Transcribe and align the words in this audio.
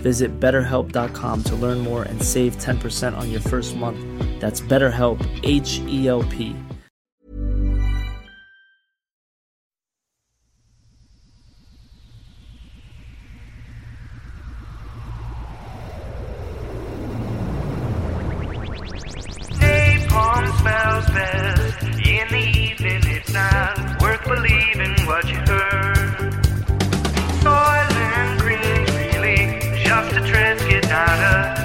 Visit 0.00 0.40
betterhelp.com 0.40 1.44
to 1.44 1.56
learn 1.56 1.78
more 1.78 2.02
and 2.02 2.22
save 2.22 2.56
10% 2.56 3.16
on 3.16 3.30
your 3.30 3.40
first 3.40 3.76
month. 3.76 3.98
That's 4.40 4.60
BetterHelp, 4.60 5.20
H 5.44 5.80
E 5.86 6.08
L 6.08 6.22
P. 6.24 6.56
Napalm 20.10 21.14
best 21.14 21.82
in 21.82 22.28
the 22.28 22.38
evening. 22.38 23.00
It's 23.06 23.32
not 23.32 24.00
worth 24.02 24.24
believing 24.24 25.06
what 25.06 25.28
you 25.28 25.36
heard. 25.36 25.79
Really, 29.90 30.06
just 30.12 31.20
a 31.20 31.59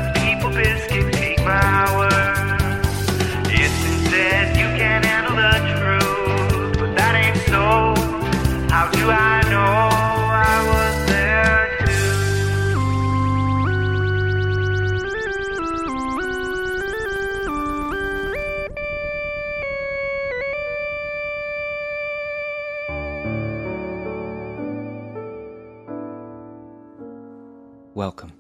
Welcome 27.96 28.34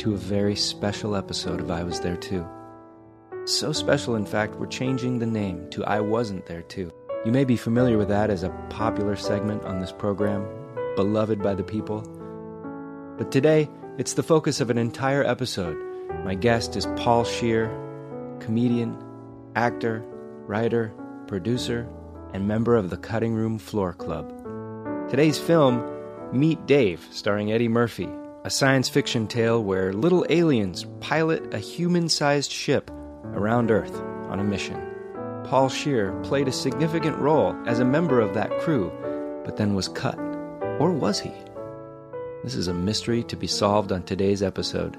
to 0.00 0.12
a 0.12 0.18
very 0.18 0.54
special 0.54 1.16
episode 1.16 1.62
of 1.62 1.70
I 1.70 1.82
Was 1.82 2.00
There 2.00 2.18
Too. 2.18 2.46
So 3.46 3.72
special, 3.72 4.16
in 4.16 4.26
fact, 4.26 4.56
we're 4.56 4.66
changing 4.66 5.18
the 5.18 5.24
name 5.24 5.70
to 5.70 5.82
I 5.86 6.00
Wasn't 6.00 6.44
There 6.44 6.60
Too. 6.60 6.92
You 7.24 7.32
may 7.32 7.44
be 7.44 7.56
familiar 7.56 7.96
with 7.96 8.08
that 8.08 8.28
as 8.28 8.42
a 8.42 8.50
popular 8.68 9.16
segment 9.16 9.64
on 9.64 9.80
this 9.80 9.92
program, 9.92 10.46
beloved 10.94 11.42
by 11.42 11.54
the 11.54 11.62
people. 11.62 12.02
But 13.16 13.32
today, 13.32 13.70
it's 13.96 14.12
the 14.12 14.22
focus 14.22 14.60
of 14.60 14.68
an 14.68 14.76
entire 14.76 15.24
episode. 15.24 15.78
My 16.22 16.34
guest 16.34 16.76
is 16.76 16.84
Paul 16.96 17.24
Scheer, 17.24 17.70
comedian, 18.40 19.02
actor, 19.56 20.04
writer, 20.46 20.92
producer, 21.28 21.88
and 22.34 22.46
member 22.46 22.76
of 22.76 22.90
the 22.90 22.98
Cutting 22.98 23.32
Room 23.32 23.58
Floor 23.58 23.94
Club. 23.94 24.28
Today's 25.08 25.38
film, 25.38 25.82
Meet 26.30 26.66
Dave, 26.66 27.06
starring 27.10 27.52
Eddie 27.52 27.68
Murphy, 27.68 28.10
a 28.44 28.50
science 28.50 28.88
fiction 28.88 29.28
tale 29.28 29.62
where 29.62 29.92
little 29.92 30.26
aliens 30.28 30.84
pilot 30.98 31.54
a 31.54 31.58
human 31.58 32.08
sized 32.08 32.50
ship 32.50 32.90
around 33.34 33.70
Earth 33.70 33.94
on 34.30 34.40
a 34.40 34.44
mission. 34.44 34.76
Paul 35.44 35.68
Scheer 35.68 36.12
played 36.24 36.48
a 36.48 36.52
significant 36.52 37.16
role 37.18 37.54
as 37.66 37.78
a 37.78 37.84
member 37.84 38.20
of 38.20 38.34
that 38.34 38.50
crew, 38.58 38.90
but 39.44 39.56
then 39.56 39.74
was 39.74 39.86
cut. 39.86 40.18
Or 40.80 40.90
was 40.90 41.20
he? 41.20 41.32
This 42.42 42.56
is 42.56 42.66
a 42.66 42.74
mystery 42.74 43.22
to 43.24 43.36
be 43.36 43.46
solved 43.46 43.92
on 43.92 44.02
today's 44.02 44.42
episode. 44.42 44.96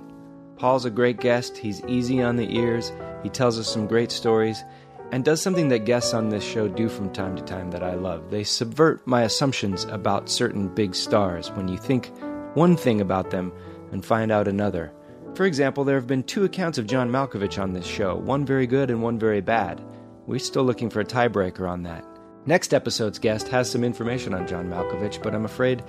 Paul's 0.56 0.86
a 0.86 0.90
great 0.90 1.20
guest, 1.20 1.58
he's 1.58 1.84
easy 1.86 2.22
on 2.22 2.38
the 2.38 2.56
ears, 2.56 2.94
he 3.24 3.30
tells 3.30 3.60
us 3.60 3.68
some 3.68 3.88
great 3.88 4.12
stories, 4.12 4.64
and 5.12 5.26
does 5.26 5.42
something 5.42 5.68
that 5.68 5.86
guests 5.86 6.14
on 6.14 6.30
this 6.30 6.44
show 6.44 6.70
do 6.70 6.88
from 6.88 7.12
time 7.12 7.36
to 7.36 7.44
time 7.44 7.72
that 7.72 7.84
I 7.84 7.96
love. 7.96 8.32
They 8.32 8.46
subvert 8.46 9.06
my 9.06 9.24
assumptions 9.24 9.84
about 9.86 10.30
certain 10.30 10.70
big 10.70 10.96
stars 10.96 11.52
when 11.52 11.68
you 11.68 11.78
think 11.78 12.10
one 12.54 12.76
thing 12.78 13.02
about 13.02 13.32
them 13.32 13.52
and 13.92 14.06
find 14.06 14.32
out 14.32 14.48
another. 14.48 14.92
For 15.36 15.46
example, 15.46 15.84
there 15.84 15.96
have 15.96 16.08
been 16.08 16.24
two 16.24 16.44
accounts 16.44 16.78
of 16.78 16.88
John 16.88 17.10
Malkovich 17.10 17.62
on 17.62 17.74
this 17.74 17.86
show, 17.86 18.16
one 18.16 18.46
very 18.46 18.68
good 18.68 18.90
and 18.92 19.02
one 19.02 19.18
very 19.18 19.42
bad. 19.42 19.82
We're 20.28 20.40
still 20.40 20.64
looking 20.64 20.90
for 20.90 21.00
a 21.00 21.06
tiebreaker 21.06 21.68
on 21.68 21.84
that. 21.84 22.06
Next 22.46 22.74
episode's 22.74 23.20
guest 23.20 23.48
has 23.48 23.70
some 23.72 23.84
information 23.84 24.34
on 24.34 24.48
John 24.48 24.70
Malkovich, 24.70 25.24
but 25.24 25.34
I'm 25.34 25.46
afraid 25.46 25.84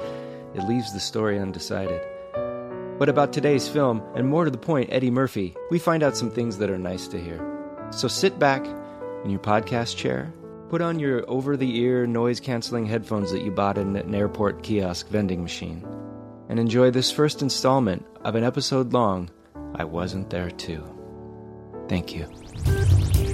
it 0.55 0.69
leaves 0.69 0.93
the 0.93 1.01
story 1.01 1.39
undecided. 1.39 2.01
But 2.99 3.09
about 3.09 3.33
today's 3.33 3.69
film, 3.69 4.03
and 4.15 4.29
more 4.29 4.45
to 4.45 4.51
the 4.51 4.59
point, 4.59 4.93
Eddie 4.93 5.11
Murphy, 5.11 5.55
we 5.71 5.81
find 5.81 6.03
out 6.03 6.17
some 6.17 6.31
things 6.31 6.59
that 6.59 6.71
are 6.71 6.79
nice 6.79 7.09
to 7.09 7.21
hear. 7.21 7.41
So 7.91 8.07
sit 8.07 8.39
back 8.39 8.65
in 9.25 9.31
your 9.31 9.41
podcast 9.41 9.97
chair, 9.97 10.33
put 10.69 10.81
on 10.81 11.01
your 11.01 11.29
over 11.29 11.57
the 11.57 11.77
ear 11.79 12.07
noise 12.07 12.39
canceling 12.39 12.87
headphones 12.87 13.33
that 13.33 13.43
you 13.43 13.51
bought 13.51 13.79
in 13.79 13.97
an 13.97 14.15
airport 14.15 14.63
kiosk 14.63 15.09
vending 15.09 15.43
machine, 15.43 15.85
and 16.49 16.59
enjoy 16.59 16.91
this 16.91 17.11
first 17.11 17.43
installment 17.43 18.05
of 18.23 18.35
an 18.35 18.45
episode 18.45 18.93
long 18.93 19.31
I 19.75 19.85
Wasn't 19.85 20.31
There 20.31 20.51
Too. 20.51 20.83
Thank 21.89 22.15
you. 22.15 22.27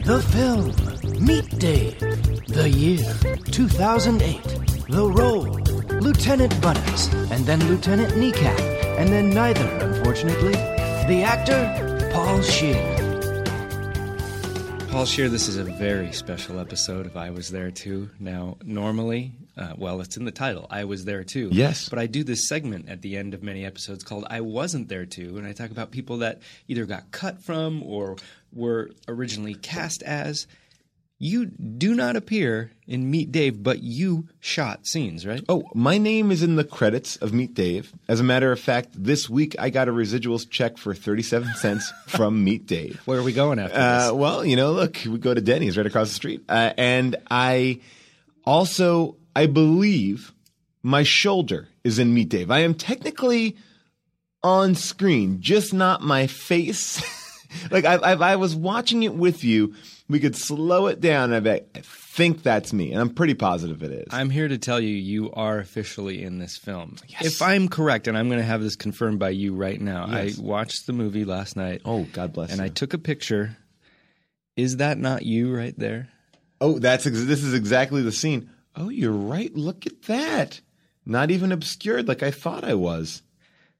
The 0.04 0.22
film 0.30 1.24
Meet 1.24 1.58
Dave. 1.58 1.98
The 2.46 2.68
year 2.68 3.14
2008. 3.52 4.42
The 4.88 5.06
role 5.06 5.60
Lieutenant 6.00 6.60
Buttocks, 6.60 7.12
and 7.30 7.44
then 7.46 7.64
Lieutenant 7.68 8.16
Kneecap, 8.16 8.58
and 8.98 9.10
then 9.10 9.30
neither, 9.30 9.64
unfortunately. 9.84 10.52
The 10.52 11.22
actor 11.24 12.10
Paul 12.12 12.40
Scheer. 12.42 12.96
Paul 14.90 15.04
Scheer, 15.04 15.28
this 15.28 15.46
is 15.46 15.58
a 15.58 15.64
very 15.64 16.10
special 16.12 16.58
episode 16.58 17.06
of 17.06 17.16
I 17.16 17.30
Was 17.30 17.50
There 17.50 17.70
Too. 17.70 18.10
Now, 18.18 18.56
normally, 18.64 19.32
uh, 19.60 19.74
well, 19.76 20.00
it's 20.00 20.16
in 20.16 20.24
the 20.24 20.30
title, 20.32 20.66
I 20.70 20.84
Was 20.84 21.04
There 21.04 21.22
Too. 21.22 21.50
Yes. 21.52 21.88
But 21.88 21.98
I 21.98 22.06
do 22.06 22.24
this 22.24 22.48
segment 22.48 22.88
at 22.88 23.02
the 23.02 23.16
end 23.16 23.34
of 23.34 23.42
many 23.42 23.64
episodes 23.64 24.02
called 24.02 24.24
I 24.30 24.40
Wasn't 24.40 24.88
There 24.88 25.06
Too, 25.06 25.36
and 25.38 25.46
I 25.46 25.52
talk 25.52 25.70
about 25.70 25.90
people 25.90 26.18
that 26.18 26.40
either 26.66 26.86
got 26.86 27.10
cut 27.12 27.42
from 27.42 27.82
or 27.82 28.16
were 28.52 28.90
originally 29.06 29.54
cast 29.54 30.02
as. 30.02 30.46
You 31.22 31.44
do 31.44 31.94
not 31.94 32.16
appear 32.16 32.70
in 32.86 33.10
Meet 33.10 33.30
Dave, 33.30 33.62
but 33.62 33.82
you 33.82 34.26
shot 34.40 34.86
scenes, 34.86 35.26
right? 35.26 35.44
Oh, 35.50 35.64
my 35.74 35.98
name 35.98 36.30
is 36.30 36.42
in 36.42 36.56
the 36.56 36.64
credits 36.64 37.16
of 37.16 37.34
Meet 37.34 37.52
Dave. 37.52 37.92
As 38.08 38.20
a 38.20 38.24
matter 38.24 38.50
of 38.52 38.58
fact, 38.58 38.92
this 38.94 39.28
week 39.28 39.54
I 39.58 39.68
got 39.68 39.86
a 39.86 39.92
residuals 39.92 40.48
check 40.48 40.78
for 40.78 40.94
37 40.94 41.56
cents 41.56 41.92
from 42.06 42.42
Meet 42.42 42.64
Dave. 42.66 43.02
Where 43.04 43.18
are 43.18 43.22
we 43.22 43.34
going 43.34 43.58
after 43.58 43.76
Uh, 43.78 44.04
this? 44.04 44.12
well, 44.12 44.46
you 44.46 44.56
know, 44.56 44.72
look, 44.72 44.96
we 45.06 45.18
go 45.18 45.34
to 45.34 45.42
Denny's 45.42 45.76
right 45.76 45.84
across 45.84 46.08
the 46.08 46.14
street. 46.14 46.42
Uh, 46.48 46.72
and 46.78 47.16
I 47.30 47.80
also, 48.46 49.16
I 49.34 49.46
believe 49.46 50.32
my 50.82 51.02
shoulder 51.02 51.68
is 51.84 51.98
in 51.98 52.14
Meet 52.14 52.28
Dave. 52.30 52.50
I 52.50 52.60
am 52.60 52.74
technically 52.74 53.56
on 54.42 54.74
screen, 54.74 55.40
just 55.40 55.72
not 55.74 56.02
my 56.02 56.26
face. 56.26 57.02
like 57.70 57.84
I, 57.84 57.96
I, 57.96 58.12
I 58.32 58.36
was 58.36 58.56
watching 58.56 59.02
it 59.02 59.14
with 59.14 59.44
you. 59.44 59.74
We 60.08 60.18
could 60.18 60.34
slow 60.34 60.86
it 60.88 61.00
down. 61.00 61.32
I, 61.32 61.40
bet, 61.40 61.68
I 61.74 61.80
think 61.82 62.42
that's 62.42 62.72
me, 62.72 62.90
and 62.90 63.00
I'm 63.00 63.10
pretty 63.10 63.34
positive 63.34 63.82
it 63.84 63.92
is. 63.92 64.06
I'm 64.10 64.30
here 64.30 64.48
to 64.48 64.58
tell 64.58 64.80
you, 64.80 64.88
you 64.96 65.30
are 65.32 65.58
officially 65.58 66.22
in 66.24 66.38
this 66.38 66.56
film. 66.56 66.96
Yes. 67.06 67.26
If 67.26 67.42
I'm 67.42 67.68
correct, 67.68 68.08
and 68.08 68.18
I'm 68.18 68.28
going 68.28 68.40
to 68.40 68.44
have 68.44 68.60
this 68.62 68.74
confirmed 68.74 69.20
by 69.20 69.30
you 69.30 69.54
right 69.54 69.80
now, 69.80 70.08
Yes. 70.10 70.38
I 70.38 70.42
watched 70.42 70.86
the 70.86 70.92
movie 70.92 71.24
last 71.24 71.54
night. 71.56 71.82
oh, 71.84 72.04
God 72.12 72.32
bless 72.32 72.50
and 72.50 72.58
you. 72.58 72.64
I 72.64 72.68
took 72.68 72.92
a 72.94 72.98
picture. 72.98 73.56
Is 74.56 74.78
that 74.78 74.98
not 74.98 75.24
you 75.24 75.54
right 75.54 75.78
there? 75.78 76.08
Oh, 76.60 76.78
that's 76.80 77.06
ex- 77.06 77.24
this 77.24 77.44
is 77.44 77.54
exactly 77.54 78.02
the 78.02 78.10
scene. 78.12 78.50
Oh, 78.80 78.88
you're 78.88 79.12
right. 79.12 79.54
Look 79.54 79.86
at 79.86 80.02
that. 80.02 80.60
Not 81.06 81.30
even 81.30 81.52
obscured 81.52 82.08
like 82.08 82.22
I 82.22 82.30
thought 82.30 82.64
I 82.64 82.74
was. 82.74 83.22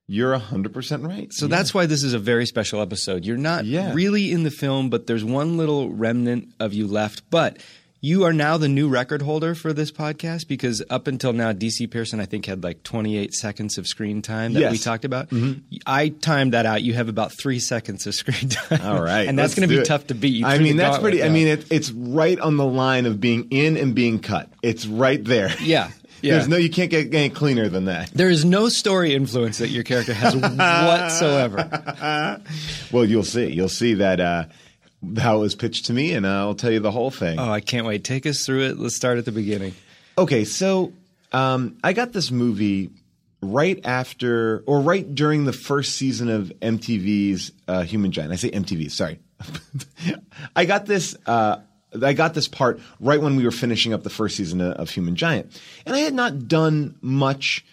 You're 0.06 0.37
100% 0.38 1.06
right. 1.06 1.32
So 1.32 1.47
that's 1.47 1.73
why 1.73 1.87
this 1.87 2.02
is 2.02 2.14
a 2.14 2.19
very 2.19 2.44
special 2.44 2.81
episode. 2.81 3.25
You're 3.25 3.37
not 3.37 3.64
Yeah. 3.64 3.94
really 3.94 4.32
in 4.32 4.43
the 4.43 4.50
film, 4.50 4.91
but 4.91 5.06
there's 5.06 5.23
one 5.25 5.56
little 5.56 5.91
remnant 5.91 6.52
of 6.58 6.73
you 6.75 6.87
left. 6.88 7.23
But 7.31 7.58
You 8.02 8.25
are 8.25 8.32
now 8.32 8.56
the 8.56 8.69
new 8.69 8.88
record 8.88 9.20
holder 9.20 9.55
for 9.55 9.75
this 9.75 9.93
podcast 9.93 10.49
because 10.49 10.82
up 10.88 11.06
until 11.06 11.35
now, 11.35 11.52
DC 11.52 11.91
Pierson, 11.91 12.19
I 12.19 12.25
think, 12.25 12.47
had 12.47 12.64
like 12.64 12.82
28 12.82 13.35
seconds 13.35 13.76
of 13.76 13.87
screen 13.87 14.23
time 14.23 14.55
that 14.55 14.61
Yes. 14.61 14.73
we 14.73 14.79
talked 14.79 15.05
about. 15.05 15.29
I 15.85 16.08
timed 16.08 16.55
that 16.55 16.64
out. 16.64 16.81
You 16.82 16.94
have 16.94 17.11
about 17.11 17.31
three 17.32 17.58
seconds 17.58 18.06
of 18.06 18.14
screen 18.14 18.49
time. 18.49 18.81
All 18.82 19.02
right, 19.02 19.29
and 19.29 19.38
that's 19.38 19.55
going 19.55 19.69
to 19.69 19.75
be 19.75 19.82
it. 19.82 19.85
tough 19.85 20.06
to 20.06 20.14
beat. 20.14 20.32
You 20.35 20.47
I 20.47 20.58
mean, 20.58 20.79
that's 20.79 20.97
pretty. 20.99 21.23
I 21.23 21.29
mean, 21.29 21.47
it, 21.47 21.70
it's 21.70 21.91
right 21.91 22.41
on 22.41 22.56
the 22.56 22.64
line 22.64 23.05
of 23.05 23.20
being 23.20 23.49
in 23.50 23.76
and 23.76 23.94
being 23.94 24.19
cut. 24.19 24.49
It's 24.62 24.87
right 24.87 25.23
there. 25.23 25.50
Yeah, 25.61 25.91
yeah. 26.23 26.37
There's 26.37 26.49
no, 26.49 26.56
you 26.56 26.70
can't 26.70 26.91
get 26.91 27.12
any 27.14 27.29
cleaner 27.29 27.69
than 27.69 27.85
that. 27.85 28.11
there 28.14 28.31
is 28.31 28.47
no 28.47 28.70
story 28.70 29.14
influence 29.14 29.58
that 29.58 29.69
your 29.69 29.85
character 29.85 30.14
has 30.14 30.35
whatsoever. 30.35 32.41
Well, 32.93 33.05
you'll 33.05 33.25
see. 33.25 33.52
You'll 33.52 33.69
see 33.69 33.93
that 33.94 34.20
uh, 34.20 34.44
how 35.19 35.37
it 35.37 35.41
was 35.41 35.55
pitched 35.55 35.87
to 35.87 35.93
me, 35.93 36.12
and 36.12 36.26
I'll 36.26 36.55
tell 36.55 36.70
you 36.70 36.81
the 36.81 36.91
whole 36.91 37.11
thing. 37.11 37.38
Oh, 37.38 37.50
I 37.50 37.61
can't 37.61 37.87
wait. 37.87 38.05
Take 38.05 38.26
us 38.26 38.44
through 38.44 38.62
it. 38.62 38.79
Let's 38.79 38.97
start 38.97 39.19
at 39.19 39.25
the 39.25 39.32
beginning. 39.32 39.75
Okay, 40.19 40.44
so 40.44 40.93
um, 41.32 41.79
I 41.82 41.93
got 41.93 42.12
this 42.12 42.31
movie 42.31 42.91
right 43.43 43.81
after, 43.85 44.62
or 44.67 44.81
right 44.81 45.14
during 45.14 45.44
the 45.44 45.52
first 45.52 45.97
season 45.97 46.29
of 46.29 46.52
MTV's 46.61 47.52
uh, 47.67 47.82
Human 47.82 48.12
Giant. 48.12 48.32
I 48.32 48.37
say 48.37 48.50
MTV, 48.50 48.91
sorry. 48.91 49.19
I 50.56 50.64
got 50.67 50.87
this. 50.87 51.17
Uh, 51.26 51.61
I 52.00 52.12
got 52.12 52.35
this 52.35 52.47
part 52.47 52.81
right 53.00 53.20
when 53.20 53.37
we 53.37 53.44
were 53.44 53.50
finishing 53.50 53.93
up 53.93 54.02
the 54.02 54.11
first 54.11 54.37
season 54.37 54.61
of, 54.61 54.91
Human 54.91 55.17
Giant, 55.17 55.61
and 55.87 55.94
I 55.94 56.00
had 56.00 56.14
not 56.14 56.47
done 56.47 56.97
much 57.00 57.64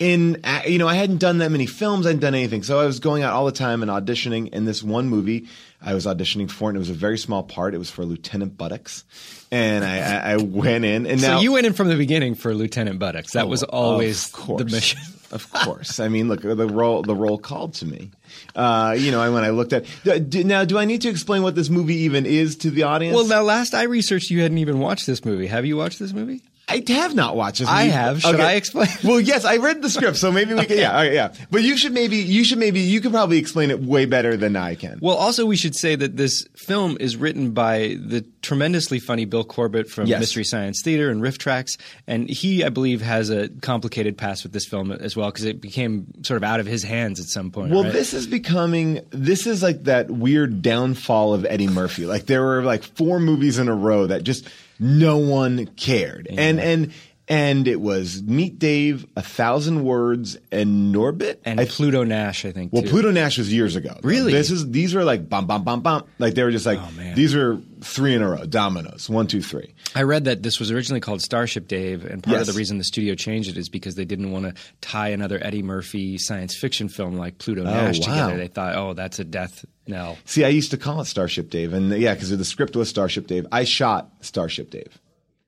in 0.00 0.42
you 0.66 0.78
know 0.78 0.88
I 0.88 0.94
hadn't 0.94 1.18
done 1.18 1.38
that 1.38 1.50
many 1.50 1.66
films. 1.66 2.06
I 2.06 2.10
hadn't 2.10 2.20
done 2.20 2.34
anything, 2.34 2.62
so 2.62 2.78
I 2.78 2.86
was 2.86 3.00
going 3.00 3.22
out 3.22 3.32
all 3.32 3.46
the 3.46 3.52
time 3.52 3.82
and 3.82 3.90
auditioning. 3.90 4.50
And 4.52 4.68
this 4.68 4.82
one 4.82 5.08
movie 5.08 5.48
I 5.84 5.94
was 5.94 6.06
auditioning 6.06 6.50
for, 6.50 6.68
it, 6.68 6.70
and 6.70 6.76
it 6.76 6.80
was 6.80 6.90
a 6.90 6.94
very 6.94 7.18
small 7.18 7.42
part. 7.42 7.74
It 7.74 7.78
was 7.78 7.90
for 7.90 8.04
Lieutenant 8.04 8.56
Buttocks, 8.56 9.04
and 9.50 9.84
I, 9.84 9.98
I, 9.98 10.32
I 10.32 10.36
went 10.36 10.84
in. 10.84 11.06
And 11.06 11.20
now 11.20 11.36
so 11.36 11.42
you 11.42 11.52
went 11.52 11.66
in 11.66 11.72
from 11.72 11.88
the 11.88 11.96
beginning 11.96 12.34
for 12.34 12.54
Lieutenant 12.54 12.98
Buttocks. 12.98 13.32
That 13.32 13.48
was 13.48 13.62
always 13.62 14.30
the 14.30 14.68
mission. 14.70 15.00
of 15.32 15.50
course. 15.52 15.98
I 15.98 16.08
mean, 16.08 16.28
look, 16.28 16.42
the 16.42 16.68
role 16.68 17.02
the 17.02 17.16
role 17.16 17.38
called 17.38 17.74
to 17.74 17.86
me. 17.86 18.10
Uh, 18.54 18.94
you 18.98 19.10
know, 19.10 19.22
and 19.22 19.34
when 19.34 19.44
I 19.44 19.50
looked 19.50 19.72
at 19.72 19.86
do- 20.04 20.44
now, 20.44 20.64
do 20.64 20.78
I 20.78 20.84
need 20.84 21.02
to 21.02 21.08
explain 21.08 21.42
what 21.42 21.54
this 21.54 21.68
movie 21.68 21.96
even 21.96 22.26
is 22.26 22.56
to 22.58 22.70
the 22.70 22.84
audience? 22.84 23.14
Well, 23.14 23.26
now 23.26 23.42
last 23.42 23.74
I 23.74 23.84
researched, 23.84 24.30
you 24.30 24.42
hadn't 24.42 24.58
even 24.58 24.78
watched 24.78 25.06
this 25.06 25.24
movie. 25.24 25.46
Have 25.46 25.66
you 25.66 25.76
watched 25.76 25.98
this 25.98 26.12
movie? 26.12 26.42
I 26.72 26.92
have 26.92 27.14
not 27.14 27.36
watched 27.36 27.60
this. 27.60 27.68
I 27.68 27.84
have. 27.84 28.20
Should 28.20 28.40
I 28.40 28.52
explain? 28.54 28.88
Well, 29.04 29.20
yes, 29.20 29.44
I 29.44 29.56
read 29.58 29.82
the 29.82 29.90
script, 29.90 30.16
so 30.16 30.30
maybe 30.32 30.54
we 30.54 30.64
can. 30.64 30.78
Yeah, 30.78 30.92
right, 30.92 31.12
yeah. 31.12 31.34
But 31.50 31.62
you 31.62 31.76
should 31.76 31.92
maybe 31.92 32.16
you 32.16 32.44
should 32.44 32.58
maybe 32.58 32.80
you 32.80 33.00
could 33.00 33.12
probably 33.12 33.38
explain 33.38 33.70
it 33.70 33.80
way 33.80 34.06
better 34.06 34.36
than 34.36 34.56
I 34.56 34.74
can. 34.74 34.98
Well, 35.02 35.16
also 35.16 35.44
we 35.46 35.56
should 35.56 35.74
say 35.74 35.94
that 35.96 36.16
this 36.16 36.46
film 36.54 36.96
is 37.00 37.16
written 37.16 37.52
by 37.52 37.96
the 38.00 38.24
tremendously 38.42 38.98
funny 38.98 39.24
Bill 39.24 39.44
Corbett 39.44 39.88
from 39.88 40.06
Yes. 40.06 40.20
Mystery 40.20 40.44
Science 40.44 40.82
Theater 40.82 41.10
and 41.10 41.22
RiffTrax, 41.22 41.78
and 42.06 42.28
he, 42.28 42.64
I 42.64 42.68
believe, 42.68 43.00
has 43.02 43.30
a 43.30 43.48
complicated 43.60 44.16
past 44.18 44.42
with 44.42 44.52
this 44.52 44.66
film 44.66 44.92
as 44.92 45.16
well 45.16 45.30
because 45.30 45.44
it 45.44 45.60
became 45.60 46.06
sort 46.24 46.36
of 46.36 46.44
out 46.44 46.60
of 46.60 46.66
his 46.66 46.82
hands 46.82 47.20
at 47.20 47.26
some 47.26 47.50
point. 47.50 47.70
Well, 47.72 47.84
right? 47.84 47.92
this 47.92 48.14
is 48.14 48.26
becoming 48.26 49.00
this 49.10 49.46
is 49.46 49.62
like 49.62 49.84
that 49.84 50.10
weird 50.10 50.62
downfall 50.62 51.34
of 51.34 51.44
Eddie 51.44 51.68
Murphy. 51.68 52.06
Like 52.06 52.26
there 52.26 52.42
were 52.42 52.62
like 52.62 52.82
four 52.82 53.18
movies 53.20 53.58
in 53.58 53.68
a 53.68 53.74
row 53.74 54.06
that 54.06 54.22
just 54.24 54.48
no 54.82 55.16
one 55.16 55.66
cared. 55.76 56.26
And 56.30 56.60
and 56.60 56.92
and 57.28 57.68
it 57.68 57.80
was 57.80 58.22
Meet 58.22 58.58
Dave, 58.58 59.06
A 59.16 59.22
Thousand 59.22 59.84
Words, 59.84 60.36
and 60.50 60.94
Norbit. 60.94 61.38
and 61.44 61.60
I- 61.60 61.66
Pluto 61.66 62.04
Nash, 62.04 62.44
I 62.44 62.52
think. 62.52 62.72
well, 62.72 62.82
too. 62.82 62.88
Pluto 62.90 63.10
Nash 63.10 63.38
was 63.38 63.52
years 63.52 63.76
ago. 63.76 63.96
Really? 64.02 64.32
This 64.32 64.50
is 64.50 64.70
these 64.70 64.94
were 64.94 65.04
like 65.04 65.28
bum 65.28 65.46
bum 65.46 65.62
bum 65.64 65.80
bum. 65.80 66.04
Like 66.18 66.34
they 66.34 66.42
were 66.42 66.50
just 66.50 66.66
like 66.66 66.78
Oh, 66.80 67.12
these 67.14 67.34
are 67.34 67.60
three 67.80 68.14
in 68.14 68.22
a 68.22 68.30
row, 68.30 68.44
dominoes. 68.44 69.08
One, 69.08 69.26
two, 69.26 69.42
three. 69.42 69.74
I 69.94 70.02
read 70.02 70.24
that 70.24 70.42
this 70.42 70.58
was 70.58 70.70
originally 70.70 71.00
called 71.00 71.22
Starship 71.22 71.68
Dave, 71.68 72.04
and 72.04 72.22
part 72.22 72.38
Yes. 72.38 72.48
of 72.48 72.54
the 72.54 72.58
reason 72.58 72.78
the 72.78 72.84
studio 72.84 73.14
changed 73.14 73.50
it 73.50 73.56
is 73.56 73.68
because 73.68 73.94
they 73.94 74.04
didn't 74.04 74.30
want 74.32 74.44
to 74.46 74.54
tie 74.80 75.08
another 75.08 75.38
Eddie 75.42 75.62
Murphy 75.62 76.18
science 76.18 76.56
fiction 76.56 76.88
film 76.88 77.16
like 77.16 77.38
Pluto 77.38 77.62
oh, 77.62 77.64
Nash 77.64 78.00
wow. 78.00 78.06
together. 78.06 78.36
They 78.36 78.48
thought, 78.48 78.76
oh, 78.76 78.94
that's 78.94 79.18
a 79.18 79.24
death 79.24 79.64
knell. 79.86 80.16
See, 80.24 80.44
I 80.44 80.48
used 80.48 80.70
to 80.72 80.76
call 80.76 81.00
it 81.00 81.06
Starship 81.06 81.50
Dave, 81.50 81.72
and 81.72 81.90
yeah, 81.92 82.14
because 82.14 82.36
the 82.36 82.44
script 82.44 82.76
was 82.76 82.88
Starship 82.88 83.26
Dave. 83.26 83.46
I 83.52 83.64
shot 83.64 84.10
Starship 84.20 84.70
Dave. 84.70 84.98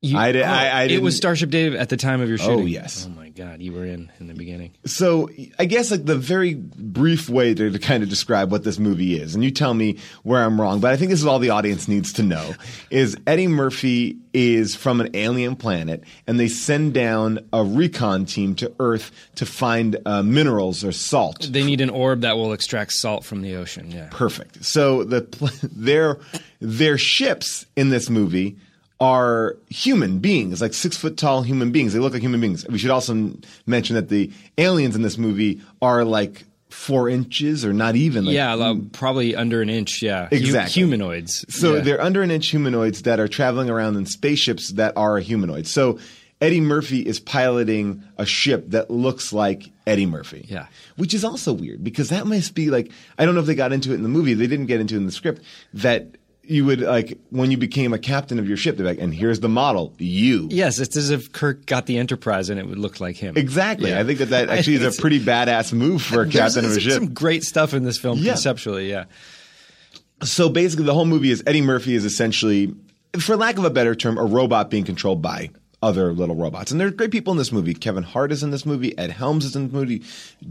You- 0.05 0.19
I 0.19 0.33
did- 0.33 0.43
I- 0.43 0.69
I 0.69 0.83
it 0.85 1.03
was 1.03 1.17
Starship 1.17 1.51
Dave 1.51 1.75
at 1.75 1.89
the 1.89 1.97
time 1.97 2.21
of 2.21 2.29
your 2.29 2.39
shooting. 2.39 2.61
Oh 2.61 2.67
yes. 2.67 3.09
Oh 3.11 3.15
my 3.19 3.31
God, 3.31 3.61
you 3.63 3.73
were 3.73 3.85
in 3.87 4.11
in 4.21 4.27
the 4.29 4.35
beginning. 4.35 4.73
So 4.85 5.29
I 5.59 5.65
guess 5.65 5.91
like 5.91 6.05
the 6.05 6.15
very 6.17 6.55
brief 6.55 7.29
way 7.29 7.55
to, 7.55 7.71
to 7.71 7.79
kind 7.79 8.03
of 8.03 8.09
describe 8.09 8.53
what 8.53 8.65
this 8.65 8.79
movie 8.79 9.19
is, 9.19 9.35
and 9.35 9.43
you 9.43 9.51
tell 9.51 9.73
me 9.75 9.97
where 10.23 10.43
I'm 10.45 10.61
wrong, 10.61 10.81
but 10.81 10.93
I 10.93 10.97
think 10.97 11.11
this 11.11 11.21
is 11.21 11.27
all 11.27 11.39
the 11.39 11.51
audience 11.51 11.89
needs 11.89 12.13
to 12.15 12.23
know: 12.23 12.55
is 12.91 13.17
Eddie 13.27 13.47
Murphy 13.49 14.19
is 14.35 14.75
from 14.75 15.01
an 15.01 15.11
alien 15.15 15.57
planet, 15.57 16.03
and 16.27 16.39
they 16.39 16.49
send 16.49 16.93
down 16.93 17.39
a 17.53 17.63
recon 17.65 18.25
team 18.27 18.55
to 18.57 18.73
Earth 18.81 19.11
to 19.37 19.47
find 19.47 19.97
uh, 20.07 20.23
minerals 20.23 20.85
or 20.85 20.93
salt. 20.93 21.49
They 21.51 21.63
need 21.65 21.81
an 21.81 21.91
orb 21.91 22.21
that 22.23 22.37
will 22.37 22.53
extract 22.53 22.93
salt 22.93 23.25
from 23.25 23.43
the 23.43 23.55
ocean. 23.57 23.91
Yeah. 23.91 24.09
Perfect. 24.11 24.65
So 24.65 25.05
the 25.05 25.23
their 25.73 26.19
their 26.61 26.99
ships 26.99 27.67
in 27.77 27.91
this 27.91 28.09
movie 28.11 28.57
are 29.01 29.57
human 29.69 30.19
beings, 30.21 30.61
like 30.61 30.73
six 30.73 30.97
foot 30.97 31.17
tall 31.17 31.43
human 31.43 31.73
beings. 31.73 31.93
They 31.93 31.99
look 31.99 32.13
like 32.13 32.23
human 32.23 32.41
beings. 32.41 32.67
We 32.69 32.79
should 32.79 32.91
also 32.91 33.33
mention 33.67 33.97
that 33.97 34.09
the 34.09 34.31
aliens 34.57 34.95
in 34.97 35.03
this 35.03 35.19
movie 35.19 35.61
are 35.83 36.05
like 36.05 36.45
four 36.71 37.09
inches 37.09 37.65
or 37.65 37.73
not 37.73 37.97
even. 37.97 38.25
Like, 38.25 38.35
yeah, 38.35 38.55
like, 38.55 38.77
mm. 38.77 38.93
probably 38.93 39.35
under 39.37 39.63
an 39.63 39.71
inch. 39.71 40.03
Yeah, 40.03 40.29
Exactly. 40.31 40.73
humanoids. 40.73 41.45
So 41.49 41.77
Yeah. 41.77 41.81
they're 41.83 42.01
under 42.01 42.23
an 42.23 42.31
inch 42.31 42.49
humanoids 42.49 43.03
that 43.03 43.21
are 43.21 43.29
traveling 43.29 43.71
around 43.71 43.97
in 43.97 44.07
spaceships 44.07 44.73
that 44.73 44.93
are 44.97 45.19
humanoids. 45.19 45.71
So 45.71 45.99
Eddie 46.41 46.61
Murphy 46.61 47.01
is 47.01 47.21
piloting 47.21 48.03
a 48.19 48.27
ship 48.27 48.71
that 48.71 48.91
looks 48.91 49.33
like 49.33 49.71
Eddie 49.87 50.07
Murphy. 50.07 50.47
Yeah. 50.49 50.67
Which 50.97 51.15
is 51.15 51.25
also 51.25 51.53
weird 51.53 51.83
because 51.85 52.09
that 52.09 52.27
must 52.27 52.55
be 52.55 52.71
like 52.71 52.91
I 53.19 53.25
don't 53.25 53.35
know 53.35 53.41
if 53.41 53.47
they 53.47 53.55
got 53.55 53.73
into 53.73 53.93
it 53.93 53.95
in 53.95 54.03
the 54.03 54.09
movie. 54.09 54.35
They 54.35 54.47
didn't 54.47 54.67
get 54.67 54.81
into 54.81 54.95
it 54.95 54.99
in 54.99 55.07
the 55.07 55.13
script 55.13 55.43
that 55.75 56.07
you 56.47 56.65
would 56.67 56.81
like 56.81 57.19
when 57.31 57.51
you 57.51 57.57
became 57.57 57.93
a 57.93 57.99
captain 57.99 58.39
of 58.39 58.47
your 58.47 58.57
ship, 58.57 58.77
they're 58.77 58.87
like, 58.87 58.99
and 59.01 59.15
here's 59.15 59.41
the 59.41 59.49
model, 59.49 59.95
you. 59.99 60.49
Yes, 60.51 60.79
it's 60.79 60.97
as 60.97 61.11
if 61.11 61.33
Kirk 61.33 61.67
got 61.67 61.87
the 61.87 61.97
Enterprise 61.99 62.51
and 62.51 62.61
it 62.61 62.67
would 62.67 62.79
look 62.79 63.01
like 63.01 63.17
him. 63.17 63.37
Exactly. 63.37 63.91
Yeah. 63.91 64.01
I 64.01 64.05
think 64.05 64.19
that 64.19 64.31
that 64.31 64.49
actually 64.51 64.77
is 64.77 64.99
a 64.99 65.01
pretty 65.01 65.21
badass 65.21 65.73
move 65.73 66.03
for 66.03 66.23
a 66.23 66.29
captain 66.31 66.65
of 66.65 66.73
a 66.73 66.81
ship. 66.81 66.93
Some 66.93 67.15
great 67.15 67.45
stuff 67.45 67.73
in 67.75 67.85
this 67.85 67.99
film 67.99 68.19
Yeah. 68.19 68.33
conceptually. 68.33 68.91
Yeah. 68.91 69.05
so 70.23 70.49
basically 70.49 70.85
the 70.87 70.95
whole 70.95 71.05
movie 71.07 71.31
is 71.31 71.43
Eddie 71.47 71.63
Murphy 71.63 71.95
is 71.95 72.05
essentially, 72.05 72.75
for 73.21 73.37
lack 73.37 73.59
of 73.59 73.65
a 73.65 73.71
better 73.71 73.95
term, 73.95 74.19
a 74.19 74.25
robot 74.25 74.71
being 74.71 74.85
controlled 74.85 75.23
by 75.23 75.51
other 75.83 76.13
little 76.13 76.35
robots. 76.35 76.71
And 76.71 76.81
there 76.81 76.89
are 76.89 76.91
great 76.91 77.11
people 77.11 77.33
in 77.33 77.37
this 77.39 77.53
movie. 77.53 77.75
Kevin 77.75 78.03
Hart 78.03 78.33
is 78.33 78.43
in 78.43 78.51
this 78.51 78.65
movie. 78.65 78.97
Ed 78.97 79.11
Helms 79.11 79.45
is 79.45 79.55
in 79.55 79.69
the 79.69 79.75
movie. 79.75 80.03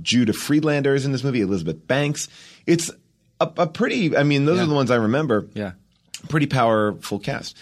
Judah 0.02 0.34
Friedlander 0.34 0.94
is 0.94 1.06
in 1.06 1.12
this 1.12 1.24
movie. 1.24 1.42
Elizabeth 1.42 1.88
Banks. 1.88 2.28
It's 2.68 2.92
a, 3.40 3.52
a 3.58 3.66
pretty, 3.68 4.16
I 4.16 4.22
mean, 4.24 4.46
those 4.46 4.58
Yeah. 4.58 4.64
are 4.66 4.68
the 4.68 4.76
ones 4.76 4.92
I 4.92 4.98
remember. 4.98 5.48
Yeah. 5.56 5.72
Pretty 6.30 6.48
powerful 6.48 7.20
cast. 7.20 7.58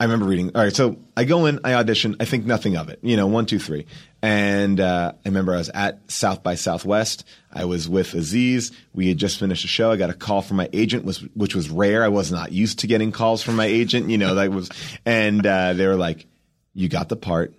I 0.00 0.04
remember 0.04 0.26
reading. 0.26 0.50
All 0.56 0.62
right, 0.64 0.74
so 0.74 0.96
I 1.16 1.22
go 1.24 1.46
in, 1.46 1.60
I 1.62 1.74
audition, 1.74 2.16
I 2.18 2.24
think 2.24 2.44
nothing 2.44 2.76
of 2.76 2.88
it. 2.88 2.98
You 3.02 3.16
know, 3.16 3.28
one, 3.28 3.46
two, 3.46 3.60
three. 3.60 3.86
And 4.20 4.80
uh, 4.80 5.12
I 5.24 5.28
remember 5.28 5.54
I 5.54 5.58
was 5.58 5.68
at 5.68 6.10
South 6.10 6.42
by 6.42 6.56
Southwest. 6.56 7.24
I 7.52 7.66
was 7.66 7.88
with 7.88 8.12
Aziz. 8.14 8.72
We 8.92 9.06
had 9.08 9.18
just 9.18 9.38
finished 9.38 9.64
a 9.64 9.68
show. 9.68 9.92
I 9.92 9.96
got 9.96 10.10
a 10.10 10.14
call 10.14 10.42
from 10.42 10.56
my 10.56 10.68
agent, 10.72 11.04
was, 11.04 11.18
which 11.34 11.54
was 11.54 11.70
rare. 11.70 12.02
I 12.02 12.08
was 12.08 12.32
not 12.32 12.50
used 12.50 12.80
to 12.80 12.88
getting 12.88 13.12
calls 13.12 13.42
from 13.44 13.54
my 13.54 13.66
agent. 13.66 14.10
You 14.10 14.18
know, 14.18 14.34
that 14.34 14.50
was, 14.50 14.70
and 15.06 15.46
uh, 15.46 15.74
they 15.74 15.86
were 15.86 15.94
like, 15.96 16.26
"You 16.74 16.88
got 16.88 17.08
the 17.08 17.16
part." 17.16 17.54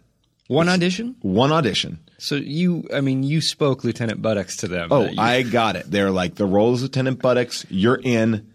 One 0.48 0.68
audition. 0.68 1.16
One 1.22 1.54
audition. 1.54 2.00
So 2.18 2.36
you, 2.36 2.86
I 2.94 3.00
mean, 3.00 3.24
you 3.24 3.40
spoke 3.40 3.86
Lieutenant 3.86 4.22
Buttocks 4.22 4.58
to 4.58 4.68
them. 4.68 4.90
Oh, 4.92 5.06
you- 5.06 5.16
I 5.18 5.44
got 5.44 5.78
it. 5.78 5.90
They're 5.90 6.12
like, 6.12 6.36
the 6.36 6.46
role 6.46 6.74
is 6.74 6.82
Lieutenant 6.82 7.22
Buttocks. 7.22 7.66
You're 7.70 8.00
in. 8.04 8.52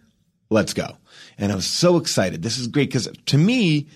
Let's 0.51 0.75
go. 0.75 0.98
And 1.39 1.53
I 1.53 1.55
was 1.55 1.67
so 1.71 1.97
excited. 1.97 2.43
This 2.43 2.59
is 2.59 2.67
great 2.67 2.89
because 2.89 3.09
to 3.27 3.39
me, 3.39 3.87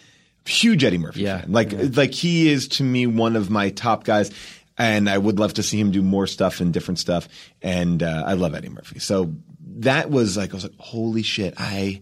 huge 0.46 0.84
Eddie 0.84 0.98
Murphy 0.98 1.22
Yeah, 1.22 1.40
fan. 1.40 1.52
Like, 1.52 1.96
like 1.96 2.12
he 2.12 2.50
is 2.50 2.68
to 2.68 2.84
me 2.84 3.06
one 3.06 3.36
of 3.36 3.50
my 3.50 3.70
top 3.70 4.04
guys. 4.04 4.30
And 4.78 5.08
I 5.10 5.18
would 5.18 5.38
love 5.38 5.54
to 5.54 5.62
see 5.62 5.78
him 5.78 5.90
do 5.90 6.02
more 6.02 6.26
stuff 6.26 6.60
and 6.60 6.72
different 6.72 6.98
stuff. 6.98 7.28
And 7.60 8.02
uh, 8.02 8.24
I 8.26 8.32
love 8.34 8.54
Eddie 8.54 8.70
Murphy. 8.70 9.00
So 9.00 9.34
that 9.76 10.10
was 10.10 10.36
like, 10.36 10.50
I 10.50 10.54
was 10.54 10.64
like, 10.64 10.78
holy 10.78 11.22
shit, 11.22 11.54
I 11.58 12.00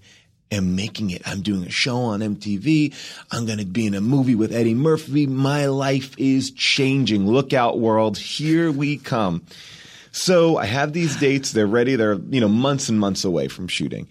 am 0.53 0.77
making 0.77 1.11
it. 1.11 1.23
I'm 1.27 1.43
doing 1.43 1.65
a 1.65 1.71
show 1.71 1.97
on 1.99 2.21
MTV. 2.21 2.95
I'm 3.33 3.45
going 3.45 3.59
to 3.59 3.65
be 3.67 3.87
in 3.87 3.95
a 3.95 4.01
movie 4.01 4.35
with 4.37 4.53
Eddie 4.53 4.75
Murphy. 4.75 5.27
My 5.27 5.67
life 5.67 6.15
is 6.17 6.53
changing. 6.53 7.27
Look 7.27 7.53
out, 7.53 7.81
world. 7.81 8.19
Here 8.19 8.71
we 8.71 8.99
come. 8.99 9.45
So 10.13 10.57
I 10.57 10.67
have 10.67 10.93
these 10.93 11.17
dates. 11.17 11.53
They're 11.53 11.67
ready. 11.67 11.97
They're 11.97 12.15
you 12.31 12.41
know 12.41 12.49
months 12.49 12.89
and 12.89 12.99
months 12.99 13.25
away 13.25 13.47
from 13.49 13.69
shooting, 13.69 14.09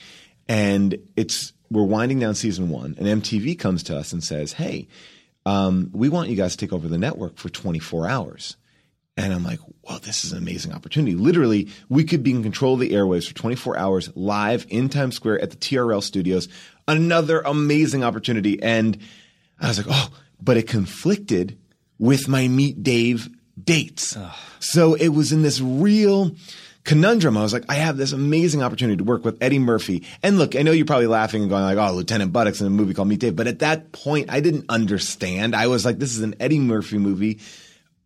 and 0.50 0.98
it's 1.16 1.54
we're 1.72 1.84
winding 1.84 2.20
down 2.20 2.36
season 2.36 2.70
one. 2.70 2.96
And 2.98 3.22
MTV 3.22 3.58
comes 3.58 3.84
to 3.84 3.98
us 3.98 4.12
and 4.12 4.22
says, 4.22 4.52
"Hey, 4.52 4.90
um, 5.46 5.92
we 5.94 6.10
want 6.10 6.30
you 6.30 6.36
guys 6.36 6.52
to 6.52 6.58
take 6.58 6.74
over 6.74 6.90
the 6.90 6.98
network 6.98 7.38
for 7.38 7.48
24 7.48 8.10
hours." 8.10 8.58
And 9.16 9.34
I'm 9.34 9.44
like, 9.46 9.60
"Well, 9.84 10.00
this 10.00 10.26
is 10.26 10.34
an 10.34 10.40
amazing 10.40 10.74
opportunity. 10.74 11.16
Literally, 11.16 11.70
we 11.88 12.04
could 12.04 12.24
be 12.24 12.32
in 12.32 12.44
control 12.44 12.74
of 12.74 12.82
the 12.82 12.92
airwaves 12.92 13.28
for 13.28 13.36
24 13.36 13.78
hours 13.78 14.10
live 14.16 14.66
in 14.70 14.90
Times 14.90 15.16
Square 15.16 15.42
at 15.42 15.52
the 15.52 15.58
TRL 15.58 16.02
studios." 16.02 16.50
another 16.90 17.42
amazing 17.42 18.04
opportunity. 18.04 18.62
And 18.62 18.98
I 19.60 19.68
was 19.68 19.78
like, 19.78 19.88
oh, 19.90 20.10
but 20.42 20.58
it 20.58 20.68
conflicted 20.68 21.58
with 21.98 22.28
my 22.28 22.48
Meet 22.48 22.84
Dave 22.84 23.30
dates. 23.62 24.18
So 24.60 24.96
it 24.96 25.10
was 25.10 25.32
in 25.32 25.44
this 25.44 25.62
real 25.62 26.36
conundrum. 26.84 27.38
I 27.38 27.42
was 27.42 27.54
like, 27.54 27.66
I 27.70 27.76
have 27.76 27.98
this 27.98 28.12
amazing 28.12 28.64
opportunity 28.64 28.98
to 28.98 29.04
work 29.04 29.26
with 29.26 29.42
Eddie 29.42 29.60
Murphy. 29.60 30.04
And 30.24 30.38
look, 30.38 30.56
I 30.56 30.62
know 30.62 30.72
you're 30.72 30.86
probably 30.86 31.08
laughing 31.08 31.42
and 31.42 31.50
going 31.50 31.64
like, 31.64 31.78
oh, 31.78 31.94
Lieutenant 31.94 32.34
Buttocks 32.34 32.62
in 32.62 32.68
a 32.68 32.72
movie 32.72 32.94
called 32.94 33.08
Meet 33.08 33.20
Dave. 33.20 33.36
But 33.36 33.48
at 33.48 33.60
that 33.60 33.92
point, 33.92 34.32
I 34.32 34.40
didn't 34.40 34.66
understand. 34.70 35.56
I 35.56 35.68
was 35.68 35.86
like, 35.86 36.00
this 36.00 36.16
is 36.16 36.22
an 36.22 36.36
Eddie 36.40 36.60
Murphy 36.60 36.98
movie. 36.98 37.40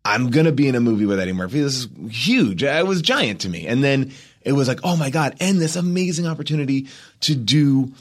I'm 0.04 0.30
going 0.30 0.46
to 0.46 0.52
be 0.52 0.68
in 0.68 0.74
a 0.74 0.80
movie 0.80 1.06
with 1.06 1.18
Eddie 1.18 1.32
Murphy. 1.32 1.60
This 1.60 1.76
is 1.76 1.88
huge. 2.10 2.62
Uh, 2.62 2.76
it 2.78 2.86
was 2.86 3.00
giant 3.00 3.40
to 3.42 3.48
me. 3.48 3.66
And 3.66 3.82
then 3.82 4.12
it 4.42 4.52
was 4.52 4.68
like, 4.68 4.80
oh 4.84 4.96
my 4.96 5.08
God, 5.08 5.36
and 5.40 5.58
this 5.58 5.76
amazing 5.76 6.26
opportunity 6.26 6.88
to 7.20 7.34
do 7.34 7.92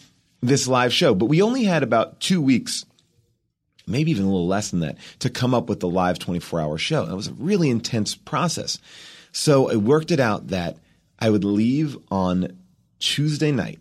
this 0.42 0.68
live 0.68 0.92
show. 0.92 1.15
But 1.15 1.27
we 1.27 1.42
only 1.42 1.63
had 1.63 1.84
about 1.84 2.20
two 2.20 2.42
weeks 2.42 2.86
maybe 3.88 4.12
even 4.12 4.25
a 4.25 4.30
little 4.30 4.48
less 4.48 4.72
than 4.72 4.82
that, 4.82 4.98
to 5.20 5.30
come 5.30 5.53
up 5.53 5.70
with 5.70 5.80
the 5.80 5.89
live 5.89 6.20
24 6.20 6.62
hour 6.62 6.77
show. 6.77 7.03
It 7.03 7.15
was 7.15 7.27
a 7.27 7.34
really 7.34 7.70
intense 7.70 8.15
process. 8.15 8.80
So 9.34 9.70
I 9.70 9.75
worked 9.75 10.12
it 10.12 10.20
out 10.20 10.48
that 10.48 10.78
I 11.20 11.30
would 11.30 11.44
leave 11.44 11.98
on 12.10 12.58
Tuesday 13.00 13.52
night, 13.52 13.80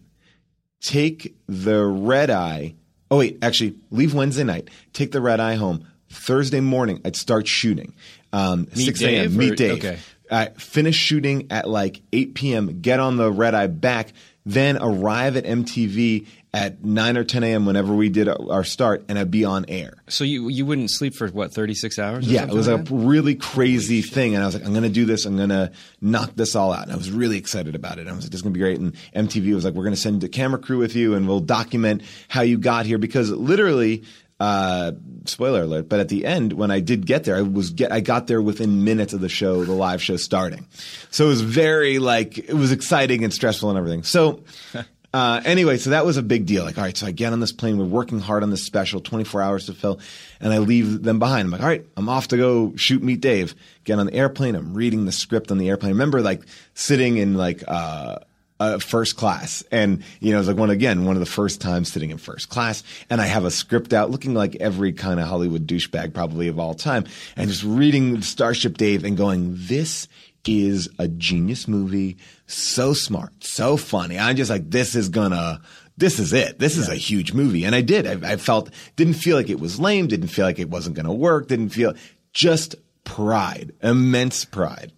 take 0.80 1.36
the 1.46 1.84
red 1.84 2.30
eye. 2.30 2.74
Oh, 3.10 3.18
wait, 3.18 3.38
actually, 3.42 3.74
leave 3.90 4.14
Wednesday 4.14 4.44
night, 4.44 4.68
take 4.92 5.12
the 5.12 5.20
red 5.20 5.38
eye 5.38 5.54
home. 5.54 5.86
Thursday 6.08 6.60
morning, 6.60 7.00
I'd 7.04 7.16
start 7.16 7.46
shooting. 7.46 7.94
Um, 8.32 8.66
6 8.74 9.02
a.m. 9.02 9.36
Meet 9.36 9.56
Dave. 9.56 9.72
okay. 9.78 9.98
I 10.30 10.46
finish 10.46 10.96
shooting 10.96 11.48
at 11.50 11.68
like 11.68 12.00
8 12.12 12.34
p.m., 12.34 12.80
get 12.80 13.00
on 13.00 13.18
the 13.18 13.30
red 13.30 13.54
eye 13.54 13.66
back, 13.66 14.12
then 14.44 14.76
arrive 14.80 15.36
at 15.36 15.44
MTV 15.44 16.26
at 16.54 16.84
9 16.84 17.16
or 17.16 17.24
10 17.24 17.44
a.m. 17.44 17.64
whenever 17.64 17.94
we 17.94 18.10
did 18.10 18.28
our 18.28 18.62
start, 18.64 19.04
and 19.08 19.18
I'd 19.18 19.30
be 19.30 19.44
on 19.44 19.64
air. 19.68 19.94
So 20.08 20.24
you 20.24 20.48
you 20.48 20.66
wouldn't 20.66 20.90
sleep 20.90 21.14
for 21.14 21.26
what 21.28 21.54
thirty 21.54 21.72
six 21.74 21.98
hours? 21.98 22.26
or 22.28 22.30
Yeah, 22.30 22.42
it 22.44 22.50
was 22.50 22.68
a 22.68 22.76
like 22.76 22.84
that? 22.86 22.94
really 22.94 23.34
crazy 23.34 24.02
thing, 24.02 24.34
and 24.34 24.42
I 24.42 24.46
was 24.46 24.54
like, 24.54 24.64
I'm 24.64 24.72
going 24.72 24.82
to 24.82 24.90
do 24.90 25.06
this. 25.06 25.24
I'm 25.24 25.36
going 25.36 25.48
to 25.48 25.72
knock 26.02 26.32
this 26.34 26.54
all 26.54 26.72
out, 26.72 26.82
and 26.82 26.92
I 26.92 26.96
was 26.96 27.10
really 27.10 27.38
excited 27.38 27.74
about 27.74 27.98
it. 27.98 28.06
I 28.06 28.12
was 28.12 28.24
like, 28.24 28.32
this 28.32 28.38
is 28.38 28.42
going 28.42 28.52
to 28.52 28.58
be 28.58 28.62
great. 28.62 28.78
And 28.78 28.94
MTV 29.16 29.54
was 29.54 29.64
like, 29.64 29.72
we're 29.74 29.84
going 29.84 29.94
to 29.94 30.00
send 30.00 30.22
a 30.24 30.28
camera 30.28 30.58
crew 30.60 30.78
with 30.78 30.94
you, 30.94 31.14
and 31.14 31.26
we'll 31.26 31.40
document 31.40 32.02
how 32.28 32.42
you 32.42 32.58
got 32.58 32.84
here 32.86 32.98
because 32.98 33.30
literally. 33.30 34.04
Uh, 34.42 34.90
spoiler 35.26 35.62
alert! 35.62 35.88
But 35.88 36.00
at 36.00 36.08
the 36.08 36.26
end, 36.26 36.52
when 36.52 36.72
I 36.72 36.80
did 36.80 37.06
get 37.06 37.22
there, 37.22 37.36
I 37.36 37.42
was 37.42 37.70
get 37.70 37.92
I 37.92 38.00
got 38.00 38.26
there 38.26 38.42
within 38.42 38.82
minutes 38.82 39.12
of 39.12 39.20
the 39.20 39.28
show, 39.28 39.64
the 39.64 39.70
live 39.70 40.02
show 40.02 40.16
starting. 40.16 40.66
So 41.12 41.26
it 41.26 41.28
was 41.28 41.42
very 41.42 42.00
like 42.00 42.38
it 42.38 42.54
was 42.54 42.72
exciting 42.72 43.22
and 43.22 43.32
stressful 43.32 43.70
and 43.70 43.78
everything. 43.78 44.02
So 44.02 44.42
uh, 45.14 45.42
anyway, 45.44 45.76
so 45.76 45.90
that 45.90 46.04
was 46.04 46.16
a 46.16 46.24
big 46.24 46.44
deal. 46.44 46.64
Like, 46.64 46.76
all 46.76 46.82
right, 46.82 46.96
so 46.96 47.06
I 47.06 47.12
get 47.12 47.32
on 47.32 47.38
this 47.38 47.52
plane. 47.52 47.78
We're 47.78 47.84
working 47.84 48.18
hard 48.18 48.42
on 48.42 48.50
this 48.50 48.64
special, 48.64 49.00
24 49.00 49.40
hours 49.42 49.66
to 49.66 49.74
fill, 49.74 50.00
and 50.40 50.52
I 50.52 50.58
leave 50.58 51.04
them 51.04 51.20
behind. 51.20 51.46
I'm 51.46 51.52
like, 51.52 51.60
all 51.60 51.68
right, 51.68 51.86
I'm 51.96 52.08
off 52.08 52.26
to 52.28 52.36
go 52.36 52.74
shoot 52.74 53.00
Meet 53.00 53.20
Dave. 53.20 53.54
Get 53.84 54.00
on 54.00 54.06
the 54.06 54.14
airplane. 54.14 54.56
I'm 54.56 54.74
reading 54.74 55.04
the 55.04 55.12
script 55.12 55.52
on 55.52 55.58
the 55.58 55.68
airplane. 55.68 55.90
I 55.90 55.92
remember 55.92 56.20
like 56.20 56.42
sitting 56.74 57.16
in 57.16 57.34
like 57.34 57.62
uh, 57.68 58.16
uh, 58.62 58.78
first 58.78 59.16
class, 59.16 59.64
and 59.70 60.02
you 60.20 60.30
know, 60.30 60.36
it 60.36 60.40
was 60.40 60.48
like 60.48 60.56
one 60.56 60.70
again, 60.70 61.04
one 61.04 61.16
of 61.16 61.20
the 61.20 61.26
first 61.26 61.60
times 61.60 61.92
sitting 61.92 62.10
in 62.10 62.18
first 62.18 62.48
class, 62.48 62.82
and 63.10 63.20
I 63.20 63.26
have 63.26 63.44
a 63.44 63.50
script 63.50 63.92
out, 63.92 64.10
looking 64.10 64.34
like 64.34 64.56
every 64.56 64.92
kind 64.92 65.18
of 65.18 65.26
Hollywood 65.26 65.66
douchebag 65.66 66.14
probably 66.14 66.48
of 66.48 66.58
all 66.58 66.74
time, 66.74 67.04
and 67.36 67.50
just 67.50 67.64
reading 67.64 68.22
Starship 68.22 68.76
Dave 68.76 69.04
and 69.04 69.16
going, 69.16 69.54
this 69.56 70.08
is 70.46 70.88
a 70.98 71.08
genius 71.08 71.68
movie. 71.68 72.16
So 72.46 72.92
smart, 72.92 73.44
so 73.44 73.76
funny. 73.76 74.18
I'm 74.18 74.36
just 74.36 74.50
like, 74.50 74.70
this 74.70 74.94
is 74.94 75.08
gonna, 75.08 75.60
this 75.96 76.18
is 76.18 76.32
it. 76.32 76.58
This 76.58 76.76
is 76.76 76.88
a 76.88 76.94
huge 76.94 77.32
movie. 77.32 77.64
And 77.64 77.74
I 77.74 77.80
did. 77.80 78.06
I, 78.06 78.32
I 78.32 78.36
felt, 78.36 78.70
didn't 78.96 79.14
feel 79.14 79.36
like 79.36 79.50
it 79.50 79.60
was 79.60 79.80
lame. 79.80 80.06
Didn't 80.08 80.28
feel 80.28 80.44
like 80.44 80.58
it 80.58 80.68
wasn't 80.70 80.96
gonna 80.96 81.14
work. 81.14 81.48
Didn't 81.48 81.70
feel, 81.70 81.94
just 82.32 82.74
pride, 83.04 83.72
immense 83.82 84.44
pride. 84.44 84.92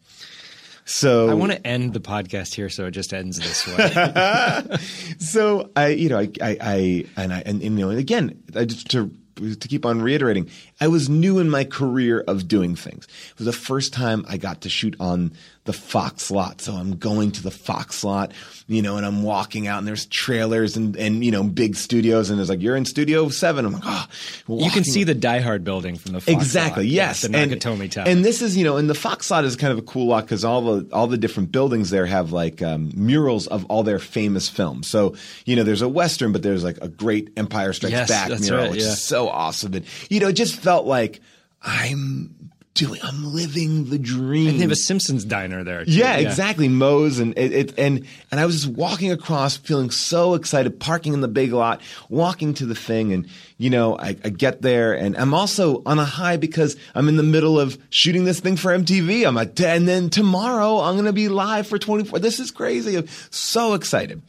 So 0.85 1.31
I 1.31 1.35
want 1.35 1.53
to 1.53 1.67
end 1.67 1.95
the 1.95 2.01
podcast 2.01 2.55
here, 2.55 2.69
so 2.69 2.87
it 2.87 2.91
just 2.91 3.15
ends 3.15 3.39
this 3.39 3.67
way. 3.67 4.77
so 5.19 5.71
I, 5.75 5.89
you 5.89 6.11
know, 6.11 6.19
I, 6.19 6.31
I, 6.43 6.57
I 6.61 7.05
and 7.17 7.33
I, 7.33 7.43
and, 7.47 7.63
and, 7.63 7.79
you 7.79 7.87
know, 7.87 7.91
again, 7.91 8.43
I 8.55 8.67
just 8.67 8.91
to 8.91 9.11
to 9.37 9.69
keep 9.69 9.85
on 9.87 10.01
reiterating, 10.01 10.49
I 10.85 10.89
was 10.89 11.09
new 11.09 11.39
in 11.39 11.49
my 11.49 11.65
career 11.65 12.21
of 12.29 12.47
doing 12.47 12.77
things. 12.77 13.07
It 13.31 13.39
was 13.39 13.47
the 13.47 13.53
first 13.55 13.95
time 13.95 14.27
I 14.29 14.37
got 14.37 14.61
to 14.61 14.69
shoot 14.69 14.95
on 15.01 15.33
the 15.65 15.73
Fox 15.73 16.31
lot. 16.31 16.61
So 16.61 16.75
I'm 16.75 16.97
going 16.97 17.33
to 17.33 17.43
the 17.43 17.51
Fox 17.51 18.05
lot, 18.05 18.33
you 18.67 18.83
know, 18.83 18.99
and 18.99 19.07
I'm 19.07 19.23
walking 19.23 19.67
out 19.67 19.79
and 19.79 19.89
there's 19.89 20.05
trailers 20.05 20.77
and, 20.77 20.95
and, 20.97 21.25
you 21.25 21.31
know, 21.31 21.43
big 21.43 21.75
studios. 21.77 22.29
And 22.29 22.39
it's 22.39 22.51
like, 22.51 22.61
you're 22.61 22.77
in 22.77 22.85
studio 22.85 23.31
seven. 23.31 23.65
I'm 23.65 23.73
like, 23.73 23.83
oh, 23.87 24.07
you 24.47 24.71
can 24.71 24.85
see 24.85 25.05
the 25.05 25.15
Die 25.15 25.41
Hard 25.41 25.65
building 25.65 25.97
from 25.97 26.13
the 26.13 26.21
Fox 26.21 26.29
exactly 26.37 26.85
lot. 26.85 26.93
yes 26.93 27.23
the 27.23 27.35
and, 27.35 27.51
Nakatomi 27.51 27.91
Tower. 27.91 28.05
and 28.07 28.23
this 28.23 28.43
is 28.43 28.59
you 28.59 28.65
know 28.65 28.77
and 28.77 28.91
the 28.91 28.95
fox 28.95 29.31
lot 29.31 29.45
is 29.45 29.57
kind 29.57 29.73
of 29.73 29.79
a 29.79 29.83
cool 29.83 30.07
lot 30.09 30.25
because 30.25 30.45
all 30.45 30.61
the 30.61 30.95
all 30.95 31.07
the 31.07 31.17
different 31.17 31.51
buildings 31.51 31.89
there 31.89 32.05
have 32.05 32.31
like 32.33 32.61
um, 32.61 32.93
murals 32.95 33.47
of 33.47 33.65
all 33.67 33.83
their 33.83 33.99
famous 33.99 34.49
films 34.51 34.87
so 34.87 35.15
you 35.47 35.57
know 35.57 35.63
there's 35.63 35.81
a 35.83 35.89
western 35.89 36.33
but 36.33 36.43
there's 36.43 36.63
like 36.63 36.77
a 36.83 36.89
great 36.89 37.31
empire 37.39 37.73
strikes 37.73 37.93
Yes, 37.93 38.09
back 38.09 38.29
mural 38.41 38.63
right, 38.65 38.71
which 38.71 38.83
yeah. 38.83 38.89
is 38.89 39.03
so 39.03 39.29
awesome 39.29 39.73
and 39.75 39.87
you 40.11 40.21
know 40.21 40.29
it 40.29 40.35
just 40.35 40.57
felt 40.57 40.74
like 40.83 41.21
i'm 41.63 42.51
doing 42.75 43.01
i'm 43.05 43.33
living 43.33 43.89
the 43.89 43.99
dream 43.99 44.49
and 44.49 44.59
they 44.59 44.63
have 44.63 44.73
a 44.73 44.77
Simpsons 44.77 45.25
diner 45.25 45.63
there. 45.63 45.85
Too. 45.85 45.93
yeah, 45.93 46.17
exactly. 46.17 46.69
Moe's 46.69 47.21
and 47.21 47.39
it, 47.39 47.53
it 47.53 47.79
and 47.79 48.07
and 48.31 48.41
I 48.41 48.47
was 48.47 48.63
just 48.63 48.77
walking 48.77 49.13
across, 49.13 49.57
feeling 49.57 49.91
so 49.91 50.35
excited, 50.35 50.81
parking 50.81 51.15
in 51.15 51.21
the 51.21 51.29
big 51.29 51.53
lot, 51.53 51.81
walking 52.09 52.55
to 52.55 52.67
the 52.67 52.75
thing, 52.75 53.13
and 53.13 53.29
you 53.57 53.71
know, 53.71 53.97
I, 53.97 54.17
I 54.25 54.31
get 54.31 54.61
there, 54.61 54.93
and 54.93 55.17
I'm 55.17 55.35
also 55.35 55.83
on 55.87 55.99
a 55.99 56.05
high 56.05 56.37
because 56.37 56.77
I'm 56.95 57.09
in 57.09 57.17
the 57.17 57.23
middle 57.23 57.61
of 57.61 57.79
shooting 57.91 58.25
this 58.25 58.41
thing 58.41 58.57
for 58.57 58.77
MTV. 58.77 59.27
I'm 59.27 59.37
like, 59.37 59.59
and 59.61 59.87
then 59.87 60.11
tomorrow 60.11 60.81
I'm 60.81 60.97
gonna 60.97 61.13
be 61.13 61.29
live 61.29 61.69
for 61.69 61.79
24. 61.79 62.19
This 62.19 62.41
is 62.41 62.51
crazy. 62.51 62.97
I'm 62.97 63.09
so 63.31 63.75
excited, 63.75 64.23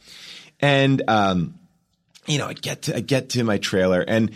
and 0.60 1.02
um, 1.08 1.58
you 2.26 2.38
know, 2.38 2.46
I 2.46 2.52
get 2.52 2.82
to 2.82 2.96
I 2.96 3.00
get 3.00 3.30
to 3.30 3.44
my 3.44 3.58
trailer 3.58 4.00
and. 4.00 4.30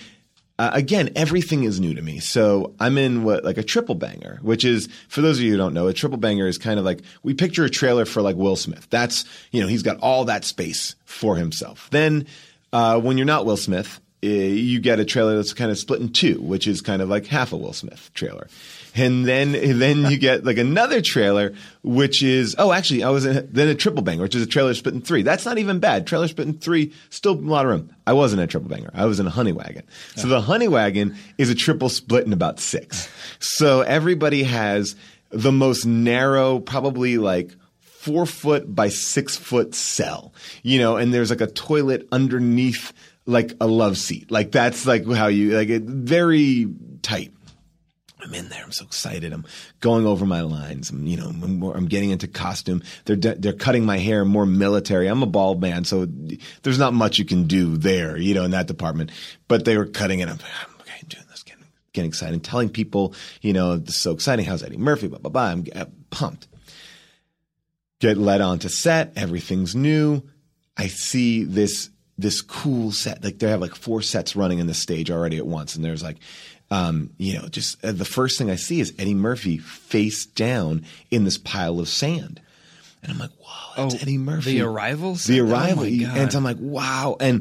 Uh, 0.61 0.71
again, 0.75 1.09
everything 1.17 1.64
is 1.64 1.81
new 1.81 1.95
to 1.95 2.02
me. 2.02 2.19
So 2.19 2.75
I'm 2.79 2.99
in 2.99 3.25
what 3.25 3.45
like 3.45 3.57
a 3.57 3.62
triple 3.62 3.95
banger, 3.95 4.38
which 4.43 4.62
is 4.62 4.90
for 5.09 5.23
those 5.23 5.38
of 5.38 5.45
you 5.45 5.52
who 5.52 5.57
don't 5.57 5.73
know, 5.73 5.87
a 5.87 5.95
triple 5.95 6.19
banger 6.19 6.47
is 6.47 6.59
kind 6.59 6.79
of 6.79 6.85
like 6.85 7.00
we 7.23 7.33
picture 7.33 7.64
a 7.64 7.71
trailer 7.71 8.05
for 8.05 8.21
like 8.21 8.37
Will 8.37 8.57
Smith. 8.57 8.87
That's 8.90 9.25
you 9.52 9.62
know 9.62 9.69
he's 9.69 9.83
got 9.83 9.97
all 10.00 10.26
that 10.26 10.45
space 10.45 10.97
for 11.07 11.37
himself. 11.37 11.88
Then 11.93 12.26
uh, 12.75 13.00
when 13.00 13.17
you're 13.17 13.25
not 13.25 13.47
Will 13.47 13.57
Smith, 13.57 14.02
uh, 14.23 14.26
you 14.26 14.81
get 14.81 15.00
a 15.00 15.07
trailer 15.07 15.35
that's 15.37 15.55
kind 15.55 15.71
of 15.71 15.79
split 15.79 16.02
in 16.02 16.12
two, 16.12 16.38
which 16.43 16.67
is 16.67 16.83
kind 16.83 17.00
of 17.00 17.09
like 17.09 17.25
half 17.25 17.55
a 17.55 17.57
Will 17.57 17.73
Smith 17.73 18.11
trailer. 18.12 18.47
And 18.95 19.25
then, 19.25 19.53
then 19.53 20.11
you 20.11 20.19
get 20.19 20.45
like 20.45 20.59
another 20.59 21.01
trailer, 21.01 21.55
which 21.83 22.23
is, 22.23 22.57
oh, 22.59 22.73
actually, 22.73 23.05
I 23.05 23.11
was 23.11 23.25
in, 23.25 23.49
then 23.53 23.69
a 23.69 23.75
triple 23.75 24.03
banger, 24.03 24.23
which 24.23 24.35
is 24.35 24.43
a 24.43 24.47
trailer 24.47 24.75
split 24.75 24.95
in 24.95 25.01
three. 25.01 25.23
That's 25.23 25.45
not 25.45 25.59
even 25.59 25.79
bad. 25.79 26.07
Trailer 26.07 26.29
split 26.29 26.49
in 26.49 26.55
three, 26.55 26.93
still 27.09 27.35
a 27.35 27.41
lot 27.41 27.65
of 27.65 27.71
room. 27.71 27.95
I 28.07 28.15
wasn't 28.15 28.43
a 28.43 28.47
triple 28.47 28.69
banger. 28.69 28.91
I 28.93 29.07
was 29.07 29.21
in 29.21 29.27
a 29.27 29.31
honey 29.31 29.53
wagon. 29.53 29.85
So 30.17 30.29
the 30.29 30.41
honey 30.41 30.69
wagon 30.69 31.17
is 31.39 31.51
a 31.51 31.55
triple 31.55 31.89
split 31.89 32.27
in 32.27 32.33
about 32.33 32.59
six. 32.59 33.09
So 33.39 33.83
everybody 33.83 34.43
has 34.43 34.97
the 35.31 35.53
most 35.53 35.87
narrow, 35.87 36.59
probably 36.59 37.19
like 37.19 37.55
four 38.01 38.27
foot 38.27 38.75
by 38.75 38.89
six 38.89 39.37
foot 39.37 39.75
cell, 39.75 40.33
you 40.63 40.79
know, 40.79 40.97
and 40.97 41.13
there's 41.15 41.31
like 41.31 41.43
a 41.43 41.47
toilet 41.47 42.09
underneath 42.11 42.93
like 43.27 43.53
a 43.61 43.67
love 43.67 43.97
seat. 43.97 44.31
Like 44.31 44.51
that's 44.51 44.87
like 44.87 45.07
how 45.07 45.29
you, 45.29 45.57
like 45.57 45.69
it, 45.69 45.83
very 45.83 46.67
tight. 47.03 47.33
I'm 48.23 48.35
in 48.35 48.49
there. 48.49 48.62
I'm 48.62 48.73
so 48.73 48.85
excited. 48.85 49.33
I'm 49.33 49.45
going 49.81 50.07
over 50.07 50.27
my 50.27 50.43
lines. 50.43 50.91
I'm, 50.91 51.07
you 51.07 51.17
know, 51.17 51.29
I'm, 51.29 51.62
I'm 51.62 51.87
getting 51.87 52.11
into 52.11 52.27
costume. 52.29 52.83
They're 53.05 53.17
de- 53.17 53.35
they're 53.35 53.53
cutting 53.53 53.85
my 53.85 53.99
hair 53.99 54.25
more 54.25 54.47
military. 54.47 55.07
I'm 55.07 55.23
a 55.23 55.27
bald 55.27 55.61
man, 55.61 55.85
so 55.85 56.07
there's 56.62 56.79
not 56.79 56.95
much 56.95 57.19
you 57.19 57.25
can 57.25 57.47
do 57.47 57.77
there, 57.77 58.17
you 58.17 58.35
know, 58.35 58.45
in 58.45 58.50
that 58.53 58.67
department. 58.67 59.11
But 59.49 59.65
they 59.65 59.77
were 59.77 59.87
cutting 59.87 60.21
it. 60.21 60.29
I'm, 60.29 60.39
I'm 60.39 60.81
okay, 60.81 61.05
doing 61.09 61.25
this, 61.31 61.43
getting, 61.43 61.65
getting 61.93 62.09
excited, 62.09 62.43
telling 62.45 62.69
people, 62.69 63.15
you 63.41 63.53
know, 63.53 63.77
this 63.77 63.97
is 63.97 64.03
so 64.03 64.12
exciting. 64.12 64.45
How's 64.45 64.62
Eddie 64.62 64.77
Murphy? 64.77 65.09
Blah 65.09 65.19
blah 65.19 65.31
blah. 65.31 65.45
I'm, 65.45 65.67
I'm 65.75 65.93
pumped. 66.11 66.49
Get 68.00 68.17
led 68.17 68.41
onto 68.41 68.69
set. 68.69 69.12
Everything's 69.17 69.75
new. 69.75 70.23
I 70.77 70.87
see 70.87 71.45
this 71.45 71.91
this 72.17 72.43
cool 72.43 72.93
set. 72.93 73.25
Like 73.25 73.39
they 73.39 73.49
have 73.49 73.61
like 73.61 73.75
four 73.75 74.03
sets 74.03 74.37
running 74.37 74.59
in 74.59 74.67
the 74.67 74.75
stage 74.75 75.11
already 75.11 75.39
at 75.39 75.47
once, 75.47 75.75
and 75.75 75.85
there's 75.85 76.03
like, 76.03 76.19
um, 76.71 77.11
you 77.19 77.35
know, 77.35 77.49
just 77.49 77.83
uh, 77.85 77.93
the 77.93 78.05
first 78.05 78.39
thing 78.39 78.50
I 78.50 78.57
see 78.57 78.81
is 78.81 78.95
Eddie 78.99 79.15
Murphy 79.15 79.59
face 79.59 80.25
down 80.27 80.85
in 81.11 81.25
this 81.25 81.37
pile 81.39 81.81
of 81.81 81.89
sand, 81.89 82.41
and 83.03 83.12
I'm 83.12 83.19
like, 83.19 83.31
wow, 83.41 83.73
that's 83.77 83.95
Oh, 83.95 83.99
Eddie 84.00 84.19
Murphy. 84.19 84.53
the 84.59 84.61
Arrival 84.62 85.15
the? 85.15 85.41
Oh 85.41 85.47
arrival, 85.47 85.85
my 85.85 85.89
and 85.89 86.35
I'm 86.35 86.45
like, 86.45 86.59
wow, 86.61 87.17
and 87.21 87.41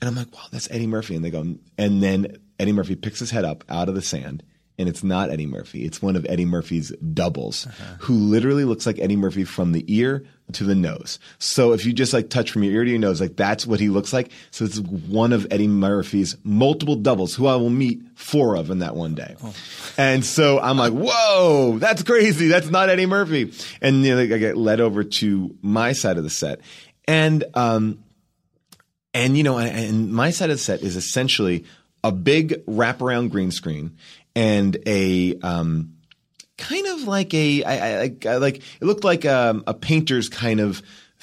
and 0.00 0.08
I'm 0.08 0.16
like, 0.16 0.32
wow, 0.34 0.44
that's 0.50 0.70
Eddie 0.70 0.86
Murphy, 0.86 1.14
and 1.16 1.24
they 1.24 1.30
go, 1.30 1.44
and 1.78 2.02
then 2.02 2.38
Eddie 2.58 2.72
Murphy 2.72 2.96
picks 2.96 3.18
his 3.18 3.30
head 3.30 3.44
up 3.44 3.62
out 3.68 3.88
of 3.88 3.94
the 3.94 4.02
sand, 4.02 4.42
and 4.78 4.88
it's 4.88 5.04
not 5.04 5.30
Eddie 5.30 5.46
Murphy. 5.46 5.84
It's 5.84 6.00
one 6.00 6.16
of 6.16 6.26
Eddie 6.28 6.44
Murphy's 6.46 6.90
doubles, 7.12 7.66
who 8.00 8.14
literally 8.14 8.64
looks 8.64 8.86
like 8.86 8.98
Eddie 8.98 9.16
Murphy 9.16 9.44
from 9.44 9.72
the 9.72 9.84
ear 9.86 10.24
to 10.52 10.64
the 10.64 10.74
nose. 10.74 11.18
So 11.38 11.72
if 11.72 11.86
you 11.86 11.92
just 11.92 12.12
like 12.12 12.28
touch 12.30 12.50
from 12.50 12.62
your 12.62 12.74
ear 12.74 12.84
to 12.84 12.90
your 12.90 12.98
nose, 12.98 13.20
like 13.20 13.36
that's 13.36 13.66
what 13.66 13.80
he 13.80 13.88
looks 13.88 14.12
like. 14.12 14.30
So 14.50 14.64
it's 14.64 14.78
one 14.78 15.32
of 15.32 15.46
Eddie 15.50 15.68
Murphy's 15.68 16.36
multiple 16.42 16.96
doubles, 16.96 17.34
who 17.34 17.46
I 17.46 17.56
will 17.56 17.70
meet 17.70 18.02
four 18.14 18.56
of 18.56 18.70
in 18.70 18.80
that 18.80 18.94
one 18.96 19.14
day. 19.14 19.36
And 19.96 20.24
so 20.24 20.58
I'm 20.60 20.76
like, 20.78 20.92
whoa, 20.92 21.78
that's 21.78 22.02
crazy. 22.02 22.48
That's 22.48 22.68
not 22.70 22.88
Eddie 22.90 23.06
Murphy. 23.06 23.52
And 23.80 24.04
you 24.04 24.14
know, 24.14 24.20
I 24.22 24.26
get 24.38 24.56
led 24.56 24.80
over 24.80 25.04
to 25.04 25.56
my 25.62 25.92
side 25.92 26.16
of 26.18 26.24
the 26.24 26.30
set, 26.30 26.60
and 27.06 27.44
um, 27.54 28.02
and 29.14 29.36
you 29.36 29.42
know, 29.42 29.58
and- 29.58 29.76
and 29.78 30.12
my 30.12 30.30
side 30.30 30.50
of 30.50 30.56
the 30.56 30.62
set 30.62 30.82
is 30.82 30.96
essentially 30.96 31.64
a 32.04 32.10
big 32.12 32.64
wraparound 32.66 33.30
green 33.30 33.50
screen 33.50 33.96
and 34.34 34.76
a 34.86 35.36
um, 35.38 35.94
kind 36.58 36.86
of 36.86 37.02
like 37.02 37.34
a 37.34 37.64
I, 37.64 38.02
I, 38.02 38.16
I, 38.26 38.36
like 38.36 38.56
it 38.56 38.82
looked 38.82 39.04
like 39.04 39.24
um, 39.24 39.64
a 39.66 39.74
painter's 39.74 40.28
kind 40.28 40.60
of 40.60 40.82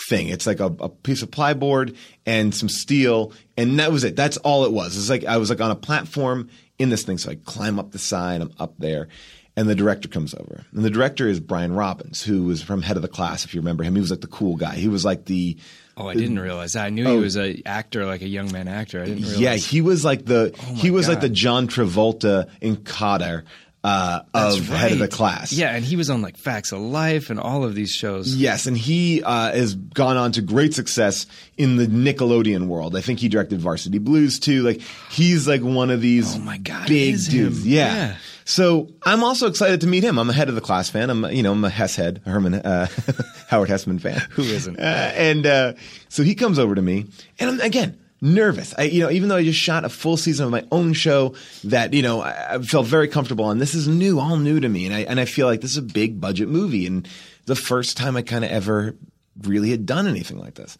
thing. 0.09 0.29
It's 0.29 0.47
like 0.47 0.59
a, 0.59 0.65
a 0.65 0.89
piece 0.89 1.21
of 1.21 1.31
plyboard 1.31 1.95
and 2.25 2.53
some 2.53 2.69
steel, 2.69 3.33
and 3.57 3.79
that 3.79 3.91
was 3.91 4.03
it. 4.03 4.15
That's 4.15 4.37
all 4.37 4.65
it 4.65 4.71
was. 4.71 4.97
It's 4.97 5.09
like 5.09 5.25
I 5.25 5.37
was 5.37 5.49
like 5.49 5.61
on 5.61 5.71
a 5.71 5.75
platform 5.75 6.49
in 6.77 6.89
this 6.89 7.03
thing, 7.03 7.17
so 7.17 7.31
I 7.31 7.35
climb 7.35 7.79
up 7.79 7.91
the 7.91 7.99
side. 7.99 8.41
I'm 8.41 8.53
up 8.59 8.75
there. 8.77 9.07
And 9.55 9.67
the 9.67 9.75
director 9.75 10.07
comes 10.07 10.33
over. 10.33 10.63
And 10.71 10.85
the 10.85 10.89
director 10.89 11.27
is 11.27 11.41
Brian 11.41 11.73
Robbins, 11.73 12.23
who 12.23 12.45
was 12.45 12.61
from 12.61 12.81
Head 12.81 12.95
of 12.95 13.01
the 13.01 13.09
Class, 13.09 13.43
if 13.43 13.53
you 13.53 13.59
remember 13.59 13.83
him. 13.83 13.93
He 13.93 13.99
was 13.99 14.11
like 14.11 14.21
the 14.21 14.27
cool 14.27 14.55
guy. 14.55 14.75
He 14.75 14.87
was 14.87 15.03
like 15.03 15.25
the 15.25 15.57
Oh, 15.99 16.07
I 16.07 16.13
didn't 16.13 16.39
realize 16.39 16.73
that. 16.73 16.85
I 16.85 16.89
knew 16.89 17.05
he 17.05 17.11
oh. 17.11 17.19
was 17.19 17.35
an 17.35 17.61
actor, 17.65 18.05
like 18.05 18.21
a 18.21 18.27
young 18.27 18.49
man 18.53 18.69
actor. 18.69 19.01
I 19.01 19.05
didn't 19.05 19.23
realize. 19.23 19.37
Oh. 19.37 19.41
Yeah, 19.41 19.55
he 19.55 19.81
was 19.81 20.05
like 20.05 20.23
the 20.23 20.55
Oh 20.57 20.73
he 20.75 20.91
was 20.91 21.09
like 21.09 21.19
the 21.19 21.29
John 21.29 21.67
Travolta 21.67 22.49
in 22.61 22.77
Kotter 22.77 23.43
uh, 23.83 24.21
of 24.33 24.67
That's 24.67 24.79
Head 24.79 24.91
of 24.91 24.99
the. 24.99 25.07
Class. 25.07 25.53
Yeah, 25.53 25.73
and 25.73 25.83
he 25.83 25.95
was 25.95 26.09
on 26.09 26.21
like 26.21 26.37
Facts 26.37 26.71
of 26.71 26.79
Life 26.79 27.29
and 27.29 27.39
all 27.39 27.63
of 27.63 27.75
these 27.75 27.91
shows. 27.91 28.35
Yes, 28.35 28.67
and 28.67 28.77
he 28.77 29.23
uh, 29.23 29.51
has 29.51 29.75
gone 29.75 30.17
on 30.17 30.31
to 30.33 30.41
great 30.41 30.73
success 30.73 31.25
in 31.57 31.77
the 31.77 31.87
Nickelodeon 31.87 32.67
world. 32.67 32.95
I 32.95 33.01
think 33.01 33.19
he 33.19 33.29
directed 33.29 33.59
Varsity 33.61 33.97
Blues 33.99 34.39
too. 34.39 34.61
Like 34.63 34.81
he's 35.09 35.47
like 35.47 35.61
one 35.61 35.89
of 35.89 36.01
these 36.01 36.35
Oh 36.35 36.39
my 36.39 36.57
God, 36.57 36.87
big 36.87 37.17
dudes. 37.29 37.65
Yeah. 37.65 37.95
Yeah. 37.95 38.15
So 38.45 38.89
I'm 39.03 39.23
also 39.23 39.47
excited 39.47 39.81
to 39.81 39.87
meet 39.87 40.03
him. 40.03 40.17
I'm 40.17 40.29
a 40.29 40.33
head 40.33 40.49
of 40.49 40.55
the 40.55 40.61
class 40.61 40.89
fan. 40.89 41.09
I'm 41.09 41.25
you 41.31 41.43
know 41.43 41.51
I'm 41.51 41.63
a 41.63 41.69
Hess 41.69 41.95
head, 41.95 42.21
Herman 42.25 42.55
uh, 42.55 42.87
Howard 43.47 43.69
Hesseman 43.69 44.01
fan. 44.01 44.19
Who 44.31 44.41
isn't? 44.43 44.79
Uh, 44.79 45.11
and 45.15 45.45
uh, 45.45 45.73
so 46.09 46.23
he 46.23 46.35
comes 46.35 46.59
over 46.59 46.75
to 46.75 46.81
me, 46.81 47.05
and 47.39 47.49
I'm 47.49 47.59
again 47.61 47.97
nervous. 48.21 48.73
I, 48.77 48.83
you 48.83 49.01
know, 49.01 49.09
even 49.09 49.29
though 49.29 49.35
I 49.35 49.43
just 49.43 49.59
shot 49.59 49.85
a 49.85 49.89
full 49.89 50.17
season 50.17 50.45
of 50.45 50.51
my 50.51 50.65
own 50.71 50.93
show, 50.93 51.35
that 51.65 51.93
you 51.93 52.01
know 52.01 52.21
I, 52.21 52.55
I 52.55 52.59
felt 52.59 52.87
very 52.87 53.07
comfortable 53.07 53.45
on. 53.45 53.59
This 53.59 53.75
is 53.75 53.87
new, 53.87 54.19
all 54.19 54.37
new 54.37 54.59
to 54.59 54.69
me, 54.69 54.85
and 54.85 54.93
I 54.93 54.99
and 55.01 55.19
I 55.19 55.25
feel 55.25 55.47
like 55.47 55.61
this 55.61 55.71
is 55.71 55.77
a 55.77 55.81
big 55.81 56.19
budget 56.19 56.49
movie, 56.49 56.85
and 56.85 57.07
the 57.45 57.55
first 57.55 57.97
time 57.97 58.15
I 58.15 58.21
kind 58.21 58.43
of 58.43 58.51
ever 58.51 58.95
really 59.41 59.71
had 59.71 59.85
done 59.85 60.07
anything 60.07 60.37
like 60.37 60.55
this, 60.55 60.77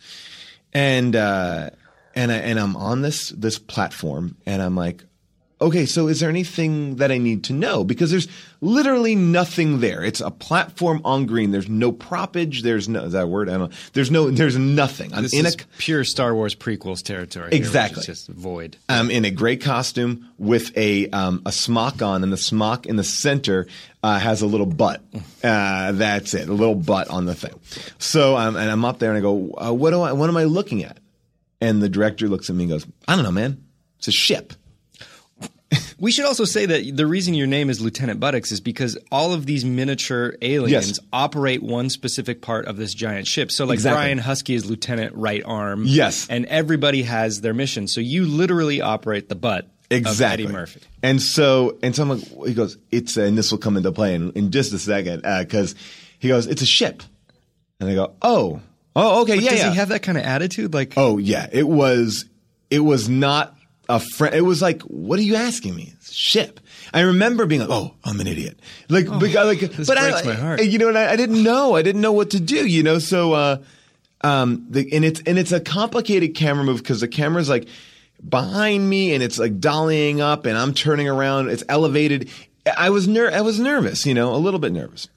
and 0.74 1.16
uh, 1.16 1.70
and 2.16 2.32
I 2.32 2.36
and 2.36 2.60
I'm 2.60 2.76
on 2.76 3.02
this 3.02 3.30
this 3.30 3.60
platform, 3.60 4.38
and 4.46 4.62
I'm 4.62 4.76
like. 4.76 5.04
Okay, 5.62 5.86
so 5.86 6.08
is 6.08 6.22
there 6.22 6.30
anything 6.30 6.96
that 6.98 7.12
I 7.12 7.18
need 7.18 7.44
to 7.46 7.54
know? 7.54 7.84
Because 7.84 8.12
there's 8.12 8.30
literally 8.62 9.14
nothing 9.14 9.82
there. 9.82 10.04
It's 10.06 10.22
a 10.22 10.32
platform 10.32 11.02
on 11.04 11.26
green. 11.26 11.52
There's 11.52 11.68
no 11.68 11.92
propage. 11.92 12.62
There's 12.62 12.88
no 12.88 13.04
is 13.04 13.12
that 13.12 13.24
a 13.24 13.28
word? 13.28 13.50
I 13.50 13.58
don't 13.58 13.70
know. 13.70 13.78
There's 13.92 14.10
no. 14.10 14.30
There's 14.32 14.58
nothing. 14.58 15.14
I'm 15.14 15.24
This 15.24 15.34
in 15.34 15.46
is 15.46 15.56
a 15.56 15.58
pure 15.78 16.06
Star 16.06 16.34
Wars 16.34 16.56
prequels 16.56 17.04
territory. 17.04 17.50
here, 17.52 17.58
Exactly. 17.60 18.04
just 18.04 18.30
void. 18.30 18.78
I'm 18.88 19.12
in 19.12 19.26
a 19.26 19.32
gray 19.32 19.58
costume 19.58 20.30
with 20.38 20.76
a 20.78 21.10
um, 21.10 21.42
a 21.46 21.52
smock 21.52 22.02
on, 22.02 22.24
and 22.24 22.32
the 22.32 22.38
smock 22.38 22.86
in 22.86 22.96
the 22.96 23.04
center 23.04 23.68
uh, 24.02 24.18
has 24.18 24.42
a 24.42 24.48
little 24.48 24.66
butt. 24.66 25.02
Uh, 25.44 25.92
that's 25.92 26.34
it, 26.36 26.48
a 26.48 26.54
little 26.54 26.76
butt 26.76 27.10
on 27.10 27.26
the 27.26 27.36
thing. 27.36 27.60
So, 27.98 28.38
um, 28.38 28.56
and 28.56 28.72
I'm 28.72 28.86
up 28.86 29.00
there, 29.00 29.10
and 29.10 29.18
I 29.18 29.22
go, 29.22 29.54
uh, 29.58 29.74
"What 29.74 29.90
do 29.92 30.02
I? 30.02 30.14
What 30.14 30.30
am 30.30 30.38
I 30.38 30.46
looking 30.46 30.86
at?" 30.86 31.00
And 31.60 31.82
the 31.84 31.90
director 31.90 32.30
looks 32.30 32.50
at 32.50 32.56
me 32.56 32.64
and 32.64 32.72
goes, 32.72 32.88
"I 33.10 33.16
don't 33.16 33.26
know, 33.26 33.32
man. 33.32 33.62
It's 33.98 34.08
a 34.08 34.12
ship." 34.14 34.54
We 36.00 36.12
should 36.12 36.26
also 36.26 36.46
say 36.46 36.66
that 36.66 36.96
the 36.96 37.06
reason 37.06 37.34
your 37.34 37.48
name 37.48 37.70
is 37.70 37.82
Lieutenant 37.82 38.20
Buttocks 38.20 38.52
is 38.52 38.62
because 38.62 38.98
all 39.12 39.34
of 39.34 39.46
these 39.46 39.66
miniature 39.66 40.36
aliens 40.42 40.88
Yes. 40.88 41.00
operate 41.12 41.62
one 41.62 41.90
specific 41.90 42.42
part 42.42 42.66
of 42.68 42.78
this 42.78 42.94
giant 42.94 43.28
ship. 43.28 43.52
So, 43.52 43.66
like 43.66 43.76
Exactly. 43.76 43.98
Brian 43.98 44.20
Huskey 44.20 44.56
is 44.56 44.66
Lieutenant 44.70 45.14
Right 45.16 45.44
Arm. 45.46 45.84
Yes. 45.86 46.28
and 46.30 46.46
everybody 46.46 47.04
has 47.04 47.42
their 47.42 47.54
mission. 47.54 47.88
So 47.88 48.00
you 48.02 48.26
literally 48.26 48.80
operate 48.82 49.28
the 49.30 49.36
butt 49.36 49.68
exactly. 49.90 50.46
of 50.46 50.50
Eddie 50.52 50.54
Murphy. 50.60 50.82
And 51.04 51.22
so, 51.22 51.78
and 51.84 51.96
so 51.96 52.04
I'm 52.04 52.10
like, 52.10 52.48
he 52.48 52.54
goes, 52.54 52.78
it's, 52.92 53.18
and 53.18 53.38
this 53.38 53.52
will 53.52 53.60
come 53.60 53.76
into 53.76 53.92
play 53.92 54.16
in, 54.16 54.32
in 54.32 54.52
just 54.52 54.72
a 54.74 54.80
second, 54.80 55.26
uh, 55.26 55.44
because 55.44 55.76
he 56.18 56.28
goes, 56.30 56.48
it's 56.48 56.62
a 56.62 56.66
ship. 56.68 57.04
And 57.80 57.90
I 57.90 57.96
go, 57.96 58.14
oh, 58.22 58.62
oh, 58.96 59.22
okay, 59.24 59.36
yeah, 59.36 59.50
Does 59.50 59.60
yeah. 59.60 59.70
he 59.72 59.76
have 59.78 59.90
that 59.90 60.04
kind 60.04 60.18
of 60.18 60.24
attitude? 60.24 60.74
Like, 60.74 60.94
oh, 60.98 61.18
yeah. 61.18 61.48
It 61.52 61.68
was, 61.68 62.26
it 62.70 62.80
was 62.80 63.10
not 63.10 63.56
a 63.90 64.00
friend. 64.00 64.36
It 64.36 64.42
was 64.42 64.62
like, 64.62 64.82
what 64.84 65.20
are 65.20 65.24
you 65.24 65.36
asking 65.36 65.76
me? 65.76 65.94
Ship. 66.10 66.60
I 66.94 67.02
remember 67.02 67.46
being 67.46 67.62
like, 67.62 67.72
oh, 67.72 67.96
I'm 68.04 68.20
an 68.20 68.28
idiot. 68.28 68.60
Like, 68.88 69.06
because, 69.06 69.46
like, 69.48 69.60
this 69.60 69.88
but 69.88 69.98
breaks 69.98 70.22
I, 70.22 70.26
my 70.26 70.34
heart. 70.36 70.64
you 70.64 70.78
know, 70.78 70.88
and 70.90 70.98
I, 70.98 71.12
I 71.12 71.16
didn't 71.16 71.44
know. 71.44 71.76
I 71.76 71.82
didn't 71.82 72.02
know 72.02 72.14
what 72.14 72.30
to 72.32 72.40
do, 72.40 72.66
you 72.66 72.84
know, 72.84 73.00
so, 73.00 73.34
uh, 73.34 73.58
um, 74.22 74.68
the, 74.70 74.88
and 74.94 75.04
it's, 75.04 75.22
and 75.26 75.40
it's 75.40 75.52
a 75.52 75.60
complicated 75.60 76.36
camera 76.36 76.64
move 76.64 76.78
because 76.78 77.00
the 77.02 77.08
camera's 77.08 77.50
like 77.50 77.68
behind 78.28 78.88
me 78.88 79.14
and 79.14 79.24
it's 79.24 79.40
like 79.40 79.60
dollying 79.60 80.20
up 80.20 80.46
and 80.46 80.58
I'm 80.58 80.74
turning 80.74 81.08
around. 81.08 81.50
It's 81.50 81.64
elevated. 81.70 82.30
I 82.78 82.90
was 82.90 83.08
ner- 83.08 83.32
I 83.32 83.42
was 83.42 83.60
nervous, 83.60 84.06
you 84.06 84.14
know, 84.14 84.36
a 84.36 84.38
little 84.38 84.60
bit 84.60 84.72
nervous. 84.72 85.08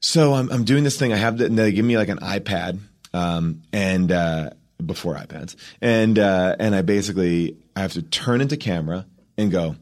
So 0.00 0.34
I'm, 0.34 0.50
I'm 0.52 0.64
doing 0.64 0.84
this 0.84 0.98
thing. 0.98 1.12
I 1.12 1.16
have 1.16 1.38
the, 1.38 1.46
and 1.46 1.58
they 1.58 1.72
give 1.72 1.84
me 1.84 1.96
like 1.96 2.08
an 2.08 2.18
iPad, 2.18 2.78
um, 3.12 3.62
and, 3.72 4.12
uh, 4.12 4.50
before 4.84 5.14
iPads. 5.14 5.56
And, 5.80 6.18
uh, 6.18 6.56
and 6.58 6.74
I 6.74 6.82
basically, 6.82 7.56
I 7.76 7.80
have 7.80 7.92
to 7.94 8.02
turn 8.02 8.40
into 8.40 8.56
camera 8.56 9.06
and 9.38 9.50
go, 9.50 9.76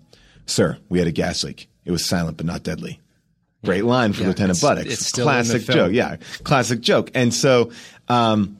sir, 0.46 0.78
we 0.88 0.98
had 0.98 1.08
a 1.08 1.12
gas 1.12 1.42
leak. 1.44 1.68
It 1.84 1.90
was 1.92 2.04
silent, 2.04 2.36
but 2.36 2.46
not 2.46 2.62
deadly. 2.62 3.00
Great 3.64 3.84
line 3.84 4.12
for 4.12 4.22
Yeah, 4.22 4.28
Lieutenant 4.28 4.58
it's- 4.58 4.62
Buttocks. 4.62 4.92
it's 4.92 5.06
still 5.06 5.28
in 5.28 5.36
the 5.38 5.42
Classic 5.44 5.62
joke. 5.74 5.92
Yeah. 5.92 6.16
Classic 6.44 6.80
joke. 6.80 7.10
And 7.14 7.32
so, 7.34 7.70
um, 8.08 8.58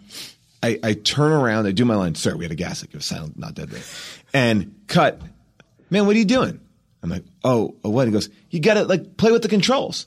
I, 0.62 0.78
I 0.82 0.92
turn 0.94 1.30
around, 1.30 1.66
I 1.66 1.70
do 1.72 1.84
my 1.84 1.94
line, 1.94 2.14
sir, 2.16 2.34
we 2.34 2.44
had 2.44 2.50
a 2.50 2.56
gas 2.56 2.82
leak. 2.82 2.90
It 2.92 2.96
was 2.96 3.06
silent, 3.06 3.38
not 3.38 3.54
deadly. 3.54 3.80
And 4.34 4.74
cut. 4.88 5.20
Man, 5.90 6.04
what 6.06 6.16
are 6.16 6.18
you 6.18 6.24
doing? 6.24 6.58
I'm 7.02 7.10
like, 7.10 7.24
oh, 7.44 7.76
oh, 7.84 7.90
what? 7.90 8.08
He 8.08 8.12
goes, 8.12 8.28
you 8.50 8.58
got 8.60 8.74
to 8.74 8.84
like 8.84 9.16
play 9.16 9.30
with 9.30 9.42
the 9.42 9.48
controls. 9.48 10.06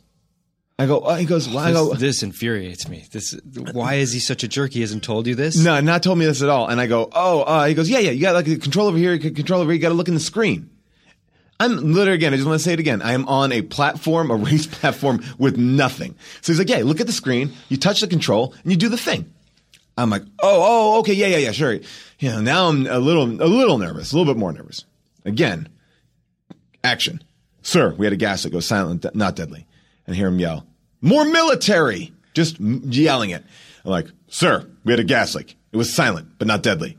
I 0.82 0.88
go, 0.88 1.02
oh, 1.02 1.16
he 1.16 1.26
goes, 1.26 1.48
well, 1.48 1.60
I 1.60 1.72
this, 1.72 1.80
go, 1.80 1.94
this 1.94 2.24
infuriates 2.24 2.88
me. 2.88 3.06
This, 3.12 3.40
why 3.72 3.96
is 3.96 4.14
he 4.14 4.20
such 4.20 4.44
a 4.44 4.48
jerk? 4.48 4.72
He 4.72 4.82
hasn't 4.82 5.04
told 5.04 5.28
you 5.28 5.36
this. 5.36 5.56
no, 5.58 5.80
not 5.82 6.02
told 6.02 6.18
me 6.18 6.26
this 6.26 6.42
at 6.42 6.50
all. 6.50 6.68
And 6.68 6.82
I 6.82 6.88
go, 6.88 7.10
oh, 7.14 7.42
uh, 7.42 7.66
he 7.66 7.74
goes, 7.74 7.90
yeah, 7.90 8.00
yeah, 8.00 8.12
you 8.12 8.22
got 8.22 8.34
like 8.34 8.48
a 8.48 8.58
control 8.58 8.88
over 8.88 8.98
here, 8.98 9.14
you 9.14 9.32
control 9.32 9.62
over 9.62 9.72
here, 9.72 9.76
you 9.76 9.82
got 9.82 9.90
to 9.90 9.96
look 9.96 10.08
in 10.08 10.14
the 10.14 10.20
screen. 10.20 10.70
I'm 11.62 11.94
literally 11.94 12.16
again. 12.16 12.34
I 12.34 12.38
just 12.38 12.48
want 12.48 12.60
to 12.60 12.64
say 12.64 12.74
it 12.74 12.80
again. 12.80 13.04
I 13.04 13.14
am 13.14 13.28
on 13.28 13.52
a 13.52 13.62
platform, 13.62 14.32
a 14.32 14.36
race 14.50 14.66
platform 14.66 15.24
with 15.38 15.58
nothing. 15.58 16.16
So 16.42 16.52
he's 16.52 16.58
like, 16.58 16.70
"Yeah, 16.70 16.82
look 16.84 17.00
at 17.00 17.06
the 17.06 17.14
screen. 17.14 17.52
You 17.70 17.78
touch 17.78 18.02
the 18.02 18.08
control 18.08 18.56
and 18.64 18.72
you 18.72 18.78
do 18.78 18.90
the 18.90 18.98
thing." 18.98 19.32
I'm 19.96 20.10
like, 20.10 20.24
"Oh, 20.42 20.96
oh, 20.96 21.00
okay, 21.02 21.14
yeah, 21.14 21.28
yeah, 21.28 21.38
yeah, 21.38 21.52
sure." 21.52 21.74
You 22.18 22.32
know, 22.32 22.42
now 22.42 22.68
I'm 22.68 22.88
a 22.88 22.98
little, 22.98 23.26
a 23.26 23.46
little 23.46 23.78
nervous, 23.78 24.12
a 24.12 24.18
little 24.18 24.34
bit 24.34 24.40
more 24.40 24.52
nervous. 24.52 24.86
Again, 25.24 25.70
action, 26.84 27.24
sir. 27.62 27.94
We 27.94 28.08
had 28.08 28.14
a 28.14 28.18
gas 28.18 28.42
that 28.42 28.52
goes 28.52 28.66
silent, 28.68 29.06
not 29.14 29.36
deadly, 29.36 29.68
and 30.08 30.16
I 30.16 30.18
hear 30.18 30.30
him 30.30 30.40
yell, 30.40 30.66
"More 31.02 31.26
military!" 31.26 32.14
Just 32.34 32.60
yelling 32.60 33.32
it. 33.32 33.44
I'm 33.84 33.92
like, 33.92 34.08
"Sir, 34.28 34.68
we 34.84 34.94
had 34.94 35.00
a 35.00 35.04
gas 35.04 35.36
leak. 35.36 35.58
It 35.72 35.78
was 35.78 35.94
silent, 35.94 36.30
but 36.38 36.48
not 36.48 36.64
deadly." 36.64 36.98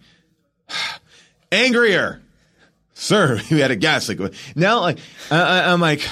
Angrier 1.52 2.22
sir, 3.02 3.40
we 3.50 3.60
had 3.60 3.70
a 3.70 3.76
gas 3.76 4.08
leak. 4.08 4.20
Now, 4.54 4.80
like, 4.80 4.98
I, 5.30 5.72
I'm 5.72 5.80
like, 5.80 6.06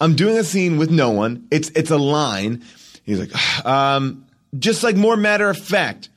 I'm 0.00 0.14
doing 0.14 0.38
a 0.38 0.44
scene 0.44 0.78
with 0.78 0.90
no 0.90 1.10
one. 1.10 1.46
It's 1.50 1.70
it's 1.70 1.90
a 1.90 1.98
line. 1.98 2.64
He's 3.04 3.18
like, 3.18 3.32
um, 3.66 4.26
just 4.58 4.82
like 4.82 4.96
more 4.96 5.16
matter 5.16 5.48
of 5.48 5.58
fact, 5.58 6.08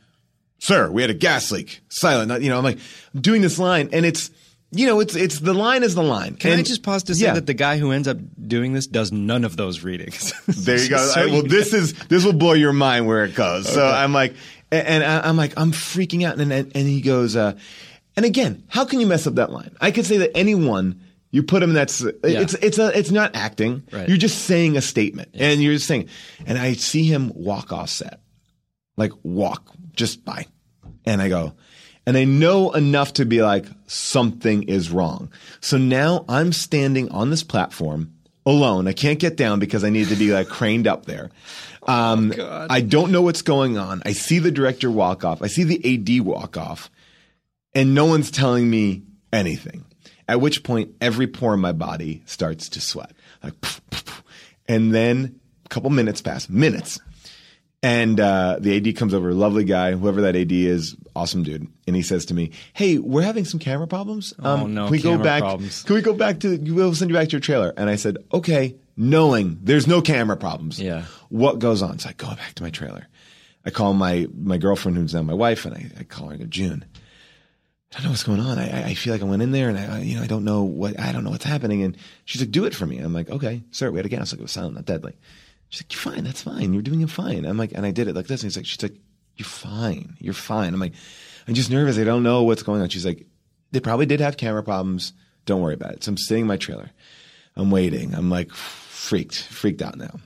sir, 0.59 0.89
we 0.89 1.01
had 1.01 1.11
a 1.11 1.15
gas 1.15 1.51
leak. 1.51 1.81
Silent. 1.89 2.29
Not, 2.29 2.41
you 2.41 2.49
know, 2.49 2.57
I'm 2.57 2.63
like 2.63 2.79
I'm 3.13 3.21
doing 3.21 3.41
this 3.41 3.59
line, 3.59 3.89
and 3.91 4.05
it's, 4.05 4.31
you 4.71 4.87
know, 4.87 4.99
it's 5.01 5.15
it's 5.15 5.39
the 5.39 5.53
line 5.53 5.83
is 5.83 5.95
the 5.95 6.03
line. 6.03 6.35
Can 6.35 6.57
I 6.57 6.63
just 6.63 6.81
pause 6.81 7.03
to 7.03 7.15
say 7.15 7.25
yeah. 7.25 7.33
that 7.33 7.45
the 7.45 7.53
guy 7.53 7.77
who 7.77 7.91
ends 7.91 8.07
up 8.07 8.17
doing 8.47 8.71
this 8.71 8.87
does 8.87 9.11
none 9.11 9.43
of 9.43 9.57
those 9.57 9.83
readings? 9.83 10.33
There 10.47 10.77
you 10.77 10.89
go. 10.89 10.97
So 10.97 11.21
I- 11.21 11.25
well, 11.25 11.43
you- 11.43 11.49
this 11.49 11.73
is 11.73 11.93
this 12.07 12.23
will 12.23 12.33
blow 12.33 12.53
your 12.53 12.73
mind 12.73 13.05
where 13.05 13.25
it 13.25 13.35
goes. 13.35 13.67
So 13.67 13.85
I'm 13.85 14.13
like, 14.13 14.33
and, 14.71 14.87
and 14.87 15.03
I- 15.03 15.27
I'm 15.27 15.35
like, 15.35 15.53
I'm 15.57 15.71
freaking 15.71 16.25
out, 16.25 16.39
and 16.39 16.51
and, 16.53 16.71
and 16.75 16.87
he 16.87 17.01
goes, 17.01 17.35
uh, 17.35 17.57
and 18.15 18.25
again, 18.25 18.63
how 18.67 18.85
can 18.85 18.99
you 18.99 19.07
mess 19.07 19.27
up 19.27 19.35
that 19.35 19.51
line? 19.51 19.75
I 19.81 19.91
could 19.91 20.05
say 20.05 20.17
that 20.17 20.37
anyone 20.37 21.01
you 21.31 21.43
put 21.43 21.63
him 21.63 21.69
in 21.71 21.75
that's 21.75 22.01
it's 22.01 22.53
it's 22.55 22.77
a 22.77 22.97
it's 22.97 23.11
not 23.11 23.35
acting. 23.35 23.83
Right. 23.91 24.07
You're 24.07 24.17
just 24.17 24.45
saying 24.45 24.77
a 24.77 24.81
statement, 24.81 25.29
and 25.33 25.61
you're 25.61 25.73
just 25.73 25.87
saying. 25.87 26.09
And 26.45 26.57
I 26.57 26.73
see 26.73 27.03
him 27.03 27.31
walk 27.35 27.71
off 27.71 27.89
set, 27.89 28.21
like 28.97 29.11
walk 29.23 29.65
just 29.93 30.23
by, 30.23 30.45
and 31.05 31.21
I 31.21 31.29
go. 31.29 31.53
And 32.05 32.17
I 32.17 32.23
know 32.23 32.71
enough 32.71 33.13
to 33.13 33.25
be 33.25 33.41
like, 33.41 33.65
something 33.87 34.63
is 34.63 34.89
wrong. 34.89 35.31
So 35.59 35.77
now 35.77 36.25
I'm 36.27 36.51
standing 36.51 37.09
on 37.11 37.29
this 37.29 37.43
platform 37.43 38.13
alone. 38.45 38.87
I 38.87 38.93
can't 38.93 39.19
get 39.19 39.37
down 39.37 39.59
because 39.59 39.83
I 39.83 39.89
need 39.89 40.07
to 40.07 40.15
be 40.15 40.33
like 40.33 40.47
craned 40.47 40.87
up 40.87 41.05
there. 41.05 41.29
Um, 41.87 42.31
I 42.37 42.81
don't 42.81 43.11
know 43.11 43.23
what's 43.23 43.41
going 43.41 43.79
on. 43.79 44.03
I 44.05 44.13
see 44.13 44.37
the 44.37 44.51
director 44.51 44.91
walk 44.91 45.25
off. 45.25 45.41
I 45.41 45.47
see 45.47 45.63
the 45.63 45.95
AD 45.95 46.23
walk 46.23 46.55
off, 46.55 46.91
and 47.73 47.95
no 47.95 48.05
one's 48.05 48.29
telling 48.29 48.69
me 48.69 49.01
anything. 49.33 49.85
At 50.27 50.39
which 50.39 50.61
point, 50.61 50.93
every 51.01 51.25
pore 51.25 51.55
in 51.55 51.59
my 51.59 51.71
body 51.71 52.21
starts 52.27 52.69
to 52.69 52.81
sweat. 52.81 53.13
Like, 53.43 53.55
and 54.67 54.93
then 54.93 55.39
a 55.65 55.69
couple 55.69 55.89
minutes 55.89 56.21
pass, 56.21 56.47
minutes. 56.47 56.99
And 57.83 58.19
uh, 58.19 58.57
the 58.59 58.77
AD 58.77 58.95
comes 58.95 59.13
over, 59.15 59.33
lovely 59.33 59.63
guy, 59.63 59.93
whoever 59.93 60.21
that 60.21 60.35
AD 60.35 60.51
is, 60.51 60.95
awesome 61.15 61.41
dude. 61.41 61.67
And 61.87 61.95
he 61.95 62.03
says 62.03 62.25
to 62.25 62.35
me, 62.35 62.51
"Hey, 62.73 62.99
we're 62.99 63.23
having 63.23 63.43
some 63.43 63.59
camera 63.59 63.87
problems. 63.87 64.33
Um, 64.37 64.45
Oh, 64.61 64.67
no, 64.67 64.83
can 64.85 64.91
we 64.91 65.01
go 65.01 65.17
back? 65.17 65.41
problems." 65.41 65.81
Can 65.81 65.95
we 65.95 66.01
go 66.03 66.13
back 66.13 66.39
to? 66.41 66.57
We'll 66.57 66.93
send 66.93 67.09
you 67.09 67.15
back 67.17 67.29
to 67.29 67.31
your 67.33 67.39
trailer." 67.41 67.73
And 67.75 67.89
I 67.89 67.95
said, 67.95 68.17
"Okay," 68.31 68.75
knowing 68.95 69.57
there's 69.63 69.87
no 69.87 69.99
camera 70.01 70.37
problems. 70.37 70.79
Yeah. 70.79 71.05
What 71.29 71.57
goes 71.57 71.81
on? 71.81 71.97
So 71.97 72.09
I 72.09 72.13
go 72.13 72.27
back 72.27 72.53
to 72.55 72.63
my 72.63 72.69
trailer. 72.69 73.07
I 73.65 73.71
call 73.71 73.93
my 73.95 74.27
my 74.39 74.57
girlfriend, 74.57 74.97
who's 74.97 75.15
now 75.15 75.23
my 75.23 75.33
wife, 75.33 75.65
and 75.65 75.73
I, 75.75 75.89
I 75.99 76.03
call 76.03 76.27
her 76.27 76.33
and 76.33 76.41
go, 76.41 76.47
June. 76.47 76.85
I 77.93 77.97
don't 77.97 78.03
know 78.05 78.09
what's 78.11 78.23
going 78.23 78.39
on. 78.39 78.57
I, 78.59 78.89
I- 78.91 78.93
feel 78.93 79.11
like 79.11 79.21
I 79.21 79.25
went 79.25 79.41
in 79.41 79.51
there 79.51 79.67
and 79.69 79.77
I, 79.77 79.97
I- 79.97 79.99
you 80.01 80.15
know, 80.15 80.23
I 80.23 80.27
don't 80.27 80.45
know 80.45 80.63
what, 80.63 80.97
I 80.97 81.11
don't 81.11 81.25
know 81.25 81.29
what's 81.31 81.43
happening. 81.43 81.83
And 81.83 81.97
she's 82.23 82.41
like, 82.41 82.49
do 82.51 82.63
it 82.63 82.73
for 82.73 82.85
me. 82.85 82.99
I'm 82.99 83.11
like, 83.11 83.29
okay, 83.29 83.63
sir, 83.71 83.91
we 83.91 83.97
had 83.97 84.05
a 84.05 84.09
gas. 84.09 84.31
Like 84.31 84.39
it 84.39 84.43
was 84.43 84.51
silent, 84.53 84.75
not 84.75 84.85
deadly. 84.85 85.13
She's 85.71 85.83
like, 85.83 85.93
you're 85.93 86.13
fine. 86.13 86.23
That's 86.25 86.43
fine. 86.43 86.73
You're 86.73 86.81
doing 86.81 87.01
it 87.01 87.09
fine. 87.09 87.45
I'm 87.45 87.57
like, 87.57 87.71
and 87.73 87.85
I 87.85 87.91
did 87.91 88.09
it 88.09 88.15
like 88.15 88.27
this. 88.27 88.43
And 88.43 88.51
he's 88.51 88.57
like, 88.57 88.65
she's 88.65 88.83
like, 88.83 88.97
you're 89.37 89.47
fine. 89.47 90.17
You're 90.19 90.33
fine. 90.33 90.73
I'm 90.73 90.81
like, 90.81 90.93
I'm 91.47 91.53
just 91.53 91.71
nervous. 91.71 91.97
I 91.97 92.03
don't 92.03 92.23
know 92.23 92.43
what's 92.43 92.61
going 92.61 92.81
on. 92.81 92.89
She's 92.89 93.05
like, 93.05 93.25
they 93.71 93.79
probably 93.79 94.05
did 94.05 94.19
have 94.19 94.35
camera 94.35 94.63
problems. 94.63 95.13
Don't 95.45 95.61
worry 95.61 95.73
about 95.73 95.93
it. 95.93 96.03
So 96.03 96.09
I'm 96.11 96.17
sitting 96.17 96.41
in 96.41 96.47
my 96.47 96.57
trailer. 96.57 96.91
I'm 97.55 97.71
waiting. 97.71 98.13
I'm 98.13 98.29
like 98.29 98.51
freaked, 98.53 99.41
freaked 99.43 99.81
out 99.81 99.97
now. 99.97 100.19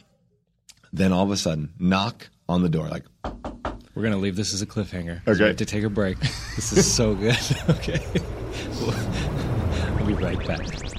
Then 0.91 1.11
all 1.13 1.23
of 1.23 1.31
a 1.31 1.37
sudden, 1.37 1.73
knock 1.77 2.27
on 2.49 2.63
the 2.63 2.69
door, 2.69 2.87
like, 2.87 3.05
We're 3.93 4.03
gonna 4.03 4.17
leave 4.17 4.35
this 4.35 4.51
as 4.53 4.63
a 4.63 4.65
cliffhanger. 4.65 5.21
Okay. 5.27 5.39
We 5.39 5.47
have 5.47 5.57
to 5.57 5.65
take 5.65 5.83
a 5.83 5.89
break. 5.89 6.19
This 6.55 6.73
is 6.73 6.91
so 6.91 7.13
good. 7.13 7.37
okay. 7.69 8.03
We'll, 8.81 9.95
we'll 9.97 10.07
be 10.07 10.13
right 10.13 10.47
back. 10.47 10.94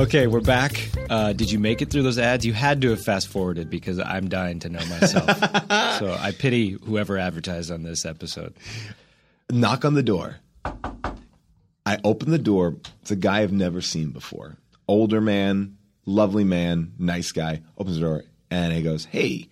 Okay, 0.00 0.26
we're 0.26 0.40
back. 0.40 0.88
Uh, 1.10 1.34
did 1.34 1.52
you 1.52 1.58
make 1.58 1.82
it 1.82 1.90
through 1.90 2.04
those 2.04 2.18
ads? 2.18 2.46
You 2.46 2.54
had 2.54 2.80
to 2.80 2.88
have 2.88 3.04
fast 3.04 3.28
forwarded 3.28 3.68
because 3.68 3.98
I'm 3.98 4.30
dying 4.30 4.58
to 4.60 4.70
know 4.70 4.82
myself. 4.86 5.26
so 5.98 6.16
I 6.18 6.32
pity 6.32 6.70
whoever 6.70 7.18
advertised 7.18 7.70
on 7.70 7.82
this 7.82 8.06
episode. 8.06 8.54
knock 9.50 9.84
on 9.84 9.92
the 9.92 10.02
door. 10.02 10.36
I 10.64 11.98
open 12.02 12.30
the 12.30 12.38
door. 12.38 12.76
It's 13.02 13.10
a 13.10 13.16
guy 13.16 13.40
I've 13.40 13.52
never 13.52 13.82
seen 13.82 14.08
before. 14.08 14.56
Older 14.88 15.20
man, 15.20 15.76
lovely 16.06 16.44
man, 16.44 16.94
nice 16.98 17.30
guy. 17.30 17.60
Opens 17.76 17.96
the 17.96 18.06
door 18.06 18.24
and 18.50 18.72
he 18.72 18.80
goes, 18.80 19.04
Hey, 19.04 19.50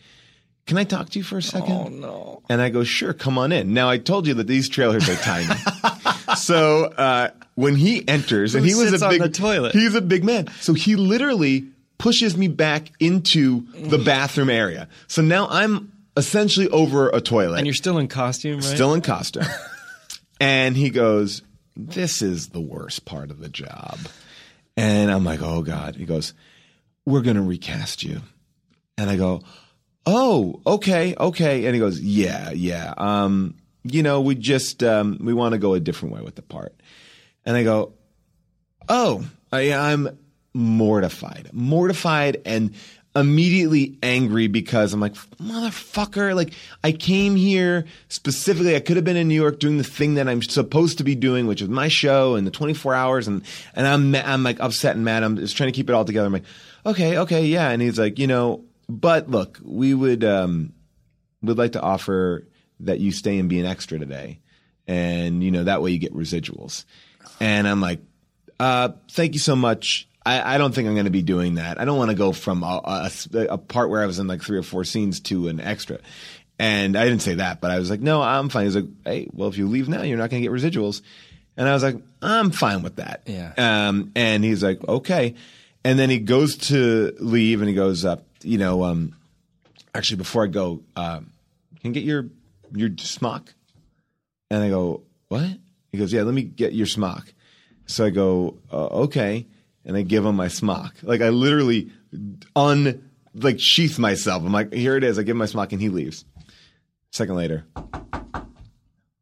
can 0.64 0.78
I 0.78 0.84
talk 0.84 1.10
to 1.10 1.18
you 1.18 1.24
for 1.24 1.36
a 1.36 1.42
second? 1.42 1.72
Oh, 1.72 1.88
no. 1.88 2.42
And 2.48 2.62
I 2.62 2.70
go, 2.70 2.84
Sure, 2.84 3.12
come 3.12 3.36
on 3.36 3.52
in. 3.52 3.74
Now, 3.74 3.90
I 3.90 3.98
told 3.98 4.26
you 4.26 4.32
that 4.32 4.46
these 4.46 4.70
trailers 4.70 5.10
are 5.10 5.16
tiny. 5.16 5.54
so 6.38 6.84
uh, 6.84 7.32
when 7.58 7.74
he 7.74 8.06
enters, 8.06 8.54
and 8.54 8.64
he 8.64 8.76
was 8.76 9.02
a 9.02 9.04
on 9.04 9.10
big 9.10 9.20
the 9.20 9.28
toilet? 9.28 9.72
He's 9.72 9.96
a 9.96 10.00
big 10.00 10.22
man. 10.22 10.46
So 10.60 10.74
he 10.74 10.94
literally 10.94 11.66
pushes 11.98 12.36
me 12.36 12.46
back 12.46 12.92
into 13.00 13.66
the 13.74 13.98
bathroom 13.98 14.48
area. 14.48 14.88
So 15.08 15.22
now 15.22 15.48
I'm 15.50 15.92
essentially 16.16 16.68
over 16.68 17.08
a 17.08 17.20
toilet 17.20 17.58
And 17.58 17.66
you're 17.66 17.74
still 17.74 17.98
in 17.98 18.06
costume, 18.06 18.60
right? 18.60 18.64
still 18.64 18.94
in 18.94 19.00
costume. 19.00 19.42
and 20.40 20.76
he 20.76 20.90
goes, 20.90 21.42
This 21.74 22.22
is 22.22 22.50
the 22.50 22.60
worst 22.60 23.04
part 23.04 23.32
of 23.32 23.40
the 23.40 23.48
job. 23.48 23.98
And 24.76 25.10
I'm 25.10 25.24
like, 25.24 25.42
Oh 25.42 25.62
God. 25.62 25.96
He 25.96 26.04
goes, 26.04 26.34
We're 27.06 27.22
going 27.22 27.34
to 27.36 27.42
recast 27.42 28.04
you. 28.04 28.20
And 28.96 29.10
I 29.10 29.16
go, 29.16 29.42
Oh, 30.06 30.60
okay, 30.64 31.16
okay. 31.18 31.64
And 31.64 31.74
he 31.74 31.80
goes, 31.80 32.00
Yeah, 32.00 32.52
yeah. 32.52 32.94
Um, 32.96 33.56
you 33.82 34.04
know, 34.04 34.20
we 34.20 34.36
just, 34.36 34.84
um, 34.84 35.18
we 35.20 35.34
want 35.34 35.54
to 35.54 35.58
go 35.58 35.74
a 35.74 35.80
different 35.80 36.14
way 36.14 36.20
with 36.20 36.36
the 36.36 36.42
part. 36.42 36.74
And 37.48 37.56
I 37.56 37.62
go, 37.62 37.94
Oh, 38.90 39.24
I, 39.50 39.72
I'm 39.72 40.18
mortified, 40.52 41.48
mortified 41.54 42.42
and 42.44 42.74
immediately 43.16 43.96
angry 44.02 44.48
because 44.48 44.92
I'm 44.92 45.00
like, 45.00 45.14
motherfucker, 45.14 46.34
like 46.34 46.52
I 46.84 46.92
came 46.92 47.36
here 47.36 47.86
specifically. 48.08 48.76
I 48.76 48.80
could 48.80 48.96
have 48.96 49.04
been 49.06 49.16
in 49.16 49.28
New 49.28 49.34
York 49.34 49.60
doing 49.60 49.78
the 49.78 49.84
thing 49.84 50.14
that 50.16 50.28
I'm 50.28 50.42
supposed 50.42 50.98
to 50.98 51.04
be 51.04 51.14
doing, 51.14 51.46
which 51.46 51.62
is 51.62 51.70
my 51.70 51.88
show 51.88 52.34
and 52.34 52.46
the 52.46 52.50
24 52.50 52.94
hours. 52.94 53.26
And, 53.26 53.42
and 53.74 53.86
I'm, 53.86 54.14
I'm 54.14 54.42
like 54.42 54.60
upset 54.60 54.94
and 54.94 55.04
mad. 55.06 55.22
I'm 55.22 55.38
just 55.38 55.56
trying 55.56 55.72
to 55.72 55.74
keep 55.74 55.88
it 55.88 55.94
all 55.94 56.04
together. 56.04 56.26
I'm 56.26 56.32
like, 56.34 56.44
okay, 56.84 57.16
okay, 57.16 57.46
yeah. 57.46 57.70
And 57.70 57.80
he's 57.80 57.98
like, 57.98 58.18
you 58.18 58.26
know, 58.26 58.62
but 58.90 59.30
look, 59.30 59.58
we 59.64 59.94
would, 59.94 60.22
um, 60.22 60.74
would 61.40 61.56
like 61.56 61.72
to 61.72 61.80
offer 61.80 62.46
that 62.80 63.00
you 63.00 63.10
stay 63.10 63.38
and 63.38 63.48
be 63.48 63.58
an 63.58 63.64
extra 63.64 63.98
today. 63.98 64.38
And, 64.86 65.42
you 65.42 65.50
know, 65.50 65.64
that 65.64 65.80
way 65.80 65.92
you 65.92 65.98
get 65.98 66.14
residuals. 66.14 66.84
And 67.40 67.66
I'm 67.68 67.80
like, 67.80 68.00
uh, 68.60 68.90
thank 69.10 69.34
you 69.34 69.40
so 69.40 69.56
much. 69.56 70.08
I, 70.24 70.54
I 70.54 70.58
don't 70.58 70.74
think 70.74 70.88
I'm 70.88 70.94
going 70.94 71.06
to 71.06 71.10
be 71.10 71.22
doing 71.22 71.54
that. 71.54 71.80
I 71.80 71.84
don't 71.84 71.96
want 71.96 72.10
to 72.10 72.16
go 72.16 72.32
from 72.32 72.62
a, 72.62 73.10
a, 73.32 73.38
a 73.50 73.58
part 73.58 73.88
where 73.88 74.02
I 74.02 74.06
was 74.06 74.18
in 74.18 74.26
like 74.26 74.42
three 74.42 74.58
or 74.58 74.62
four 74.62 74.84
scenes 74.84 75.20
to 75.20 75.48
an 75.48 75.60
extra. 75.60 75.98
And 76.58 76.96
I 76.96 77.04
didn't 77.04 77.22
say 77.22 77.34
that, 77.34 77.60
but 77.60 77.70
I 77.70 77.78
was 77.78 77.88
like, 77.88 78.00
no, 78.00 78.20
I'm 78.20 78.48
fine. 78.48 78.64
He's 78.64 78.76
like, 78.76 78.86
hey, 79.04 79.28
well, 79.32 79.48
if 79.48 79.56
you 79.56 79.68
leave 79.68 79.88
now, 79.88 80.02
you're 80.02 80.18
not 80.18 80.28
going 80.28 80.42
to 80.42 80.48
get 80.48 80.54
residuals. 80.54 81.02
And 81.56 81.68
I 81.68 81.72
was 81.72 81.82
like, 81.82 81.96
I'm 82.20 82.50
fine 82.50 82.82
with 82.82 82.96
that. 82.96 83.22
Yeah. 83.26 83.52
Um, 83.56 84.12
and 84.14 84.44
he's 84.44 84.62
like, 84.62 84.86
okay. 84.88 85.34
And 85.84 85.98
then 85.98 86.10
he 86.10 86.18
goes 86.18 86.56
to 86.68 87.14
leave 87.20 87.60
and 87.60 87.68
he 87.68 87.74
goes 87.74 88.04
up, 88.04 88.24
you 88.42 88.58
know, 88.58 88.84
um, 88.84 89.14
actually, 89.94 90.16
before 90.16 90.44
I 90.44 90.48
go, 90.48 90.82
um, 90.96 91.30
can 91.80 91.90
I 91.90 91.94
get 91.94 92.02
your, 92.04 92.26
your 92.74 92.90
smock? 92.98 93.54
And 94.50 94.62
I 94.62 94.68
go, 94.68 95.02
what? 95.28 95.48
He 95.90 95.98
goes, 95.98 96.12
yeah, 96.12 96.22
let 96.22 96.34
me 96.34 96.42
get 96.42 96.72
your 96.72 96.86
smock. 96.86 97.32
So 97.86 98.04
I 98.04 98.10
go, 98.10 98.58
uh, 98.72 98.86
okay. 98.86 99.46
And 99.84 99.96
I 99.96 100.02
give 100.02 100.24
him 100.24 100.36
my 100.36 100.48
smock. 100.48 100.94
Like 101.02 101.22
I 101.22 101.30
literally 101.30 101.90
un, 102.54 103.10
like 103.34 103.58
sheath 103.58 103.98
myself. 103.98 104.44
I'm 104.44 104.52
like, 104.52 104.72
here 104.72 104.96
it 104.96 105.04
is. 105.04 105.18
I 105.18 105.22
give 105.22 105.32
him 105.32 105.38
my 105.38 105.46
smock 105.46 105.72
and 105.72 105.80
he 105.80 105.88
leaves. 105.88 106.24
Second 107.10 107.36
later, 107.36 107.64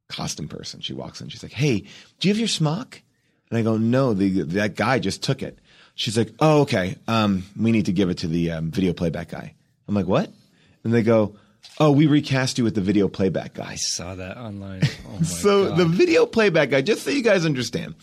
costume 0.09 0.48
person. 0.48 0.81
She 0.81 0.92
walks 0.92 1.20
in. 1.20 1.29
She's 1.29 1.42
like, 1.42 1.52
hey, 1.52 1.87
do 2.18 2.29
you 2.29 2.35
have 2.35 2.38
your 2.38 2.48
smock? 2.48 3.00
And 3.48 3.59
I 3.59 3.62
go, 3.62 3.76
no, 3.76 4.12
the, 4.12 4.42
that 4.42 4.74
guy 4.74 4.98
just 4.98 5.22
took 5.22 5.42
it. 5.42 5.61
She's 5.94 6.18
like, 6.18 6.33
oh, 6.40 6.62
okay. 6.62 6.96
Um, 7.07 7.44
we 7.59 7.70
need 7.70 7.87
to 7.87 7.92
give 7.92 8.11
it 8.11 8.18
to 8.18 8.26
the 8.26 8.50
um, 8.50 8.70
video 8.70 8.92
playback 8.92 9.31
guy. 9.31 9.55
I'm 9.87 9.94
like, 9.94 10.07
what? 10.07 10.31
And 10.83 10.92
they 10.92 11.02
go, 11.02 11.37
oh, 11.78 11.90
we 11.92 12.06
recast 12.06 12.58
you 12.58 12.64
with 12.64 12.74
the 12.74 12.80
video 12.80 13.08
playback 13.08 13.54
guy. 13.54 13.72
I 13.72 13.74
saw 13.76 14.14
that 14.14 14.36
online. 14.38 14.82
Oh 15.08 15.18
my 15.18 15.22
So 15.24 15.68
God. 15.68 15.78
the 15.78 15.84
video 15.86 16.26
playback 16.26 16.70
guy, 16.70 16.80
just 16.82 17.02
so 17.02 17.10
you 17.10 17.22
guys 17.22 17.44
understand, 17.46 17.94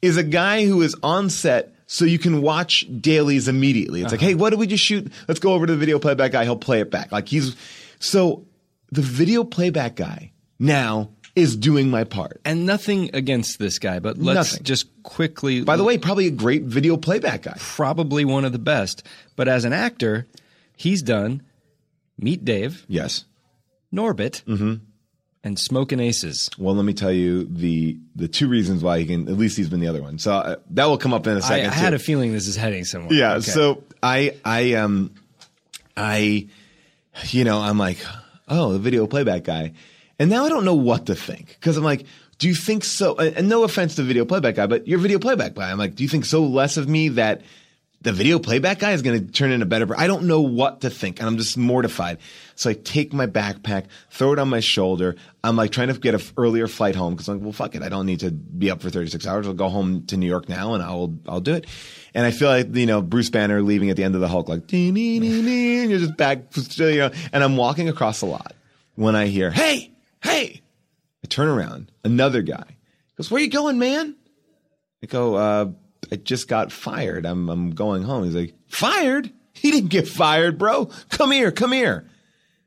is 0.00 0.16
a 0.16 0.22
guy 0.22 0.64
who 0.64 0.80
is 0.82 0.94
on 1.02 1.28
set 1.30 1.74
so 1.86 2.04
you 2.04 2.18
can 2.18 2.40
watch 2.40 2.86
dailies 3.00 3.48
immediately. 3.48 4.00
It's 4.02 4.12
like, 4.12 4.20
uh-huh. 4.20 4.28
hey, 4.30 4.34
what 4.34 4.50
did 4.50 4.58
we 4.58 4.66
just 4.66 4.82
shoot? 4.84 5.12
Let's 5.28 5.40
go 5.40 5.52
over 5.52 5.66
to 5.66 5.72
the 5.72 5.78
video 5.78 5.98
playback 5.98 6.32
guy. 6.32 6.44
He'll 6.44 6.56
play 6.56 6.80
it 6.80 6.90
back. 6.90 7.12
Like 7.12 7.28
he's 7.28 7.54
so 7.98 8.46
the 8.90 9.02
video 9.02 9.44
playback 9.44 9.96
guy 9.96 10.32
now 10.58 11.10
is 11.34 11.56
doing 11.56 11.88
my 11.90 12.04
part. 12.04 12.40
and 12.44 12.66
nothing 12.66 13.10
against 13.14 13.58
this 13.58 13.78
guy, 13.78 13.98
but 13.98 14.18
let's 14.18 14.52
Nothing. 14.52 14.64
just 14.64 15.02
quickly. 15.02 15.62
By 15.62 15.76
the 15.76 15.84
way, 15.84 15.96
probably 15.98 16.26
a 16.26 16.30
great 16.30 16.62
video 16.62 16.96
playback 16.98 17.42
guy. 17.42 17.56
probably 17.58 18.24
one 18.24 18.44
of 18.44 18.52
the 18.52 18.58
best. 18.58 19.02
But 19.34 19.48
as 19.48 19.64
an 19.64 19.72
actor, 19.72 20.26
he's 20.76 21.00
done 21.02 21.42
Meet 22.22 22.44
Dave, 22.44 22.84
Yes. 22.88 23.24
Norbit, 23.92 24.42
Mm-hmm. 24.44 24.74
and 25.44 25.58
Smokin' 25.58 26.00
Aces. 26.00 26.48
Well, 26.56 26.74
let 26.74 26.84
me 26.84 26.94
tell 26.94 27.12
you 27.12 27.44
the 27.44 27.98
the 28.16 28.28
two 28.28 28.48
reasons 28.48 28.82
why 28.82 29.00
he 29.00 29.06
can. 29.06 29.28
At 29.28 29.36
least 29.36 29.56
he's 29.56 29.68
been 29.68 29.80
the 29.80 29.88
other 29.88 30.00
one. 30.02 30.18
So 30.18 30.32
uh, 30.32 30.56
that 30.70 30.86
will 30.86 30.98
come 30.98 31.12
up 31.12 31.26
in 31.26 31.34
a 31.34 31.36
I, 31.38 31.40
second. 31.40 31.70
I 31.70 31.74
had 31.74 31.90
too. 31.90 31.96
a 31.96 31.98
feeling 31.98 32.32
this 32.32 32.46
is 32.46 32.56
heading 32.56 32.84
somewhere. 32.84 33.12
Yeah. 33.12 33.32
Okay. 33.34 33.42
So 33.50 33.82
I 34.02 34.36
I 34.44 34.74
um 34.74 35.12
I 35.96 36.48
you 37.28 37.44
know 37.44 37.60
I'm 37.60 37.78
like 37.78 37.98
oh 38.48 38.72
the 38.72 38.78
video 38.78 39.06
playback 39.06 39.44
guy, 39.44 39.72
and 40.18 40.30
now 40.30 40.44
I 40.44 40.48
don't 40.48 40.64
know 40.64 40.74
what 40.74 41.06
to 41.06 41.14
think 41.14 41.48
because 41.48 41.76
I'm 41.76 41.84
like. 41.84 42.06
Do 42.38 42.48
you 42.48 42.54
think 42.56 42.82
so? 42.82 43.14
And 43.16 43.36
and 43.36 43.48
no 43.48 43.62
offense 43.62 43.94
to 43.96 44.02
video 44.02 44.24
playback 44.24 44.56
guy, 44.56 44.66
but 44.66 44.88
you're 44.88 44.98
video 44.98 45.20
playback 45.20 45.54
guy. 45.54 45.70
I'm 45.70 45.78
like, 45.78 45.94
do 45.94 46.02
you 46.02 46.08
think 46.08 46.24
so 46.24 46.42
less 46.42 46.76
of 46.76 46.88
me 46.88 47.10
that 47.10 47.42
the 48.02 48.12
video 48.12 48.38
playback 48.38 48.80
guy 48.80 48.92
is 48.92 49.02
going 49.02 49.26
to 49.26 49.32
turn 49.32 49.52
in 49.52 49.62
a 49.62 49.66
better? 49.66 49.86
I 49.96 50.06
don't 50.06 50.24
know 50.24 50.40
what 50.40 50.80
to 50.82 50.90
think, 50.90 51.20
and 51.20 51.28
I'm 51.28 51.36
just 51.36 51.56
mortified. 51.56 52.18
So 52.54 52.70
I 52.70 52.74
take 52.74 53.12
my 53.12 53.26
backpack, 53.26 53.86
throw 54.10 54.32
it 54.32 54.38
on 54.38 54.48
my 54.48 54.60
shoulder. 54.60 55.16
I'm 55.44 55.56
like 55.56 55.70
trying 55.70 55.88
to 55.88 55.98
get 55.98 56.14
an 56.14 56.20
earlier 56.36 56.66
flight 56.66 56.94
home 56.94 57.14
because 57.14 57.28
I'm 57.28 57.36
like, 57.38 57.44
well, 57.44 57.52
fuck 57.52 57.74
it, 57.74 57.82
I 57.82 57.88
don't 57.88 58.06
need 58.06 58.20
to 58.20 58.30
be 58.30 58.70
up 58.70 58.82
for 58.82 58.90
36 58.90 59.26
hours. 59.26 59.46
I'll 59.46 59.54
go 59.54 59.68
home 59.68 60.06
to 60.06 60.16
New 60.16 60.26
York 60.26 60.48
now, 60.48 60.74
and 60.74 60.82
I'll 60.82 61.14
I'll 61.28 61.40
do 61.40 61.54
it. 61.54 61.66
And 62.14 62.26
I 62.26 62.30
feel 62.30 62.48
like 62.48 62.74
you 62.74 62.86
know 62.86 63.02
Bruce 63.02 63.30
Banner 63.30 63.62
leaving 63.62 63.90
at 63.90 63.96
the 63.96 64.04
end 64.04 64.14
of 64.14 64.20
the 64.20 64.28
Hulk, 64.28 64.48
like 64.48 64.66
dee, 64.66 64.90
dee, 64.90 65.20
dee, 65.20 65.42
dee, 65.42 65.80
and 65.80 65.90
you're 65.90 66.00
just 66.00 66.16
back, 66.16 66.40
you 66.56 66.98
know. 66.98 67.10
And 67.32 67.44
I'm 67.44 67.56
walking 67.56 67.88
across 67.88 68.20
the 68.20 68.26
lot 68.26 68.54
when 68.96 69.14
I 69.16 69.26
hear, 69.26 69.50
"Hey, 69.50 69.92
hey!" 70.22 70.60
I 71.24 71.26
turn 71.28 71.48
around, 71.48 71.92
another 72.04 72.42
guy 72.42 72.76
goes, 73.16 73.30
"Where 73.30 73.40
you 73.40 73.48
going, 73.48 73.78
man?" 73.78 74.16
I 75.02 75.06
go, 75.06 75.34
uh, 75.34 75.70
I 76.12 76.16
just 76.16 76.46
got 76.46 76.70
fired. 76.70 77.24
I'm 77.24 77.48
I'm 77.48 77.70
going 77.70 78.02
home. 78.02 78.24
He's 78.24 78.34
like, 78.34 78.54
fired? 78.68 79.32
He 79.54 79.70
didn't 79.70 79.90
get 79.90 80.06
fired, 80.06 80.58
bro. 80.58 80.90
Come 81.08 81.32
here, 81.32 81.50
come 81.50 81.72
here. 81.72 82.06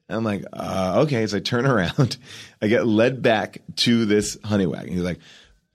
I'm 0.09 0.23
like, 0.23 0.43
uh, 0.51 1.03
okay. 1.05 1.25
So 1.27 1.37
I 1.37 1.39
turn 1.39 1.65
around. 1.65 2.17
I 2.61 2.67
get 2.67 2.87
led 2.87 3.21
back 3.21 3.61
to 3.77 4.05
this 4.05 4.37
honey 4.43 4.65
wagon. 4.65 4.93
He's 4.93 5.03
like, 5.03 5.19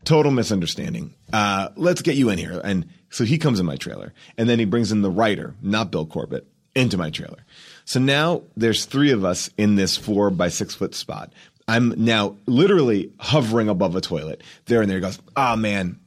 total 0.04 0.32
misunderstanding. 0.32 1.14
Uh, 1.32 1.68
let's 1.76 2.02
get 2.02 2.16
you 2.16 2.30
in 2.30 2.38
here. 2.38 2.60
And 2.62 2.88
so 3.10 3.24
he 3.24 3.38
comes 3.38 3.60
in 3.60 3.66
my 3.66 3.76
trailer 3.76 4.12
and 4.36 4.48
then 4.48 4.58
he 4.58 4.64
brings 4.64 4.92
in 4.92 5.02
the 5.02 5.10
writer, 5.10 5.54
not 5.62 5.90
Bill 5.90 6.06
Corbett, 6.06 6.46
into 6.74 6.96
my 6.96 7.10
trailer. 7.10 7.44
So 7.84 8.00
now 8.00 8.42
there's 8.56 8.84
three 8.84 9.10
of 9.10 9.24
us 9.24 9.50
in 9.56 9.76
this 9.76 9.96
four 9.96 10.30
by 10.30 10.48
six 10.48 10.74
foot 10.74 10.94
spot. 10.94 11.32
I'm 11.68 11.94
now 11.96 12.36
literally 12.46 13.12
hovering 13.20 13.68
above 13.68 13.94
a 13.94 14.00
toilet 14.00 14.42
there 14.66 14.80
and 14.80 14.90
there. 14.90 14.98
He 14.98 15.02
goes, 15.02 15.20
oh 15.36 15.54
man, 15.56 16.00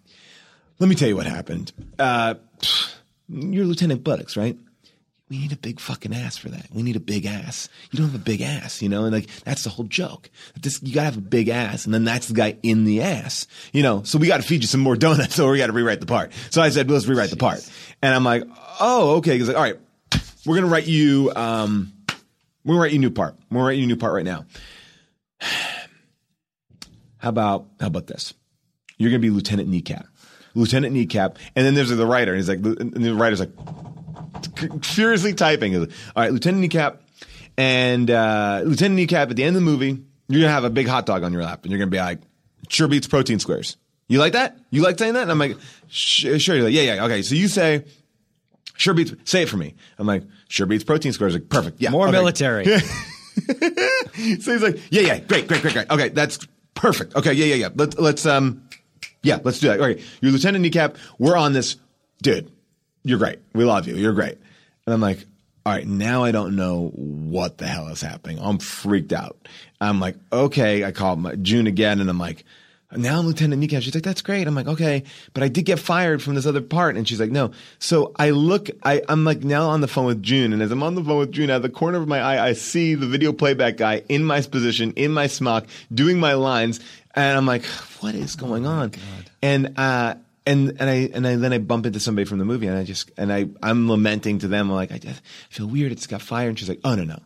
let 0.84 0.90
me 0.90 0.96
tell 0.96 1.08
you 1.08 1.16
what 1.16 1.26
happened. 1.26 1.72
Uh, 1.98 2.34
you're 3.30 3.64
Lieutenant 3.64 4.04
Buttocks, 4.04 4.36
right? 4.36 4.58
We 5.30 5.38
need 5.38 5.54
a 5.54 5.58
big 5.58 5.80
fucking 5.80 6.14
ass 6.14 6.36
for 6.36 6.50
that. 6.50 6.68
We 6.74 6.84
need 6.84 6.98
a 6.98 7.00
big 7.00 7.26
ass. 7.26 7.70
You 7.90 8.00
don't 8.00 8.08
have 8.08 8.20
a 8.20 8.24
big 8.24 8.42
ass, 8.42 8.82
you 8.82 8.90
know, 8.90 9.06
and 9.06 9.14
like 9.14 9.30
that's 9.46 9.64
the 9.64 9.70
whole 9.70 9.86
joke. 9.86 10.30
This 10.60 10.84
you 10.84 10.94
gotta 10.94 11.06
have 11.06 11.16
a 11.16 11.22
big 11.22 11.48
ass, 11.48 11.86
and 11.86 11.94
then 11.94 12.04
that's 12.04 12.28
the 12.28 12.34
guy 12.34 12.58
in 12.64 12.84
the 12.84 13.02
ass, 13.02 13.48
you 13.72 13.82
know. 13.82 14.04
So 14.04 14.18
we 14.18 14.28
got 14.28 14.42
to 14.42 14.44
feed 14.44 14.62
you 14.62 14.68
some 14.68 14.82
more 14.82 14.98
donuts, 14.98 15.40
or 15.40 15.54
we 15.54 15.58
got 15.58 15.68
to 15.68 15.72
rewrite 15.72 16.02
the 16.02 16.06
part. 16.06 16.34
So 16.50 16.62
I 16.62 16.68
said, 16.68 16.92
let's 16.92 17.08
rewrite 17.08 17.30
the 17.30 17.38
part, 17.38 17.66
and 18.02 18.14
I'm 18.14 18.26
like, 18.26 18.44
oh, 18.82 19.16
okay. 19.20 19.38
He's 19.38 19.48
like, 19.48 19.56
all 19.56 19.64
right, 19.64 19.80
we're 20.46 20.56
gonna 20.56 20.68
write 20.68 20.88
you, 20.88 21.32
um, 21.34 21.94
we're 22.66 22.74
gonna 22.74 22.82
write 22.82 22.92
you 22.92 22.98
a 22.98 23.00
new 23.00 23.12
part. 23.12 23.38
We're 23.50 23.60
gonna 23.60 23.68
write 23.68 23.78
you 23.78 23.86
a 23.86 23.88
new 23.88 23.96
part 23.96 24.16
right 24.16 24.26
now. 24.26 24.46
How 27.20 27.30
about 27.30 27.68
how 27.80 27.88
about 27.88 28.08
this? 28.08 28.34
You're 28.98 29.12
gonna 29.12 29.20
be 29.20 29.30
Lieutenant 29.30 29.70
Kneecap, 29.70 30.08
Lieutenant 30.56 30.94
Kneecap, 30.94 31.38
and 31.56 31.66
then 31.66 31.74
there's 31.74 31.90
the 31.90 32.06
writer, 32.06 32.32
and 32.32 32.40
he's 32.40 32.50
like, 32.50 32.60
and 32.60 32.94
the 32.94 33.14
writer's 33.14 33.40
like 33.40 33.52
furiously 34.84 35.34
typing. 35.34 35.74
Like, 35.80 35.92
All 36.16 36.24
right, 36.24 36.32
Lieutenant 36.32 36.62
Kneecap, 36.62 37.02
and 37.58 38.10
uh, 38.10 38.62
Lieutenant 38.66 38.96
Kneecap. 38.96 39.30
At 39.30 39.36
the 39.36 39.44
end 39.44 39.56
of 39.56 39.62
the 39.62 39.66
movie, 39.66 40.04
you're 40.28 40.42
gonna 40.42 40.54
have 40.54 40.64
a 40.64 40.70
big 40.70 40.88
hot 40.88 41.06
dog 41.06 41.24
on 41.24 41.34
your 41.34 41.44
lap, 41.44 41.64
and 41.64 41.72
you're 41.72 41.80
gonna 41.80 41.92
be 41.92 41.98
like, 41.98 42.20
"Sure 42.70 42.88
beats 42.88 43.08
protein 43.08 43.40
squares." 43.40 43.78
You 44.08 44.20
like 44.20 44.34
that? 44.34 44.58
You 44.70 44.84
like 44.84 45.00
saying 45.00 45.14
that? 45.14 45.24
And 45.24 45.32
I'm 45.32 45.40
like, 45.40 45.58
"Sure." 45.88 46.56
You're 46.56 46.66
like, 46.66 46.74
"Yeah, 46.74 46.94
yeah, 46.94 47.06
okay." 47.06 47.22
So 47.22 47.36
you 47.36 47.48
say. 47.48 47.86
Sure 48.76 48.96
beats. 48.96 49.14
Say 49.26 49.44
it 49.44 49.50
for 49.50 49.58
me. 49.58 49.76
I'm 50.00 50.08
like, 50.08 50.24
sure 50.48 50.66
beats 50.66 50.84
protein 50.84 51.14
squares. 51.14 51.34
Like, 51.34 51.48
perfect. 51.48 51.80
Yeah. 51.80 51.92
More 51.92 52.08
okay. 52.08 52.18
military. 52.18 52.66
so 52.80 52.82
he's 54.16 54.64
like, 54.64 54.80
yeah, 54.90 55.02
yeah, 55.02 55.20
great, 55.20 55.48
great, 55.48 55.62
great, 55.62 55.74
great. 55.74 55.90
Okay, 55.92 56.10
that's 56.10 56.40
perfect. 56.74 57.16
Okay, 57.16 57.34
yeah, 57.34 57.46
yeah, 57.46 57.56
yeah. 57.56 57.70
Let's 57.76 57.98
let's 57.98 58.26
um, 58.26 58.68
yeah, 59.24 59.40
let's 59.44 59.60
do 59.60 59.68
that. 59.70 59.80
All 59.80 59.88
right, 59.88 60.00
you're 60.22 60.32
Lieutenant 60.32 60.62
Kneecap. 60.62 60.98
We're 61.18 61.38
on 61.38 61.54
this, 61.54 61.78
dude. 62.22 62.52
You're 63.04 63.18
great. 63.18 63.40
We 63.54 63.64
love 63.64 63.88
you. 63.88 63.96
You're 63.96 64.14
great. 64.14 64.38
And 64.86 64.94
I'm 64.94 65.02
like, 65.02 65.26
all 65.66 65.74
right, 65.74 65.88
now 65.88 66.24
I 66.24 66.32
don't 66.32 66.56
know 66.56 66.90
what 66.90 67.58
the 67.58 67.66
hell 67.66 67.88
is 67.88 68.02
happening. 68.02 68.38
I'm 68.42 68.60
freaked 68.60 69.14
out. 69.14 69.48
I'm 69.80 70.00
like, 70.00 70.18
okay. 70.32 70.84
I 70.84 70.92
call 70.92 71.16
June 71.42 71.68
again, 71.68 72.02
and 72.02 72.10
I'm 72.10 72.20
like, 72.20 72.44
now 72.98 73.20
I'm 73.20 73.26
Lieutenant 73.26 73.60
Kneecap. 73.60 73.84
She's 73.84 73.94
like, 73.94 74.04
that's 74.04 74.22
great. 74.22 74.48
I'm 74.48 74.56
like, 74.56 74.68
okay, 74.68 75.04
but 75.34 75.44
I 75.44 75.48
did 75.48 75.64
get 75.64 75.80
fired 75.80 76.22
from 76.22 76.36
this 76.36 76.46
other 76.46 76.62
part. 76.62 76.96
And 76.96 77.08
she's 77.08 77.20
like, 77.20 77.32
no. 77.32 77.52
So 77.80 78.12
I 78.18 78.32
look, 78.32 78.70
I, 78.84 79.02
I'm 79.10 79.26
like 79.26 79.44
now 79.44 79.70
on 79.70 79.82
the 79.82 79.88
phone 79.88 80.06
with 80.06 80.22
June. 80.22 80.54
And 80.54 80.62
as 80.62 80.72
I'm 80.72 80.84
on 80.84 80.96
the 80.96 81.04
phone 81.04 81.20
with 81.20 81.32
June, 81.32 81.50
out 81.50 81.58
of 81.58 81.62
the 81.64 81.70
corner 81.70 82.02
of 82.02 82.08
my 82.08 82.20
eye, 82.20 82.46
I 82.46 82.54
see 82.54 82.96
the 82.96 83.08
video 83.08 83.34
playback 83.34 83.78
guy 83.78 84.04
in 84.10 84.24
my 84.24 84.42
position, 84.42 84.94
in 84.96 85.12
my 85.12 85.28
smock, 85.28 85.66
doing 85.94 86.20
my 86.20 86.34
lines. 86.34 86.80
And 87.16 87.38
I'm 87.38 87.46
like, 87.46 87.66
what 88.02 88.16
is 88.16 88.36
going 88.36 88.66
on? 88.66 88.92
and, 89.42 89.78
uh, 89.78 90.16
and 90.46 90.76
and 90.80 90.90
I 90.90 91.10
and 91.14 91.26
I, 91.26 91.36
then 91.36 91.54
I 91.54 91.58
bump 91.58 91.86
into 91.86 92.02
somebody 92.02 92.26
from 92.26 92.38
the 92.38 92.44
movie 92.44 92.68
and 92.68 92.78
I 92.78 92.84
just 92.84 93.12
and 93.18 93.32
I 93.32 93.46
I'm 93.62 93.90
lamenting 93.90 94.40
to 94.40 94.48
them 94.48 94.70
I'm 94.70 94.76
like 94.76 94.92
I 94.92 95.00
feel 95.50 95.68
weird 95.68 95.92
it's 95.92 96.08
got 96.08 96.22
fire 96.22 96.50
and 96.50 96.60
she's 96.60 96.68
like 96.68 96.82
oh 96.84 96.96
no 96.96 97.04
no 97.06 97.20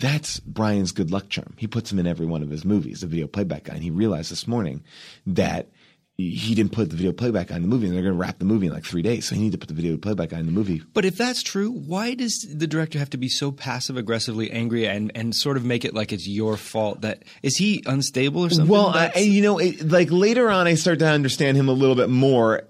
that's 0.00 0.40
Brian's 0.40 0.92
good 0.92 1.10
luck 1.10 1.28
charm 1.28 1.54
he 1.56 1.66
puts 1.66 1.92
him 1.92 1.98
in 1.98 2.06
every 2.06 2.26
one 2.26 2.42
of 2.42 2.50
his 2.50 2.64
movies 2.64 3.00
the 3.00 3.06
video 3.06 3.26
playback 3.26 3.64
guy 3.64 3.74
and 3.74 3.82
he 3.82 3.90
realized 3.90 4.30
this 4.30 4.46
morning 4.48 4.82
that 5.26 5.68
he 6.16 6.54
didn't 6.54 6.72
put 6.72 6.90
the 6.90 6.96
video 6.96 7.12
playback 7.12 7.46
guy 7.46 7.56
in 7.56 7.62
the 7.62 7.68
movie 7.68 7.86
and 7.86 7.94
they're 7.94 8.02
going 8.02 8.14
to 8.14 8.20
wrap 8.20 8.38
the 8.38 8.44
movie 8.44 8.66
in 8.66 8.72
like 8.72 8.84
three 8.84 9.00
days 9.00 9.24
so 9.26 9.34
he 9.34 9.40
needed 9.40 9.52
to 9.52 9.58
put 9.58 9.68
the 9.68 9.74
video 9.74 9.96
playback 9.96 10.28
guy 10.30 10.38
in 10.38 10.44
the 10.46 10.52
movie 10.52 10.82
But 10.92 11.06
if 11.06 11.16
that's 11.16 11.42
true, 11.42 11.70
why 11.70 12.14
does 12.14 12.46
the 12.54 12.66
director 12.66 12.98
have 12.98 13.10
to 13.10 13.16
be 13.16 13.28
so 13.28 13.50
passive 13.50 13.96
aggressively 13.96 14.50
angry 14.50 14.86
and, 14.86 15.10
and 15.14 15.34
sort 15.34 15.56
of 15.56 15.64
make 15.64 15.84
it 15.84 15.94
like 15.94 16.12
it's 16.12 16.28
your 16.28 16.58
fault 16.58 17.00
that 17.00 17.22
is 17.42 17.56
he 17.56 17.82
unstable 17.86 18.44
or 18.44 18.50
something? 18.50 18.68
Well, 18.68 18.88
I, 18.88 19.12
you 19.20 19.40
know, 19.40 19.58
it, 19.58 19.88
like 19.90 20.10
later 20.10 20.50
on, 20.50 20.66
I 20.66 20.74
start 20.74 20.98
to 20.98 21.08
understand 21.08 21.56
him 21.56 21.70
a 21.70 21.72
little 21.72 21.96
bit 21.96 22.10
more, 22.10 22.64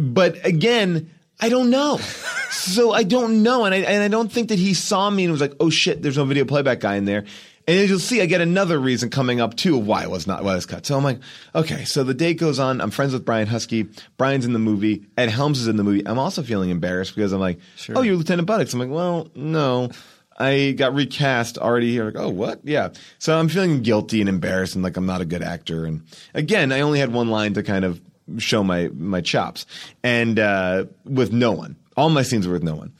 but 0.00 0.44
again, 0.46 1.10
I 1.38 1.50
don't 1.50 1.68
know. 1.68 2.00
so 2.50 2.92
I 2.92 3.02
don't 3.02 3.42
know, 3.42 3.64
and 3.64 3.74
I 3.74 3.78
and 3.78 4.02
I 4.02 4.08
don't 4.08 4.30
think 4.30 4.48
that 4.48 4.58
he 4.58 4.74
saw 4.74 5.08
me 5.10 5.24
and 5.24 5.32
was 5.32 5.40
like, 5.40 5.54
"Oh 5.60 5.70
shit, 5.70 6.02
there's 6.02 6.16
no 6.16 6.24
video 6.24 6.44
playback 6.44 6.80
guy 6.80 6.96
in 6.96 7.04
there." 7.04 7.24
And 7.68 7.80
as 7.80 7.90
you'll 7.90 7.98
see, 7.98 8.22
I 8.22 8.26
get 8.26 8.40
another 8.40 8.78
reason 8.78 9.10
coming 9.10 9.40
up 9.40 9.56
too 9.56 9.76
of 9.78 9.86
why 9.86 10.04
it 10.04 10.10
was 10.10 10.26
not 10.26 10.44
why 10.44 10.52
it 10.52 10.56
was 10.56 10.66
cut. 10.66 10.86
So 10.86 10.96
I'm 10.96 11.02
like, 11.02 11.18
okay. 11.52 11.84
So 11.84 12.04
the 12.04 12.14
day 12.14 12.32
goes 12.32 12.60
on. 12.60 12.80
I'm 12.80 12.92
friends 12.92 13.12
with 13.12 13.24
Brian 13.24 13.48
Huskey. 13.48 13.88
Brian's 14.16 14.44
in 14.44 14.52
the 14.52 14.60
movie. 14.60 15.04
Ed 15.16 15.30
Helms 15.30 15.60
is 15.60 15.66
in 15.66 15.76
the 15.76 15.82
movie. 15.82 16.06
I'm 16.06 16.18
also 16.18 16.44
feeling 16.44 16.70
embarrassed 16.70 17.16
because 17.16 17.32
I'm 17.32 17.40
like, 17.40 17.58
oh, 17.94 18.02
you're 18.02 18.14
Lieutenant 18.14 18.46
Buttocks. 18.46 18.72
I'm 18.72 18.78
like, 18.78 18.90
well, 18.90 19.28
no. 19.34 19.90
I 20.38 20.72
got 20.72 20.94
recast 20.94 21.58
already 21.58 21.90
here. 21.90 22.04
Like, 22.04 22.16
oh, 22.16 22.28
what? 22.28 22.60
Yeah. 22.62 22.90
So 23.18 23.36
I'm 23.36 23.48
feeling 23.48 23.82
guilty 23.82 24.20
and 24.20 24.28
embarrassed 24.28 24.74
and 24.74 24.84
like 24.84 24.96
I'm 24.96 25.06
not 25.06 25.20
a 25.20 25.24
good 25.24 25.42
actor. 25.42 25.86
And 25.86 26.02
again, 26.34 26.70
I 26.70 26.80
only 26.80 27.00
had 27.00 27.12
one 27.12 27.30
line 27.30 27.54
to 27.54 27.64
kind 27.64 27.84
of 27.84 28.00
show 28.38 28.62
my 28.62 28.90
my 28.94 29.20
chops, 29.20 29.66
and 30.02 30.38
uh, 30.38 30.84
with 31.04 31.32
no 31.32 31.52
one. 31.52 31.76
All 31.96 32.10
my 32.10 32.22
scenes 32.22 32.46
were 32.46 32.52
with 32.52 32.62
no 32.62 32.74
one. 32.74 32.92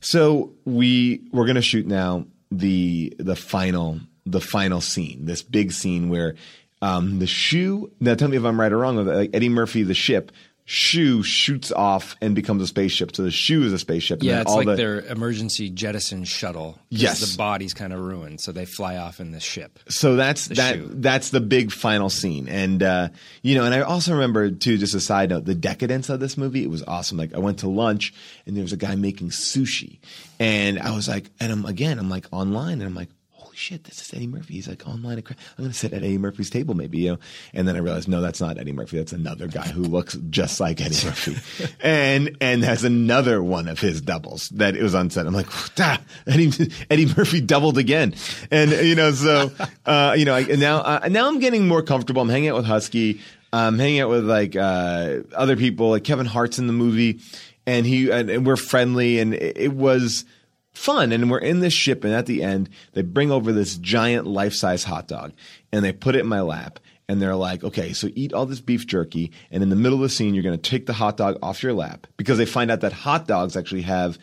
So 0.00 0.52
we 0.64 1.22
we're 1.32 1.46
gonna 1.46 1.62
shoot 1.62 1.86
now 1.86 2.26
the 2.50 3.14
the 3.18 3.36
final 3.36 4.00
the 4.26 4.40
final 4.40 4.80
scene, 4.80 5.24
this 5.26 5.42
big 5.42 5.72
scene 5.72 6.08
where 6.08 6.34
um, 6.80 7.20
the 7.20 7.26
shoe. 7.26 7.90
Now 8.00 8.14
tell 8.14 8.28
me 8.28 8.36
if 8.36 8.44
I'm 8.44 8.60
right 8.60 8.72
or 8.72 8.78
wrong. 8.78 9.08
Eddie 9.32 9.48
Murphy, 9.48 9.84
the 9.84 9.94
ship 9.94 10.32
shoe 10.64 11.22
shoots 11.22 11.72
off 11.72 12.14
and 12.22 12.34
becomes 12.34 12.62
a 12.62 12.66
spaceship. 12.66 13.14
So 13.16 13.24
the 13.24 13.30
shoe 13.30 13.64
is 13.64 13.72
a 13.72 13.78
spaceship. 13.78 14.20
and 14.20 14.28
yeah, 14.28 14.40
it's 14.42 14.50
like 14.52 14.66
the, 14.66 14.76
their 14.76 15.00
emergency 15.00 15.68
jettison 15.70 16.24
shuttle. 16.24 16.78
Yes. 16.88 17.20
the 17.32 17.36
body's 17.36 17.74
kind 17.74 17.92
of 17.92 18.00
ruined, 18.00 18.40
so 18.40 18.52
they 18.52 18.64
fly 18.64 18.96
off 18.96 19.18
in 19.20 19.32
this 19.32 19.42
ship. 19.42 19.78
so 19.88 20.14
that's 20.16 20.46
that 20.48 20.76
shoe. 20.76 20.88
that's 20.92 21.30
the 21.30 21.40
big 21.40 21.72
final 21.72 22.08
scene 22.10 22.48
and 22.48 22.82
uh 22.82 23.08
you 23.42 23.54
know 23.56 23.64
and 23.64 23.74
i 23.74 23.80
also 23.80 24.12
remember 24.12 24.50
too 24.50 24.76
just 24.78 24.94
a 24.94 25.00
side 25.00 25.30
note 25.30 25.44
the 25.44 25.54
decadence 25.54 26.08
of 26.08 26.20
this 26.20 26.36
movie 26.36 26.62
it 26.62 26.70
was 26.70 26.82
awesome 26.84 27.18
like 27.18 27.34
i 27.34 27.38
went 27.38 27.58
to 27.60 27.68
lunch 27.68 28.12
and 28.46 28.56
there 28.56 28.62
was 28.62 28.72
a 28.72 28.76
guy 28.76 28.94
making 28.94 29.28
sushi 29.30 29.98
and 30.38 30.78
i 30.78 30.94
was 30.94 31.08
like 31.08 31.30
and 31.40 31.50
i'm 31.52 31.64
again 31.64 31.98
i'm 31.98 32.08
like 32.10 32.26
online 32.32 32.74
and 32.74 32.84
i'm 32.84 32.94
like 32.94 33.08
holy 33.52 33.58
shit 33.58 33.84
this 33.84 34.00
is 34.00 34.14
eddie 34.14 34.26
murphy. 34.26 34.54
He's 34.54 34.66
like 34.66 34.88
online 34.88 35.18
i'm 35.18 35.36
gonna 35.58 35.74
sit 35.74 35.92
at 35.92 36.02
eddie 36.02 36.16
murphy's 36.16 36.48
table 36.48 36.74
maybe 36.74 37.00
you 37.00 37.10
know? 37.10 37.18
And 37.52 37.68
then 37.68 37.76
i 37.76 37.80
realized 37.80 38.08
no 38.08 38.22
that's 38.22 38.40
not 38.40 38.56
eddie 38.56 38.72
murphy. 38.72 38.96
That's 38.96 39.12
another 39.12 39.46
guy 39.46 39.68
who 39.68 39.82
looks 39.82 40.16
just 40.30 40.58
like 40.58 40.80
eddie 40.80 41.04
murphy. 41.04 41.36
and 41.82 42.34
and 42.40 42.64
has 42.64 42.82
another 42.82 43.42
one 43.42 43.68
of 43.68 43.78
his 43.78 44.00
doubles 44.00 44.48
that 44.50 44.74
it 44.74 44.82
was 44.82 44.94
on 44.94 45.10
set. 45.10 45.26
I'm 45.26 45.34
like 45.34 45.48
"Ah, 45.78 46.00
eddie, 46.26 46.50
eddie 46.90 47.06
murphy 47.14 47.42
doubled 47.42 47.76
again. 47.76 48.14
And 48.50 48.70
you 48.70 48.94
know 48.94 49.12
so 49.12 49.52
uh 49.84 50.14
you 50.16 50.24
know 50.24 50.34
I, 50.34 50.44
now 50.44 50.78
uh, 50.78 51.08
now 51.10 51.28
i'm 51.28 51.38
getting 51.38 51.68
more 51.68 51.82
comfortable. 51.82 52.22
I'm 52.22 52.30
hanging 52.30 52.48
out 52.48 52.56
with 52.56 52.66
huskey. 52.66 53.20
I'm 53.52 53.78
hanging 53.78 54.00
out 54.00 54.08
with 54.08 54.24
like 54.24 54.56
uh 54.56 55.18
other 55.34 55.56
people 55.56 55.90
like 55.90 56.04
kevin 56.04 56.24
hart's 56.24 56.58
in 56.58 56.68
the 56.68 56.72
movie. 56.72 57.20
And 57.66 57.84
he 57.84 58.10
and, 58.10 58.30
and 58.30 58.46
we're 58.46 58.56
friendly. 58.56 59.18
And 59.18 59.34
it, 59.34 59.58
it 59.58 59.72
was 59.74 60.24
fun. 60.72 61.12
And 61.12 61.30
we're 61.30 61.38
in 61.38 61.60
this 61.60 61.72
ship 61.72 62.04
and 62.04 62.12
at 62.12 62.26
the 62.26 62.42
end 62.42 62.68
they 62.92 63.02
bring 63.02 63.30
over 63.30 63.52
this 63.52 63.76
giant 63.76 64.26
life-size 64.26 64.84
hot 64.84 65.08
dog 65.08 65.32
and 65.72 65.84
they 65.84 65.92
put 65.92 66.16
it 66.16 66.20
in 66.20 66.26
my 66.26 66.40
lap 66.40 66.78
and 67.08 67.20
they're 67.20 67.36
like 67.36 67.62
okay 67.64 67.92
so 67.92 68.08
eat 68.14 68.32
all 68.32 68.46
this 68.46 68.60
beef 68.60 68.86
jerky 68.86 69.32
and 69.50 69.62
in 69.62 69.68
the 69.68 69.76
middle 69.76 69.98
of 69.98 70.02
the 70.02 70.08
scene 70.08 70.34
you're 70.34 70.42
going 70.42 70.58
to 70.58 70.70
take 70.70 70.86
the 70.86 70.92
hot 70.92 71.16
dog 71.16 71.36
off 71.42 71.62
your 71.62 71.72
lap 71.72 72.06
because 72.16 72.38
they 72.38 72.46
find 72.46 72.70
out 72.70 72.80
that 72.80 72.92
hot 72.92 73.26
dogs 73.26 73.56
actually 73.56 73.82
have 73.82 74.18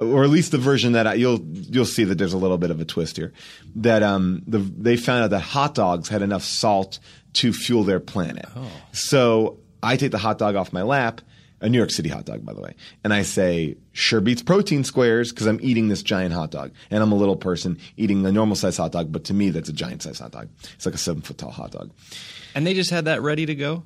or 0.00 0.22
at 0.22 0.30
least 0.30 0.52
the 0.52 0.58
version 0.58 0.92
that 0.92 1.06
I, 1.06 1.14
you'll 1.14 1.40
you'll 1.40 1.84
see 1.84 2.04
that 2.04 2.16
there's 2.16 2.32
a 2.34 2.38
little 2.38 2.58
bit 2.58 2.70
of 2.70 2.80
a 2.80 2.84
twist 2.84 3.16
here 3.16 3.32
that 3.76 4.02
um 4.02 4.42
the, 4.46 4.58
they 4.58 4.96
found 4.96 5.24
out 5.24 5.30
that 5.30 5.40
hot 5.40 5.74
dogs 5.74 6.08
had 6.08 6.22
enough 6.22 6.44
salt 6.44 7.00
to 7.34 7.52
fuel 7.52 7.82
their 7.84 8.00
planet. 8.00 8.46
So 8.92 9.58
I 9.82 9.96
take 9.96 10.12
the 10.12 10.18
hot 10.18 10.38
dog 10.38 10.54
off 10.54 10.72
my 10.72 10.82
lap 10.82 11.20
a 11.60 11.68
New 11.68 11.78
York 11.78 11.90
City 11.90 12.08
hot 12.08 12.24
dog, 12.24 12.44
by 12.44 12.52
the 12.52 12.60
way. 12.60 12.74
And 13.04 13.12
I 13.12 13.22
say, 13.22 13.76
sure 13.92 14.20
beats 14.20 14.42
protein 14.42 14.84
squares 14.84 15.32
because 15.32 15.46
I'm 15.46 15.58
eating 15.62 15.88
this 15.88 16.02
giant 16.02 16.32
hot 16.32 16.50
dog. 16.50 16.72
And 16.90 17.02
I'm 17.02 17.12
a 17.12 17.16
little 17.16 17.36
person 17.36 17.78
eating 17.96 18.24
a 18.26 18.32
normal 18.32 18.56
size 18.56 18.76
hot 18.76 18.92
dog, 18.92 19.10
but 19.12 19.24
to 19.24 19.34
me, 19.34 19.50
that's 19.50 19.68
a 19.68 19.72
giant 19.72 20.02
size 20.02 20.18
hot 20.18 20.32
dog. 20.32 20.48
It's 20.74 20.86
like 20.86 20.94
a 20.94 20.98
seven 20.98 21.22
foot 21.22 21.38
tall 21.38 21.50
hot 21.50 21.72
dog. 21.72 21.90
And 22.54 22.66
they 22.66 22.74
just 22.74 22.90
had 22.90 23.06
that 23.06 23.22
ready 23.22 23.46
to 23.46 23.54
go. 23.54 23.84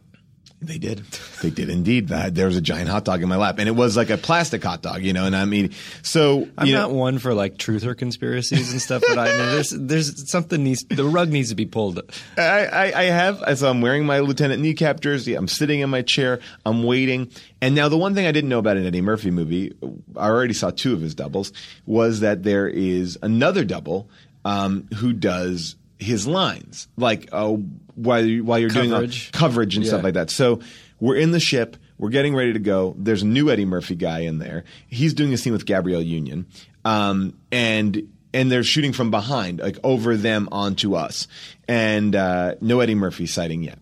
They 0.63 0.79
did. 0.79 0.99
They 1.43 1.51
did 1.51 1.69
indeed. 1.69 2.11
Uh, 2.11 2.31
there 2.31 2.47
was 2.47 2.57
a 2.57 2.61
giant 2.61 2.89
hot 2.89 3.05
dog 3.05 3.21
in 3.21 3.29
my 3.29 3.37
lap, 3.37 3.59
and 3.59 3.69
it 3.69 3.73
was 3.73 3.97
like 3.97 4.11
a 4.11 4.17
plastic 4.17 4.63
hot 4.63 4.81
dog, 4.81 5.03
you 5.03 5.13
know. 5.13 5.25
And 5.25 5.35
I 5.35 5.45
mean, 5.45 5.73
so 6.03 6.49
I'm 6.57 6.69
you 6.69 6.75
not 6.75 6.91
know, 6.91 6.97
one 6.97 7.19
for 7.19 7.35
like 7.35 7.59
truth 7.59 7.85
or 7.85 7.97
conspiracies 7.97 8.71
and 8.71 8.81
stuff, 8.81 9.03
but 9.07 9.19
I 9.19 9.27
mean, 9.27 9.39
there's 9.39 9.71
there's 9.71 10.31
something 10.31 10.63
needs 10.63 10.85
the 10.85 11.05
rug 11.05 11.31
needs 11.31 11.49
to 11.49 11.57
be 11.57 11.67
pulled. 11.67 12.01
I, 12.39 12.67
I, 12.67 12.85
I 12.85 13.03
have. 13.05 13.59
So 13.59 13.69
I'm 13.69 13.81
wearing 13.81 14.07
my 14.07 14.21
Lieutenant 14.21 14.63
Kneecap 14.63 15.01
jersey. 15.01 15.35
I'm 15.35 15.49
sitting 15.49 15.81
in 15.81 15.91
my 15.91 16.03
chair. 16.03 16.39
I'm 16.65 16.85
waiting. 16.85 17.33
And 17.61 17.75
now 17.75 17.89
the 17.89 17.99
one 17.99 18.15
thing 18.15 18.27
I 18.27 18.33
didn't 18.33 18.51
know 18.51 18.61
about 18.61 18.77
an 18.77 18.87
Eddie 18.87 19.01
Murphy 19.01 19.33
movie, 19.33 19.73
I 20.17 20.29
already 20.29 20.55
saw 20.55 20.71
two 20.71 20.93
of 20.93 21.01
his 21.01 21.17
doubles, 21.17 21.53
was 21.87 22.21
that 22.21 22.45
there 22.45 22.69
is 22.69 23.19
another 23.21 23.65
double 23.65 24.09
um, 24.45 24.87
who 24.95 25.13
does 25.13 25.75
his 25.99 26.27
lines, 26.27 26.89
like 26.97 27.29
uh, 27.33 27.57
while 27.95 28.25
you- 28.25 28.45
while 28.45 28.59
you're 28.59 28.69
doing 28.71 28.91
Coverage. 28.91 29.31
uh, 29.33 29.39
coverage 29.39 29.77
and 29.77 29.87
stuff 29.87 30.03
like 30.05 30.15
that. 30.15 30.31
So 30.31 30.61
we're 31.01 31.17
in 31.17 31.31
the 31.33 31.41
ship. 31.41 31.77
We're 31.99 32.11
getting 32.11 32.35
ready 32.35 32.53
to 32.53 32.59
go. 32.59 32.95
There's 32.99 33.23
a 33.23 33.27
new 33.27 33.49
Eddie 33.51 33.65
Murphy 33.65 33.95
guy 33.95 34.21
in 34.21 34.39
there. 34.39 34.65
He's 34.89 35.15
doing 35.15 35.33
a 35.33 35.37
scene 35.37 35.53
with 35.53 35.67
Gabrielle 35.67 36.03
Union, 36.03 36.47
um, 36.85 37.35
and 37.53 38.09
and 38.35 38.51
they're 38.51 38.65
shooting 38.65 38.93
from 38.93 39.11
behind, 39.11 39.61
like 39.61 39.79
over 39.85 40.17
them 40.17 40.49
onto 40.51 40.95
us, 40.95 41.29
and 41.69 42.17
uh, 42.17 42.55
no 42.61 42.81
Eddie 42.81 42.95
Murphy 42.95 43.27
sighting 43.27 43.63
yet. 43.63 43.79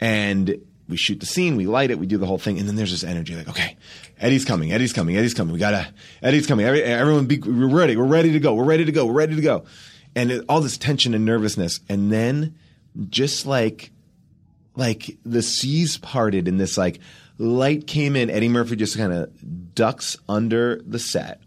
And 0.00 0.60
we 0.88 0.96
shoot 0.96 1.18
the 1.20 1.26
scene, 1.26 1.56
we 1.56 1.66
light 1.66 1.90
it, 1.90 1.98
we 1.98 2.06
do 2.06 2.18
the 2.18 2.26
whole 2.26 2.38
thing, 2.38 2.58
and 2.58 2.68
then 2.68 2.76
there's 2.76 2.90
this 2.92 3.02
energy, 3.02 3.34
like, 3.34 3.48
okay, 3.48 3.76
Eddie's 4.20 4.44
coming, 4.44 4.70
Eddie's 4.72 4.92
coming, 4.92 5.16
Eddie's 5.16 5.34
coming. 5.34 5.52
We 5.54 5.58
gotta, 5.58 5.88
Eddie's 6.22 6.46
coming. 6.46 6.66
Every, 6.66 6.82
everyone, 6.82 7.26
be, 7.26 7.38
we're 7.38 7.66
ready, 7.68 7.96
we're 7.96 8.04
ready 8.04 8.32
to 8.32 8.38
go, 8.40 8.54
we're 8.54 8.64
ready 8.64 8.84
to 8.84 8.92
go, 8.92 9.06
we're 9.06 9.14
ready 9.14 9.34
to 9.34 9.40
go, 9.42 9.64
and 10.14 10.30
it, 10.30 10.44
all 10.48 10.60
this 10.60 10.76
tension 10.78 11.14
and 11.14 11.24
nervousness, 11.24 11.80
and 11.88 12.12
then 12.12 12.54
just 13.08 13.46
like 13.46 13.90
like 14.74 15.16
the 15.24 15.42
seas 15.42 15.98
parted 15.98 16.48
and 16.48 16.60
this 16.60 16.76
like 16.76 17.00
light 17.38 17.86
came 17.86 18.16
in. 18.16 18.30
Eddie 18.30 18.48
Murphy 18.48 18.76
just 18.76 18.96
kind 18.96 19.12
of 19.12 19.74
ducks 19.74 20.16
under 20.28 20.80
the 20.86 20.98
set 20.98 21.40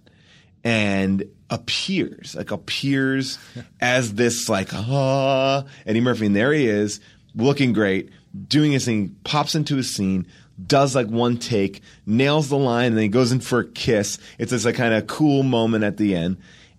and 0.63 1.23
appears, 1.49 2.35
like 2.35 2.51
appears 2.51 3.39
as 3.81 4.13
this 4.15 4.49
like 4.49 4.69
ah 4.73 5.65
Eddie 5.85 6.01
Murphy, 6.01 6.27
and 6.27 6.35
there 6.35 6.53
he 6.53 6.67
is, 6.67 6.99
looking 7.35 7.73
great, 7.73 8.09
doing 8.47 8.71
his 8.71 8.85
thing, 8.85 9.15
pops 9.23 9.55
into 9.55 9.75
his 9.75 9.93
scene. 9.93 10.27
Does 10.65 10.93
like 10.93 11.07
one 11.07 11.37
take, 11.37 11.81
nails 12.05 12.49
the 12.49 12.57
line, 12.57 12.87
and 12.87 12.97
then 12.97 13.03
he 13.03 13.09
goes 13.09 13.31
in 13.31 13.39
for 13.39 13.59
a 13.59 13.65
kiss. 13.65 14.19
It's 14.37 14.51
this 14.51 14.65
like 14.65 14.75
kind 14.75 14.93
of 14.93 15.07
cool 15.07 15.43
moment 15.43 15.85
at 15.85 15.95
the 15.95 16.15
end, 16.15 16.37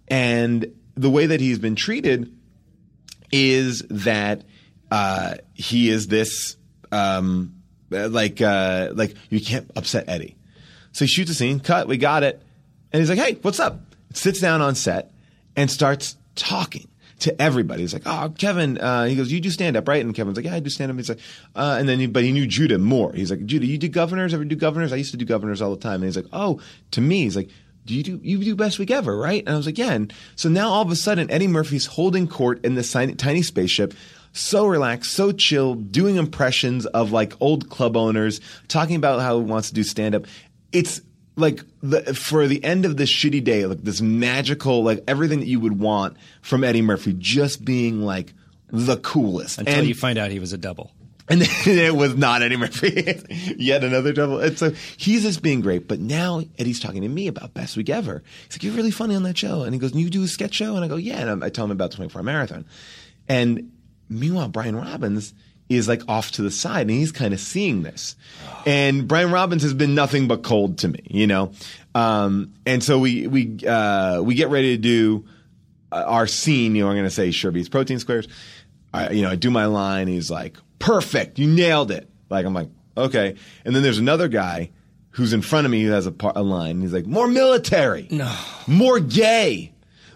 and 0.09 0.67
the 0.97 1.09
way 1.09 1.27
that 1.27 1.41
he's 1.41 1.59
been 1.59 1.77
treated 1.77 2.31
is 3.33 3.83
that 3.89 4.43
uh, 4.91 5.35
he 5.55 5.89
is 5.89 6.09
this 6.09 6.57
um, 6.93 7.55
like 7.91 8.41
uh, 8.41 8.91
like 8.95 9.15
you 9.29 9.41
can't 9.41 9.71
upset 9.77 10.09
Eddie. 10.09 10.37
So 10.93 11.05
he 11.05 11.09
shoots 11.09 11.31
a 11.31 11.35
scene, 11.35 11.61
cut, 11.61 11.87
we 11.87 11.97
got 11.97 12.23
it, 12.23 12.43
and 12.93 13.01
he's 13.01 13.09
like, 13.09 13.19
"Hey, 13.19 13.39
what's 13.43 13.61
up?" 13.61 13.81
Sits 14.13 14.41
down 14.41 14.61
on 14.61 14.75
set 14.75 15.13
and 15.57 15.71
starts 15.71 16.17
talking 16.35 16.89
to 17.21 17.41
everybody. 17.41 17.83
He's 17.83 17.93
like, 17.93 18.03
"Oh, 18.07 18.33
Kevin," 18.37 18.79
uh, 18.79 19.05
he 19.05 19.15
goes, 19.15 19.31
"You 19.31 19.41
do 19.41 19.51
stand 19.51 19.77
up, 19.77 19.87
right?" 19.87 20.05
And 20.05 20.15
Kevin's 20.15 20.37
like, 20.37 20.47
"Yeah, 20.47 20.55
I 20.55 20.61
do 20.61 20.71
stand 20.71 20.91
up." 20.91 20.97
He's 20.97 21.09
like, 21.09 21.21
uh, 21.55 21.77
and 21.79 21.89
then 21.89 22.01
he, 22.01 22.07
but 22.07 22.25
he 22.25 22.33
knew 22.33 22.47
Judah 22.47 22.79
more. 22.79 23.13
He's 23.13 23.31
like, 23.31 23.45
"Judah, 23.47 23.67
you 23.67 23.79
do 23.79 23.89
governors? 23.89 24.35
Ever 24.35 24.45
do 24.45 24.57
governors? 24.57 24.93
I 24.93 24.97
used 24.97 25.13
to 25.13 25.17
do 25.17 25.25
governors 25.25 25.63
all 25.63 25.71
the 25.71 25.81
time." 25.81 25.97
And 25.97 26.05
he's 26.05 26.17
like, 26.17 26.29
"Oh, 26.33 26.61
to 26.93 27.01
me, 27.01 27.23
he's 27.23 27.37
like." 27.37 27.51
Do 27.87 27.95
you 27.95 28.03
do 28.03 28.21
you 28.23 28.39
do 28.45 28.55
best 28.55 28.79
week 28.79 28.91
ever, 28.91 29.17
right? 29.17 29.43
And 29.45 29.55
I 29.55 29.57
was 29.57 29.65
like, 29.65 29.79
yeah. 29.79 29.93
And 29.93 30.13
so 30.37 30.51
now 30.51 30.69
all 30.69 30.83
of 30.83 30.91
a 30.91 30.97
sudden, 30.97 31.31
Eddie 31.31 31.49
Murphy's 31.49 31.87
holding 31.87 32.29
court 32.29 32.63
in 32.65 32.81
tiny, 32.81 33.15
tiny 33.15 33.43
spaceship, 33.43 33.95
so 34.33 34.67
relaxed, 34.67 35.13
so 35.13 35.33
chill, 35.33 35.75
doing 35.75 36.17
impressions 36.17 36.87
of 36.87 37.13
like 37.13 37.35
old 37.41 37.69
club 37.69 37.97
owners, 37.97 38.41
talking 38.69 38.97
about 38.97 39.21
how 39.21 39.39
he 39.39 39.45
wants 39.45 39.69
to 39.69 39.75
do 39.75 39.83
stand 39.83 40.15
up. 40.15 40.27
It's 40.73 41.01
like 41.37 41.63
the, 41.83 42.15
for 42.15 42.47
the 42.47 42.63
end 42.63 42.85
of 42.85 42.97
this 42.97 43.11
shitty 43.11 43.43
day, 43.43 43.67
like 43.67 43.83
this 43.83 44.01
magical, 44.01 44.83
like 44.83 45.03
everything 45.09 45.41
that 45.41 45.47
you 45.47 45.61
would 45.61 45.79
want 45.79 46.17
from 46.43 46.65
Eddie 46.65 46.83
Murphy, 46.83 47.15
just 47.19 47.65
being 47.65 48.03
like 48.03 48.33
the 48.69 48.97
coolest. 48.99 49.59
Until 49.59 49.79
and, 49.79 49.89
you 49.89 49.95
find 49.95 50.19
out 50.19 50.31
he 50.31 50.39
was 50.39 50.53
a 50.53 50.59
double. 50.59 50.93
and 51.31 51.43
then 51.43 51.79
it 51.79 51.95
was 51.95 52.17
not 52.17 52.43
Eddie 52.43 52.57
Murphy. 52.57 53.23
Yet 53.57 53.85
another 53.85 54.13
double. 54.13 54.41
And 54.41 54.59
so 54.59 54.71
he's 54.97 55.23
just 55.23 55.43
being 55.43 55.61
great. 55.61 55.87
But 55.87 56.01
now 56.01 56.43
Eddie's 56.59 56.81
talking 56.81 57.03
to 57.03 57.09
me 57.09 57.29
about 57.29 57.55
Best 57.55 57.77
Week 57.77 57.89
Ever. 57.89 58.25
He's 58.47 58.57
like, 58.57 58.65
You're 58.65 58.75
really 58.75 58.91
funny 58.91 59.15
on 59.15 59.23
that 59.23 59.39
show. 59.39 59.63
And 59.63 59.73
he 59.73 59.79
goes, 59.79 59.95
You 59.95 60.11
do 60.11 60.25
a 60.25 60.29
sketch 60.29 60.55
show? 60.55 60.75
And 60.75 60.85
I 60.85 60.89
go, 60.89 60.97
Yeah. 60.97 61.21
And 61.21 61.45
I 61.45 61.49
tell 61.49 61.65
him 61.65 61.71
about 61.71 61.93
24 61.93 62.25
Marathon. 62.25 62.65
And 63.29 63.71
meanwhile, 64.11 64.49
Brian 64.49 64.77
Robbins 64.77 65.33
is 65.71 65.87
like 65.87 66.03
off 66.09 66.33
to 66.33 66.43
the 66.43 66.51
side 66.51 66.83
and 66.83 66.91
he's 66.91 67.13
kind 67.13 67.33
of 67.33 67.39
seeing 67.39 67.83
this. 67.83 68.17
And 68.67 69.07
Brian 69.07 69.31
Robbins 69.31 69.63
has 69.63 69.73
been 69.73 69.95
nothing 69.95 70.27
but 70.27 70.43
cold 70.43 70.79
to 70.79 70.89
me, 70.89 71.01
you 71.07 71.29
know? 71.29 71.53
Um, 71.95 72.53
and 72.67 72.83
so 72.83 72.99
we, 72.99 73.29
we, 73.29 73.59
uh, 73.67 74.21
we 74.21 74.35
get 74.35 74.49
ready 74.49 74.77
to 74.77 74.83
do 74.83 75.25
uh, 75.93 76.05
our 76.07 76.27
scene, 76.27 76.75
you 76.75 76.83
know, 76.83 76.89
I'm 76.89 76.97
going 76.97 77.09
to 77.09 77.11
say 77.33 77.51
beats 77.51 77.69
protein 77.69 78.01
squares. 78.01 78.27
I, 78.93 79.11
you 79.11 79.23
know, 79.23 79.31
I 79.31 79.37
do 79.37 79.51
my 79.51 79.67
line. 79.67 80.09
He's 80.09 80.31
like, 80.31 80.57
perfect. 80.81 81.39
You 81.39 81.47
nailed 81.49 81.93
it. 81.93 82.09
Like, 82.29 82.45
I'm 82.45 82.55
like, 82.55 82.69
okay. 82.97 83.37
And 83.65 83.75
then 83.75 83.83
there's 83.85 83.99
another 83.99 84.27
guy 84.27 84.71
who's 85.11 85.33
in 85.33 85.43
front 85.43 85.67
of 85.67 85.71
me 85.71 85.83
who 85.83 85.91
has 85.93 86.07
a, 86.07 86.13
par- 86.13 86.33
a 86.35 86.43
line. 86.43 86.81
He's 86.81 86.93
like, 86.93 87.07
more 87.07 87.29
military. 87.29 88.09
No. 88.11 88.33
More 88.67 88.99
gay. 88.99 89.70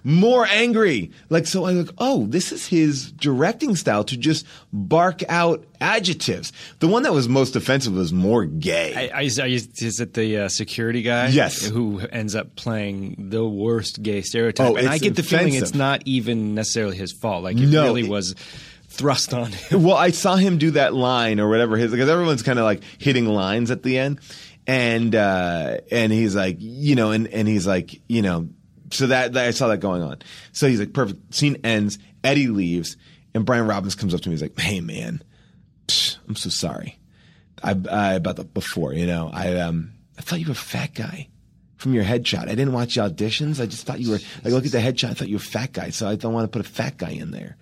More 0.07 0.47
angry. 0.47 1.13
Like, 1.31 1.47
so 1.47 1.65
I'm 1.65 1.79
like, 1.87 1.95
oh, 1.97 2.27
this 2.27 2.53
is 2.53 2.67
his 2.67 3.11
directing 3.11 3.75
style 3.75 4.05
to 4.05 4.19
just 4.19 4.45
bark 4.71 5.23
out 5.31 5.65
adjectives. 5.81 6.53
The 6.81 6.89
one 6.89 7.05
that 7.05 7.15
was 7.15 7.27
most 7.27 7.57
offensive 7.57 7.95
was 7.95 8.13
more 8.13 8.45
gay. 8.45 9.11
I, 9.11 9.21
I, 9.21 9.21
I, 9.23 9.47
is 9.47 10.01
it 10.01 10.13
the 10.13 10.37
uh, 10.41 10.49
security 10.49 11.01
guy? 11.01 11.29
Yes. 11.29 11.65
Who 11.65 12.01
ends 12.01 12.35
up 12.35 12.55
playing 12.55 13.31
the 13.31 13.47
worst 13.49 14.03
gay 14.03 14.21
stereotype? 14.21 14.69
Oh, 14.73 14.77
and 14.77 14.89
I 14.91 14.99
get 14.99 15.17
the 15.17 15.23
feeling 15.23 15.55
it's 15.55 15.75
not 15.75 16.03
even 16.05 16.55
necessarily 16.55 16.99
his 16.99 17.13
fault. 17.13 17.43
Like 17.43 17.57
it 17.57 17.67
No, 17.69 17.85
really 17.85 18.03
it- 18.05 18.11
was 18.11 18.35
thrust 18.89 19.33
on 19.33 19.53
him. 19.53 19.83
well, 19.85 19.97
I 19.97 20.11
saw 20.11 20.37
him 20.37 20.59
do 20.59 20.73
that 20.73 20.93
line 20.93 21.41
or 21.41 21.49
whatever 21.49 21.77
his 21.79 21.91
because 21.91 22.11
everyone's 22.11 22.43
kind 22.43 22.59
of 22.59 22.65
like 22.67 22.83
hitting 22.99 23.27
lines 23.27 23.71
at 23.71 23.83
the 23.83 23.99
end, 23.99 24.21
and 24.67 25.15
uh, 25.15 25.79
and 25.91 26.13
he's 26.13 26.37
like, 26.37 26.57
you 26.61 26.95
know, 26.95 27.11
and 27.11 27.27
and 27.29 27.49
he's 27.49 27.67
like, 27.67 28.01
you 28.07 28.21
know, 28.23 28.49
so 28.95 29.09
that, 29.09 29.33
that 29.33 29.47
I 29.47 29.51
saw 29.51 29.69
that 29.69 29.79
going 29.79 30.03
on. 30.03 30.19
So 30.53 30.69
he's 30.69 30.81
like, 30.81 30.93
perfect. 30.93 31.35
Scene 31.35 31.57
ends. 31.65 31.99
Eddie 32.23 32.49
leaves, 32.49 32.97
and 33.35 33.45
Brian 33.45 33.67
Robbins 33.67 33.95
comes 33.95 34.15
up 34.15 34.21
to 34.23 34.29
me. 34.29 34.35
He's 34.35 34.43
like, 34.43 34.59
hey 34.59 34.81
man, 34.81 35.23
psh, 35.87 36.17
I'm 36.27 36.37
so 36.37 36.49
sorry. 36.49 36.99
I, 37.63 37.77
I 37.91 38.15
about 38.15 38.37
the 38.37 38.45
before, 38.45 38.95
you 38.95 39.07
know, 39.07 39.31
I 39.33 39.57
um 39.59 39.93
I 40.19 40.23
thought 40.23 40.41
you 40.41 40.47
were 40.47 40.53
a 40.53 40.57
fat 40.57 40.95
guy. 40.95 41.29
From 41.77 41.93
your 41.93 42.05
headshot, 42.05 42.45
I 42.45 42.55
didn't 42.55 42.73
watch 42.73 42.95
the 42.95 43.03
auditions. 43.03 43.61
I 43.61 43.67
just 43.67 43.85
thought 43.85 44.01
you 44.01 44.13
were 44.13 44.19
like, 44.43 44.55
look 44.55 44.65
at 44.65 44.73
the 44.73 44.79
headshot. 44.79 45.11
I 45.11 45.15
thought 45.15 45.29
you 45.29 45.37
were 45.37 45.43
a 45.43 45.45
fat 45.45 45.73
guy, 45.73 45.91
so 45.91 46.09
I 46.09 46.15
don't 46.15 46.33
want 46.33 46.51
to 46.51 46.59
put 46.59 46.65
a 46.65 46.69
fat 46.71 46.97
guy 46.97 47.11
in 47.11 47.31
there. 47.31 47.59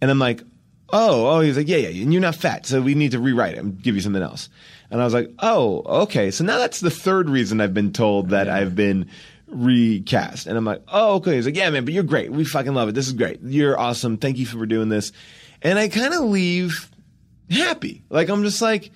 And 0.00 0.10
I'm 0.10 0.18
like, 0.18 0.42
oh, 0.90 1.26
oh, 1.26 1.40
he's 1.40 1.56
like, 1.56 1.68
yeah, 1.68 1.76
yeah, 1.76 2.02
and 2.02 2.10
you're 2.10 2.22
not 2.22 2.36
fat, 2.36 2.64
so 2.64 2.80
we 2.80 2.94
need 2.94 3.10
to 3.10 3.18
rewrite 3.18 3.54
it 3.54 3.58
and 3.58 3.82
give 3.82 3.94
you 3.94 4.00
something 4.00 4.22
else. 4.22 4.48
And 4.90 5.02
I 5.02 5.04
was 5.04 5.12
like, 5.12 5.30
oh, 5.40 5.82
okay. 6.04 6.30
So 6.30 6.44
now 6.44 6.56
that's 6.56 6.80
the 6.80 6.88
third 6.90 7.28
reason 7.28 7.60
I've 7.60 7.74
been 7.74 7.92
told 7.92 8.30
that 8.30 8.48
I've 8.48 8.74
been 8.74 9.10
recast. 9.50 10.46
And 10.46 10.56
I'm 10.56 10.64
like, 10.64 10.82
oh, 10.88 11.16
okay. 11.16 11.36
He's 11.36 11.46
like, 11.46 11.56
yeah, 11.56 11.70
man, 11.70 11.84
but 11.84 11.94
you're 11.94 12.02
great. 12.02 12.30
We 12.30 12.44
fucking 12.44 12.74
love 12.74 12.88
it. 12.88 12.94
This 12.94 13.06
is 13.06 13.12
great. 13.12 13.40
You're 13.42 13.78
awesome. 13.78 14.16
Thank 14.16 14.38
you 14.38 14.46
for 14.46 14.64
doing 14.66 14.88
this. 14.88 15.12
And 15.62 15.78
I 15.78 15.88
kind 15.88 16.14
of 16.14 16.22
leave 16.22 16.90
happy. 17.50 18.04
Like, 18.10 18.28
I'm 18.28 18.42
just 18.42 18.62
like, 18.62 18.90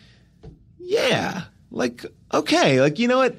yeah, 0.79 1.45
like, 1.71 2.05
okay. 2.33 2.81
Like, 2.81 2.99
you 2.99 3.09
know 3.09 3.19
what? 3.19 3.37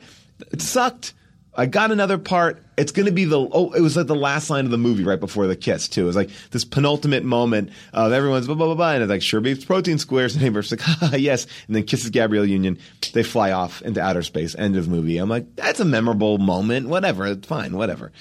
It 0.52 0.62
sucked. 0.62 1.14
I 1.56 1.68
got 1.68 1.92
another 1.92 2.18
part. 2.18 2.64
It's 2.78 2.92
going 2.92 3.06
to 3.06 3.12
be 3.12 3.26
the, 3.26 3.40
oh, 3.40 3.72
it 3.74 3.82
was 3.82 3.96
like 3.96 4.08
the 4.08 4.16
last 4.16 4.50
line 4.50 4.66
of 4.66 4.72
the 4.72 4.78
movie 4.78 5.04
right 5.04 5.20
before 5.20 5.46
the 5.46 5.56
kiss, 5.56 5.88
too. 5.88 6.02
It 6.04 6.06
was 6.06 6.16
like 6.16 6.32
this 6.50 6.66
penultimate 6.66 7.24
moment 7.24 7.70
of 7.94 8.12
everyone's 8.12 8.48
blah, 8.48 8.56
blah, 8.56 8.68
blah, 8.68 8.76
blah. 8.76 8.92
And 8.94 9.04
it's 9.04 9.10
like, 9.10 9.22
sure 9.22 9.40
beef's 9.40 9.66
protein 9.66 10.00
squares. 10.00 10.36
And 10.44 10.44
Amber's 10.44 10.72
like, 10.72 10.82
haha, 10.82 11.16
yes. 11.16 11.46
And 11.68 11.76
then 11.76 11.84
kisses 11.84 12.10
Gabrielle 12.10 12.46
Union. 12.46 12.80
They 13.14 13.22
fly 13.22 13.52
off 13.52 13.84
into 13.84 14.02
outer 14.02 14.24
space. 14.24 14.56
End 14.56 14.76
of 14.76 14.88
movie. 14.88 15.20
I'm 15.20 15.30
like, 15.30 15.56
that's 15.56 15.80
a 15.80 15.86
memorable 15.86 16.40
moment. 16.40 16.88
Whatever. 16.88 17.28
It's 17.28 17.48
fine. 17.48 17.78
Whatever. 17.78 18.12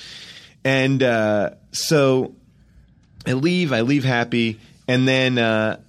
And, 0.64 1.02
uh, 1.02 1.50
so 1.72 2.34
I 3.26 3.32
leave. 3.32 3.72
I 3.72 3.80
leave 3.80 4.04
happy. 4.04 4.60
And 4.86 5.08
then, 5.08 5.38
uh, 5.38 5.80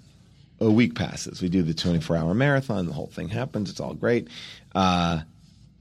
a 0.61 0.71
week 0.71 0.95
passes. 0.95 1.41
We 1.41 1.49
do 1.49 1.61
the 1.61 1.73
24 1.73 2.15
hour 2.15 2.33
marathon. 2.33 2.85
The 2.85 2.93
whole 2.93 3.07
thing 3.07 3.27
happens. 3.27 3.69
It's 3.69 3.81
all 3.81 3.93
great. 3.93 4.29
Uh, 4.73 5.21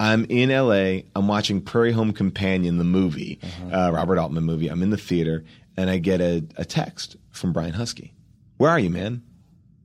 I'm 0.03 0.25
in 0.25 0.49
LA. 0.49 1.03
I'm 1.15 1.29
watching 1.29 1.61
Prairie 1.61 1.93
Home 1.93 2.13
Companion, 2.13 2.77
the 2.79 2.83
movie, 2.83 3.39
uh, 3.73 3.93
Robert 3.95 4.19
Altman 4.19 4.43
movie. 4.43 4.67
I'm 4.67 4.83
in 4.83 4.91
the 4.91 4.97
theater 4.97 5.45
and 5.77 5.89
I 5.89 5.99
get 5.99 6.21
a, 6.21 6.45
a 6.57 6.65
text 6.65 7.15
from 7.31 7.53
Brian 7.53 7.73
Huskey. 7.73 8.11
Where 8.57 8.69
are 8.69 8.81
you, 8.81 8.91
man? 8.91 9.23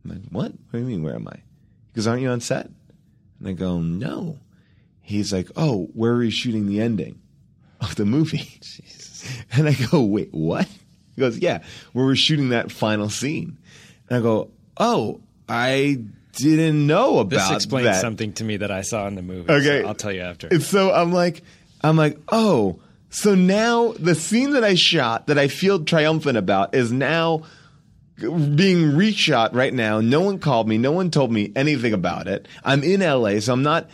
I'm 0.04 0.10
like, 0.10 0.22
what? 0.32 0.52
What 0.54 0.72
do 0.72 0.80
you 0.80 0.86
mean, 0.86 1.04
where 1.04 1.14
am 1.14 1.28
I? 1.28 1.36
He 1.36 1.94
goes, 1.94 2.08
aren't 2.08 2.24
you 2.24 2.30
on 2.30 2.42
set? 2.42 2.68
And 3.38 3.48
I 3.48 3.52
go, 3.52 3.80
no. 3.80 4.40
He's 5.02 5.32
like, 5.32 5.52
oh, 5.56 5.86
where 5.94 6.14
are 6.14 6.24
you 6.24 6.32
shooting 6.32 6.66
the 6.66 6.82
ending 6.82 7.22
of 7.80 7.96
the 7.96 8.06
movie? 8.06 8.60
And 9.52 9.68
I 9.68 9.74
go, 9.74 10.02
wait, 10.04 10.30
what? 10.32 10.68
He 11.16 11.20
goes, 11.20 11.38
yeah, 11.40 11.62
where 11.92 12.06
we're 12.06 12.16
shooting 12.16 12.50
that 12.50 12.72
final 12.72 13.10
scene. 13.10 13.58
And 14.10 14.20
I 14.20 14.22
go, 14.22 14.52
oh, 14.78 15.20
I 15.50 16.04
didn't 16.38 16.88
know 16.88 17.20
about. 17.20 17.30
This 17.30 17.52
explains 17.52 17.88
that. 17.88 18.02
something 18.02 18.34
to 18.34 18.44
me 18.44 18.58
that 18.58 18.72
I 18.72 18.82
saw 18.82 19.08
in 19.08 19.16
the 19.16 19.22
movie. 19.22 19.52
Okay. 19.52 19.82
so 19.82 19.88
I'll 19.88 19.96
tell 19.96 20.12
you 20.12 20.22
after. 20.22 20.48
And 20.48 20.64
so 20.64 20.92
I'm 20.92 21.12
like, 21.12 21.42
I'm 21.82 21.98
like, 21.98 22.18
oh, 22.30 22.80
so 23.10 23.36
now 23.36 23.94
the 23.94 24.16
scene 24.16 24.52
that 24.52 24.64
I 24.64 24.76
shot 24.76 25.28
that 25.28 25.38
I 25.38 25.48
feel 25.48 25.84
triumphant 25.84 26.38
about 26.38 26.76
is 26.76 26.92
now 26.92 27.44
being 28.18 28.92
reshot 28.94 29.54
right 29.54 29.74
now. 29.74 30.02
No 30.02 30.22
one 30.22 30.40
called 30.40 30.68
me. 30.68 30.78
No 30.78 30.92
one 30.92 31.12
told 31.12 31.32
me 31.32 31.52
anything 31.56 31.94
about 31.94 32.28
it. 32.28 32.48
I'm 32.64 32.84
in 32.84 33.02
LA, 33.02 33.40
so 33.40 33.54
I'm 33.54 33.64
not 33.64 33.90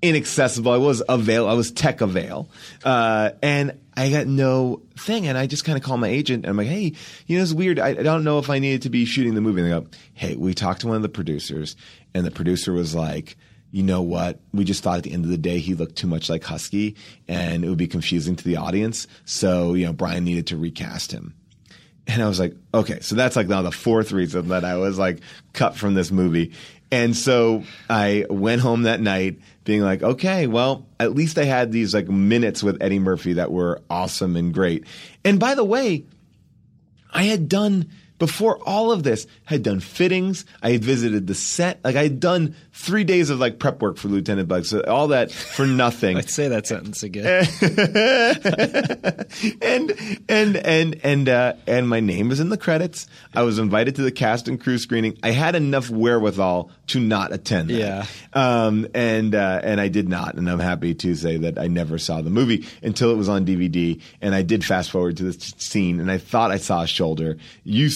inaccessible. 0.00 0.72
I 0.72 0.76
was 0.76 1.02
avail. 1.08 1.48
I 1.48 1.54
was 1.54 1.72
tech 1.72 2.00
avail, 2.00 2.48
uh, 2.84 3.30
and 3.42 3.78
I 3.98 4.10
got 4.10 4.26
no 4.26 4.82
thing. 4.96 5.26
And 5.26 5.36
I 5.36 5.46
just 5.46 5.64
kind 5.64 5.76
of 5.76 5.84
called 5.84 6.00
my 6.00 6.08
agent. 6.08 6.44
And 6.44 6.50
I'm 6.50 6.56
like, 6.56 6.68
hey, 6.68 6.94
you 7.26 7.36
know, 7.36 7.42
it's 7.42 7.52
weird. 7.52 7.78
I, 7.78 7.88
I 7.88 7.94
don't 7.94 8.24
know 8.24 8.38
if 8.38 8.48
I 8.48 8.58
needed 8.58 8.82
to 8.82 8.90
be 8.90 9.04
shooting 9.04 9.34
the 9.34 9.40
movie. 9.40 9.60
And 9.60 9.70
they 9.70 9.80
go, 9.80 9.86
hey, 10.14 10.36
we 10.36 10.54
talked 10.54 10.82
to 10.82 10.86
one 10.86 10.96
of 10.96 11.02
the 11.02 11.08
producers, 11.08 11.76
and 12.14 12.24
the 12.24 12.30
producer 12.30 12.72
was 12.72 12.94
like. 12.94 13.36
You 13.70 13.82
know 13.82 14.00
what? 14.00 14.40
We 14.54 14.64
just 14.64 14.82
thought 14.82 14.96
at 14.96 15.02
the 15.02 15.12
end 15.12 15.26
of 15.26 15.30
the 15.30 15.36
day 15.36 15.58
he 15.58 15.74
looked 15.74 15.96
too 15.96 16.06
much 16.06 16.30
like 16.30 16.42
Huskey 16.42 16.96
and 17.28 17.62
it 17.62 17.68
would 17.68 17.76
be 17.76 17.86
confusing 17.86 18.34
to 18.34 18.42
the 18.42 18.56
audience. 18.56 19.06
So, 19.26 19.74
you 19.74 19.84
know, 19.84 19.92
Brian 19.92 20.24
needed 20.24 20.46
to 20.46 20.56
recast 20.56 21.12
him. 21.12 21.34
And 22.06 22.22
I 22.22 22.28
was 22.28 22.40
like, 22.40 22.56
okay, 22.72 23.00
so 23.00 23.14
that's 23.14 23.36
like 23.36 23.46
now 23.46 23.60
the 23.60 23.70
fourth 23.70 24.10
reason 24.10 24.48
that 24.48 24.64
I 24.64 24.78
was 24.78 24.98
like 24.98 25.20
cut 25.52 25.76
from 25.76 25.92
this 25.92 26.10
movie. 26.10 26.54
And 26.90 27.16
so 27.16 27.64
I 27.90 28.24
went 28.30 28.62
home 28.62 28.82
that 28.82 29.00
night 29.00 29.40
being 29.64 29.82
like, 29.82 30.02
okay, 30.02 30.46
well, 30.46 30.86
at 30.98 31.14
least 31.14 31.38
I 31.38 31.44
had 31.44 31.70
these 31.70 31.92
like 31.94 32.08
minutes 32.08 32.62
with 32.62 32.82
Eddie 32.82 32.98
Murphy 32.98 33.34
that 33.34 33.52
were 33.52 33.82
awesome 33.90 34.36
and 34.36 34.54
great. 34.54 34.86
And 35.24 35.38
by 35.38 35.54
the 35.54 35.64
way, 35.64 36.06
I 37.12 37.24
had 37.24 37.48
done 37.48 37.90
before 38.18 38.58
all 38.66 38.90
of 38.90 39.04
this, 39.04 39.26
I 39.48 39.54
had 39.54 39.62
done 39.62 39.80
fittings. 39.80 40.44
I 40.62 40.72
had 40.72 40.84
visited 40.84 41.26
the 41.26 41.34
set. 41.34 41.80
Like 41.84 41.96
I 41.96 42.02
had 42.02 42.20
done 42.20 42.54
three 42.72 43.04
days 43.04 43.30
of 43.30 43.38
like 43.38 43.58
prep 43.58 43.80
work 43.80 43.96
for 43.96 44.08
Lieutenant 44.08 44.48
Bug. 44.48 44.64
So 44.64 44.82
all 44.82 45.08
that 45.08 45.30
for 45.30 45.66
nothing. 45.66 46.16
I'd 46.16 46.30
say 46.30 46.48
that 46.48 46.66
sentence 46.66 47.02
again. 47.02 47.46
and 49.62 50.22
and 50.28 50.56
and 50.56 51.00
and 51.04 51.28
uh, 51.28 51.52
and 51.66 51.88
my 51.88 52.00
name 52.00 52.30
is 52.30 52.40
in 52.40 52.48
the 52.48 52.56
credits. 52.56 53.06
I 53.34 53.42
was 53.42 53.58
invited 53.58 53.96
to 53.96 54.02
the 54.02 54.12
cast 54.12 54.48
and 54.48 54.60
crew 54.60 54.78
screening. 54.78 55.18
I 55.22 55.30
had 55.30 55.54
enough 55.54 55.88
wherewithal 55.88 56.70
to 56.88 57.00
not 57.00 57.32
attend. 57.32 57.70
That. 57.70 57.74
Yeah. 57.74 58.06
Um. 58.32 58.88
And 58.94 59.34
uh, 59.34 59.60
and 59.62 59.80
I 59.80 59.88
did 59.88 60.08
not, 60.08 60.34
and 60.34 60.50
I'm 60.50 60.58
happy 60.58 60.94
to 60.94 61.14
say 61.14 61.36
that 61.38 61.58
I 61.58 61.68
never 61.68 61.98
saw 61.98 62.20
the 62.20 62.30
movie 62.30 62.66
until 62.82 63.12
it 63.12 63.16
was 63.16 63.28
on 63.28 63.46
DVD. 63.46 64.00
And 64.20 64.34
I 64.34 64.42
did 64.42 64.64
fast 64.64 64.90
forward 64.90 65.16
to 65.18 65.24
this 65.24 65.54
scene, 65.58 66.00
and 66.00 66.10
I 66.10 66.18
thought 66.18 66.50
I 66.50 66.56
saw 66.56 66.82
a 66.82 66.86
shoulder. 66.86 67.38
You 67.64 67.90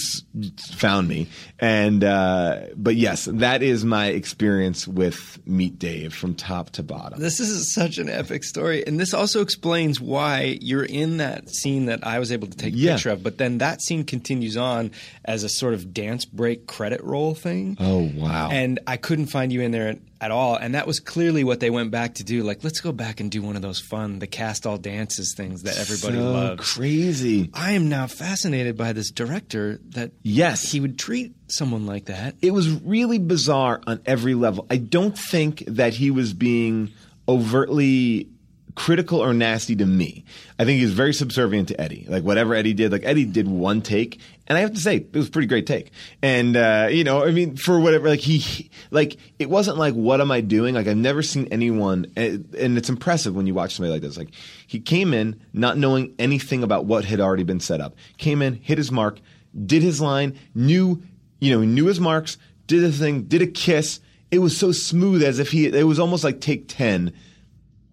found 0.75 1.09
me, 1.09 1.29
and 1.59 2.03
uh, 2.05 2.61
but 2.77 2.97
yes, 2.97 3.27
that 3.27 3.63
is 3.63 3.85
my 3.85 4.07
experience 4.09 4.87
with 4.89 5.39
Meet 5.47 5.79
Dave 5.79 6.15
from 6.15 6.35
top 6.35 6.71
to 6.71 6.83
bottom. 6.83 7.21
This 7.21 7.41
is 7.41 7.73
such 7.75 7.99
an 7.99 8.09
epic 8.09 8.45
story, 8.45 8.87
and 8.87 8.99
this 8.99 9.15
also 9.15 9.41
explains 9.41 10.01
why 10.01 10.59
you're 10.61 10.85
in 10.85 11.19
that 11.19 11.49
scene 11.51 11.87
that 11.87 12.07
I 12.07 12.19
was 12.19 12.33
able 12.33 12.49
to 12.49 12.57
take 12.57 12.75
a 12.75 12.77
Yeah. 12.77 12.95
picture 12.95 13.11
of. 13.11 13.23
But 13.23 13.39
then 13.39 13.59
that 13.59 13.83
scene 13.83 14.05
continues 14.05 14.57
on 14.57 14.91
as 15.25 15.43
a 15.45 15.49
sort 15.49 15.75
of 15.75 15.93
dance 15.95 16.25
break 16.25 16.67
credit 16.67 17.03
roll 17.03 17.35
thing. 17.35 17.77
Oh 17.81 18.11
wow! 18.15 18.49
And 18.51 18.81
I 18.87 18.97
couldn't 18.97 19.27
find 19.27 19.53
you 19.53 19.61
in 19.63 19.71
there 19.71 19.97
at 20.23 20.31
all. 20.31 20.55
And 20.57 20.75
that 20.75 20.87
was 20.87 21.01
clearly 21.01 21.45
what 21.45 21.61
they 21.61 21.69
went 21.69 21.91
back 21.91 22.15
to 22.15 22.25
do. 22.25 22.43
Like, 22.43 22.63
let's 22.65 22.81
go 22.81 22.93
back 22.93 23.21
and 23.21 23.31
do 23.31 23.43
one 23.43 23.57
of 23.57 23.63
those 23.63 23.81
fun, 23.81 24.19
the 24.21 24.27
cast 24.27 24.67
all 24.67 24.79
dances 24.79 25.35
things 25.37 25.65
that 25.65 25.77
everybody 25.79 26.17
so 26.17 26.33
loves. 26.33 26.73
Crazy. 26.75 27.51
I 27.53 27.73
am 27.73 27.89
now 27.89 28.07
fascinated 28.07 28.77
by 28.77 28.93
this 28.93 29.11
director 29.11 29.81
that 29.91 30.13
Yes. 30.23 30.71
he 30.73 30.81
would 30.81 30.99
treat 30.99 31.35
someone 31.49 31.85
like 31.85 32.07
that. 32.07 32.37
it 32.41 32.53
was 32.53 32.71
really 32.83 33.19
bizarre 33.19 33.81
on 33.87 34.01
every 34.07 34.35
level. 34.35 34.67
I 34.71 34.77
don't 34.79 35.19
think 35.19 35.65
that 35.67 35.95
he 35.95 36.11
was 36.11 36.33
being 36.33 36.93
overtly 37.29 38.29
critical 38.75 39.19
or 39.23 39.35
nasty 39.35 39.77
to 39.77 39.85
me. 39.85 40.25
I 40.59 40.65
think 40.65 40.79
he 40.79 40.85
was 40.85 40.95
very 40.95 41.13
subservient 41.13 41.69
to 41.69 41.79
Eddie. 41.81 42.07
Like 42.09 42.23
whatever 42.25 42.55
Eddie 42.55 42.73
did, 42.73 42.91
like 42.93 43.05
Eddie 43.05 43.27
did 43.27 43.47
one 43.47 43.83
take, 43.83 44.19
and 44.53 44.59
I 44.59 44.61
have 44.61 44.75
to 44.75 44.81
say 44.81 44.97
it 44.97 45.17
was 45.17 45.29
a 45.29 45.31
pretty 45.31 45.49
great 45.49 45.67
take. 45.67 45.93
And 46.21 46.59
uh, 46.59 46.89
you 46.91 47.05
know, 47.05 47.25
I 47.25 47.31
mean, 47.31 47.57
for 47.57 47.81
whatever, 47.81 48.11
like 48.11 48.21
he, 48.21 48.71
like 48.91 49.17
it 49.39 49.49
wasn't 49.49 49.79
like 49.79 49.95
what 49.95 50.21
am 50.21 50.31
I 50.31 50.43
doing? 50.43 50.75
Like 50.75 50.87
I've 50.87 50.97
never 50.99 51.23
seen 51.23 51.49
anyone, 51.51 52.13
and 52.15 52.47
it's 52.53 52.91
impressive 52.91 53.35
when 53.35 53.47
you 53.47 53.55
watch 53.55 53.75
somebody 53.75 53.95
like 53.95 54.03
this. 54.03 54.19
Like 54.19 54.35
he 54.67 54.79
came 54.79 55.15
in 55.15 55.41
not 55.55 55.79
knowing 55.79 56.15
anything 56.19 56.63
about 56.63 56.85
what 56.85 57.07
had 57.07 57.19
already 57.19 57.45
been 57.45 57.61
set 57.61 57.81
up. 57.81 57.97
Came 58.19 58.43
in, 58.43 58.57
hit 58.57 58.77
his 58.77 58.93
mark, 58.93 59.21
did 59.65 59.83
his 59.83 60.03
line, 60.03 60.39
knew 60.55 61.03
you 61.43 61.51
know, 61.51 61.65
knew 61.65 61.87
his 61.87 61.99
marks, 61.99 62.37
did 62.67 62.85
a 62.85 62.93
thing, 62.93 63.23
did 63.23 63.41
a 63.41 63.47
kiss. 63.47 64.01
It 64.31 64.39
was 64.39 64.55
so 64.55 64.71
smooth 64.71 65.23
as 65.23 65.39
if 65.39 65.51
he, 65.51 65.67
it 65.67 65.87
was 65.87 65.99
almost 65.99 66.25
like 66.25 66.41
take 66.41 66.69
10, 66.69 67.13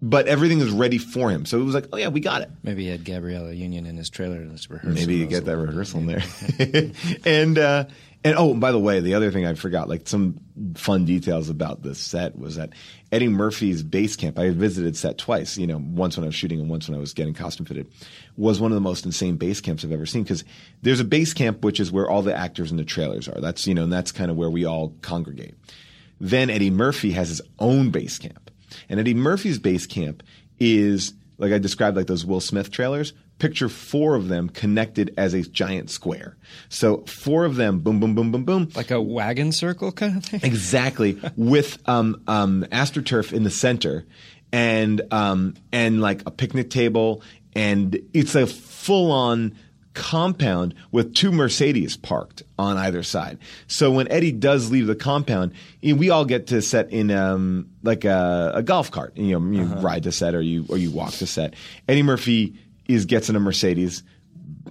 but 0.02 0.26
everything 0.26 0.58
was 0.58 0.70
ready 0.70 0.98
for 0.98 1.30
him. 1.30 1.44
So 1.44 1.60
it 1.60 1.64
was 1.64 1.74
like, 1.74 1.86
oh 1.92 1.96
yeah, 1.96 2.08
we 2.08 2.20
got 2.20 2.42
it. 2.42 2.50
Maybe 2.62 2.84
he 2.84 2.90
had 2.90 3.04
Gabrielle 3.04 3.52
Union 3.52 3.86
in 3.86 3.96
his 3.96 4.08
trailer 4.08 4.36
in 4.36 4.50
his 4.50 4.70
rehearsal. 4.70 4.94
Maybe 4.94 5.16
you 5.16 5.26
get 5.26 5.44
that 5.44 5.56
rehearsal 5.56 6.00
in 6.00 6.06
there. 6.06 6.22
and, 7.24 7.58
uh, 7.58 7.84
and 8.22 8.34
oh, 8.36 8.54
by 8.54 8.72
the 8.72 8.78
way, 8.78 9.00
the 9.00 9.14
other 9.14 9.30
thing 9.30 9.46
I 9.46 9.54
forgot, 9.54 9.88
like 9.88 10.06
some 10.06 10.40
fun 10.74 11.04
details 11.04 11.48
about 11.48 11.82
the 11.82 11.94
set 11.94 12.38
was 12.38 12.56
that 12.56 12.70
Eddie 13.12 13.28
Murphy's 13.28 13.82
base 13.82 14.16
camp, 14.16 14.38
I 14.38 14.50
visited 14.50 14.96
set 14.96 15.18
twice, 15.18 15.56
you 15.56 15.66
know, 15.66 15.78
once 15.78 16.16
when 16.16 16.24
I 16.24 16.28
was 16.28 16.34
shooting 16.34 16.60
and 16.60 16.68
once 16.68 16.88
when 16.88 16.96
I 16.96 17.00
was 17.00 17.14
getting 17.14 17.34
costume 17.34 17.66
fitted, 17.66 17.90
was 18.36 18.60
one 18.60 18.72
of 18.72 18.74
the 18.74 18.82
most 18.82 19.04
insane 19.06 19.36
base 19.36 19.60
camps 19.60 19.84
I've 19.84 19.92
ever 19.92 20.06
seen. 20.06 20.24
Cause 20.24 20.44
there's 20.82 21.00
a 21.00 21.04
base 21.04 21.32
camp, 21.32 21.62
which 21.62 21.80
is 21.80 21.90
where 21.92 22.08
all 22.08 22.22
the 22.22 22.36
actors 22.36 22.70
in 22.70 22.76
the 22.76 22.84
trailers 22.84 23.28
are. 23.28 23.40
That's, 23.40 23.66
you 23.66 23.74
know, 23.74 23.84
and 23.84 23.92
that's 23.92 24.12
kind 24.12 24.30
of 24.30 24.36
where 24.36 24.50
we 24.50 24.64
all 24.64 24.94
congregate. 25.02 25.54
Then 26.20 26.50
Eddie 26.50 26.70
Murphy 26.70 27.12
has 27.12 27.30
his 27.30 27.40
own 27.58 27.90
base 27.90 28.18
camp. 28.18 28.39
And 28.88 29.00
Eddie 29.00 29.14
Murphy's 29.14 29.58
base 29.58 29.86
camp 29.86 30.22
is, 30.58 31.14
like 31.38 31.52
I 31.52 31.58
described, 31.58 31.96
like 31.96 32.06
those 32.06 32.24
Will 32.24 32.40
Smith 32.40 32.70
trailers. 32.70 33.12
Picture 33.38 33.70
four 33.70 34.16
of 34.16 34.28
them 34.28 34.50
connected 34.50 35.14
as 35.16 35.32
a 35.32 35.40
giant 35.42 35.88
square. 35.88 36.36
So 36.68 36.98
four 37.06 37.46
of 37.46 37.56
them, 37.56 37.80
boom, 37.80 37.98
boom, 37.98 38.14
boom, 38.14 38.30
boom, 38.30 38.44
boom. 38.44 38.68
Like 38.74 38.90
a 38.90 39.00
wagon 39.00 39.52
circle 39.52 39.92
kind 39.92 40.18
of 40.18 40.24
thing? 40.24 40.40
Exactly, 40.42 41.18
with 41.36 41.78
um, 41.88 42.22
um, 42.26 42.66
astroturf 42.70 43.32
in 43.32 43.44
the 43.44 43.50
center, 43.50 44.04
and 44.52 45.00
um, 45.10 45.54
and 45.72 46.02
like 46.02 46.22
a 46.26 46.30
picnic 46.30 46.68
table, 46.68 47.22
and 47.54 47.98
it's 48.12 48.34
a 48.34 48.46
full-on 48.46 49.56
compound 49.94 50.74
with 50.92 51.14
two 51.14 51.32
Mercedes 51.32 51.96
parked 51.96 52.42
on 52.58 52.76
either 52.76 53.02
side. 53.02 53.38
So 53.66 53.90
when 53.90 54.10
Eddie 54.10 54.32
does 54.32 54.70
leave 54.70 54.86
the 54.86 54.94
compound, 54.94 55.52
we 55.82 56.10
all 56.10 56.24
get 56.24 56.48
to 56.48 56.62
set 56.62 56.90
in 56.90 57.10
um, 57.10 57.70
like 57.82 58.04
a, 58.04 58.52
a 58.54 58.62
golf 58.62 58.90
cart. 58.90 59.16
You 59.16 59.38
know, 59.38 59.50
you 59.52 59.64
ride 59.64 60.04
to 60.04 60.12
set 60.12 60.34
or 60.34 60.42
you 60.42 60.64
or 60.68 60.78
you 60.78 60.90
walk 60.90 61.12
to 61.14 61.26
set. 61.26 61.54
Eddie 61.88 62.02
Murphy 62.02 62.58
is 62.88 63.06
gets 63.06 63.28
in 63.28 63.36
a 63.36 63.40
Mercedes. 63.40 64.02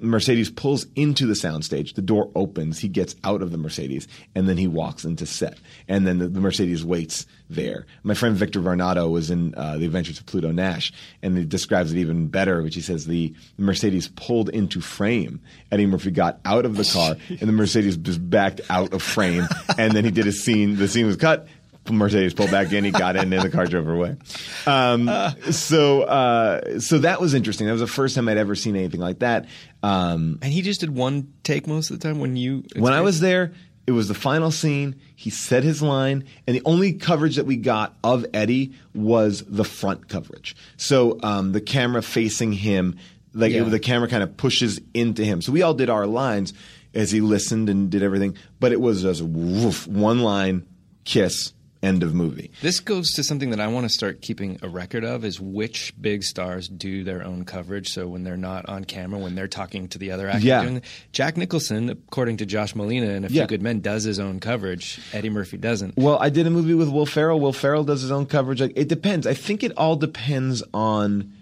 Mercedes 0.02 0.50
pulls 0.50 0.86
into 0.96 1.26
the 1.26 1.34
soundstage. 1.34 1.96
The 1.96 2.02
door 2.02 2.32
opens. 2.36 2.80
He 2.80 2.88
gets 2.88 3.16
out 3.24 3.42
of 3.42 3.52
the 3.52 3.58
Mercedes, 3.58 4.08
and 4.36 4.48
then 4.48 4.58
he 4.58 4.68
walks 4.68 5.06
into 5.06 5.26
set. 5.26 5.58
And 5.88 6.06
then 6.06 6.20
the, 6.20 6.28
the 6.28 6.40
Mercedes 6.40 6.86
waits 6.86 7.26
there. 7.50 7.86
My 8.04 8.14
friend 8.14 8.36
Victor 8.36 8.60
Varnado 8.60 9.10
was 9.10 9.30
in 9.32 9.56
uh, 9.56 9.78
The 9.78 9.86
Adventures 9.86 10.20
of 10.20 10.26
Pluto 10.26 10.52
Nash, 10.52 10.94
and 11.22 11.38
he 11.38 11.46
describes 11.46 11.92
it 11.92 11.98
even 11.98 12.28
better, 12.28 12.62
which 12.62 12.76
he 12.76 12.82
says 12.82 13.06
the 13.06 13.34
Mercedes 13.58 14.08
pulled 14.08 14.50
into 14.50 14.82
frame. 14.82 15.42
Eddie 15.72 15.86
Murphy 15.86 16.12
got 16.12 16.40
out 16.46 16.66
of 16.66 16.76
the 16.76 16.84
car, 16.84 17.16
and 17.30 17.40
the 17.40 17.54
Mercedes 17.54 17.98
just 17.98 18.28
backed 18.30 18.62
out 18.70 18.94
of 18.94 19.02
frame. 19.02 19.48
And 19.78 19.94
then 19.94 20.04
he 20.04 20.12
did 20.12 20.28
a 20.28 20.34
scene. 20.34 20.76
The 20.76 20.90
scene 20.90 21.06
was 21.06 21.16
cut. 21.16 21.48
Mercedes 21.98 22.34
pulled 22.34 22.52
back 22.52 22.72
in. 22.74 22.84
He 22.84 22.92
got 22.92 23.16
in, 23.16 23.32
and 23.34 23.42
the 23.44 23.50
car 23.50 23.66
drove 23.66 23.88
away. 23.88 24.16
Um, 24.66 25.10
so, 25.52 26.02
uh, 26.04 26.80
so 26.80 27.00
that 27.00 27.20
was 27.22 27.34
interesting. 27.34 27.68
That 27.68 27.74
was 27.74 27.82
the 27.82 27.88
first 27.88 28.16
time 28.16 28.28
I'd 28.30 28.38
ever 28.38 28.56
seen 28.56 28.76
anything 28.76 29.00
like 29.00 29.20
that. 29.20 29.46
Um, 29.84 30.40
And 30.42 30.52
he 30.52 30.62
just 30.62 30.80
did 30.82 30.94
one 30.96 31.34
take 31.44 31.68
most 31.68 31.90
of 31.92 32.00
the 32.00 32.08
time 32.08 32.20
when 32.20 32.36
you. 32.36 32.64
when 32.78 32.94
I 32.94 33.02
was 33.02 33.20
there, 33.20 33.54
it 33.88 33.92
was 33.92 34.08
the 34.08 34.14
final 34.14 34.52
scene. 34.52 34.96
He 35.16 35.30
said 35.30 35.64
his 35.64 35.82
line, 35.82 36.26
and 36.46 36.56
the 36.56 36.62
only 36.66 36.94
coverage 36.94 37.38
that 37.38 37.46
we 37.46 37.56
got 37.58 37.96
of 38.04 38.26
Eddie 38.34 38.74
was 38.94 39.44
the 39.48 39.64
front 39.66 40.08
coverage. 40.08 40.56
So 40.78 41.20
um, 41.24 41.52
the 41.54 41.62
camera 41.62 42.02
facing 42.02 42.52
him, 42.54 42.98
like 43.34 43.52
Yeah. 43.52 43.62
it, 43.62 43.70
the 43.70 43.80
camera 43.80 44.08
kind 44.08 44.24
of 44.24 44.38
pushes 44.38 44.80
into 44.94 45.24
him. 45.26 45.42
So 45.42 45.52
we 45.52 45.62
all 45.64 45.74
did 45.74 45.90
our 45.90 46.06
lines 46.06 46.54
as 46.94 47.12
he 47.12 47.22
listened 47.22 47.70
and 47.70 47.90
did 47.90 48.02
everything, 48.04 48.36
but 48.60 48.72
it 48.72 48.82
was 48.82 49.04
just 49.04 49.22
woof, 49.22 49.88
one 49.88 50.20
line, 50.22 50.66
kiss, 51.04 51.54
end 51.82 52.04
of 52.04 52.14
movie. 52.14 52.52
This 52.62 52.80
goes 52.80 53.12
to 53.14 53.24
something 53.24 53.52
that 53.52 53.60
I 53.60 53.68
want 53.68 53.86
to 53.86 53.90
start 53.90 54.22
keeping 54.22 54.60
a 54.62 54.68
record 54.68 55.06
of 55.06 55.24
is 55.24 55.40
which 55.40 55.94
big 56.00 56.24
stars 56.24 56.68
do 56.68 57.04
their 57.04 57.24
own 57.24 57.46
coverage. 57.46 57.90
So 57.90 58.08
when 58.08 58.24
they're 58.24 58.38
not 58.38 58.68
on 58.68 58.84
camera, 58.84 59.20
when 59.20 59.36
they're 59.36 59.48
talking 59.48 59.88
to 59.90 59.98
the 59.98 60.12
other 60.12 60.28
actor, 60.28 60.46
Yeah. 60.46 60.80
Jack 61.14 61.38
Nicholson, 61.38 61.90
according 61.90 62.38
to 62.38 62.46
Josh 62.46 62.74
Malina 62.74 63.16
and 63.16 63.26
A 63.26 63.30
Few 63.30 63.38
Yeah. 63.40 63.48
Good 63.48 63.62
Men, 63.62 63.80
does 63.80 64.04
his 64.04 64.20
own 64.20 64.40
coverage. 64.40 65.00
Eddie 65.14 65.30
Murphy 65.30 65.58
doesn't. 65.58 65.96
Well, 65.96 66.18
I 66.20 66.30
did 66.30 66.46
a 66.48 66.50
movie 66.50 66.74
with 66.74 66.90
Will 66.90 67.06
Ferrell. 67.06 67.40
Will 67.40 67.54
Ferrell 67.54 67.84
does 67.86 68.02
his 68.02 68.12
own 68.12 68.26
coverage. 68.26 68.60
Like 68.62 68.74
it 68.76 68.90
depends. 68.90 69.26
I 69.26 69.34
think 69.34 69.64
it 69.64 69.72
all 69.78 69.96
depends 69.96 70.64
on. 70.74 71.34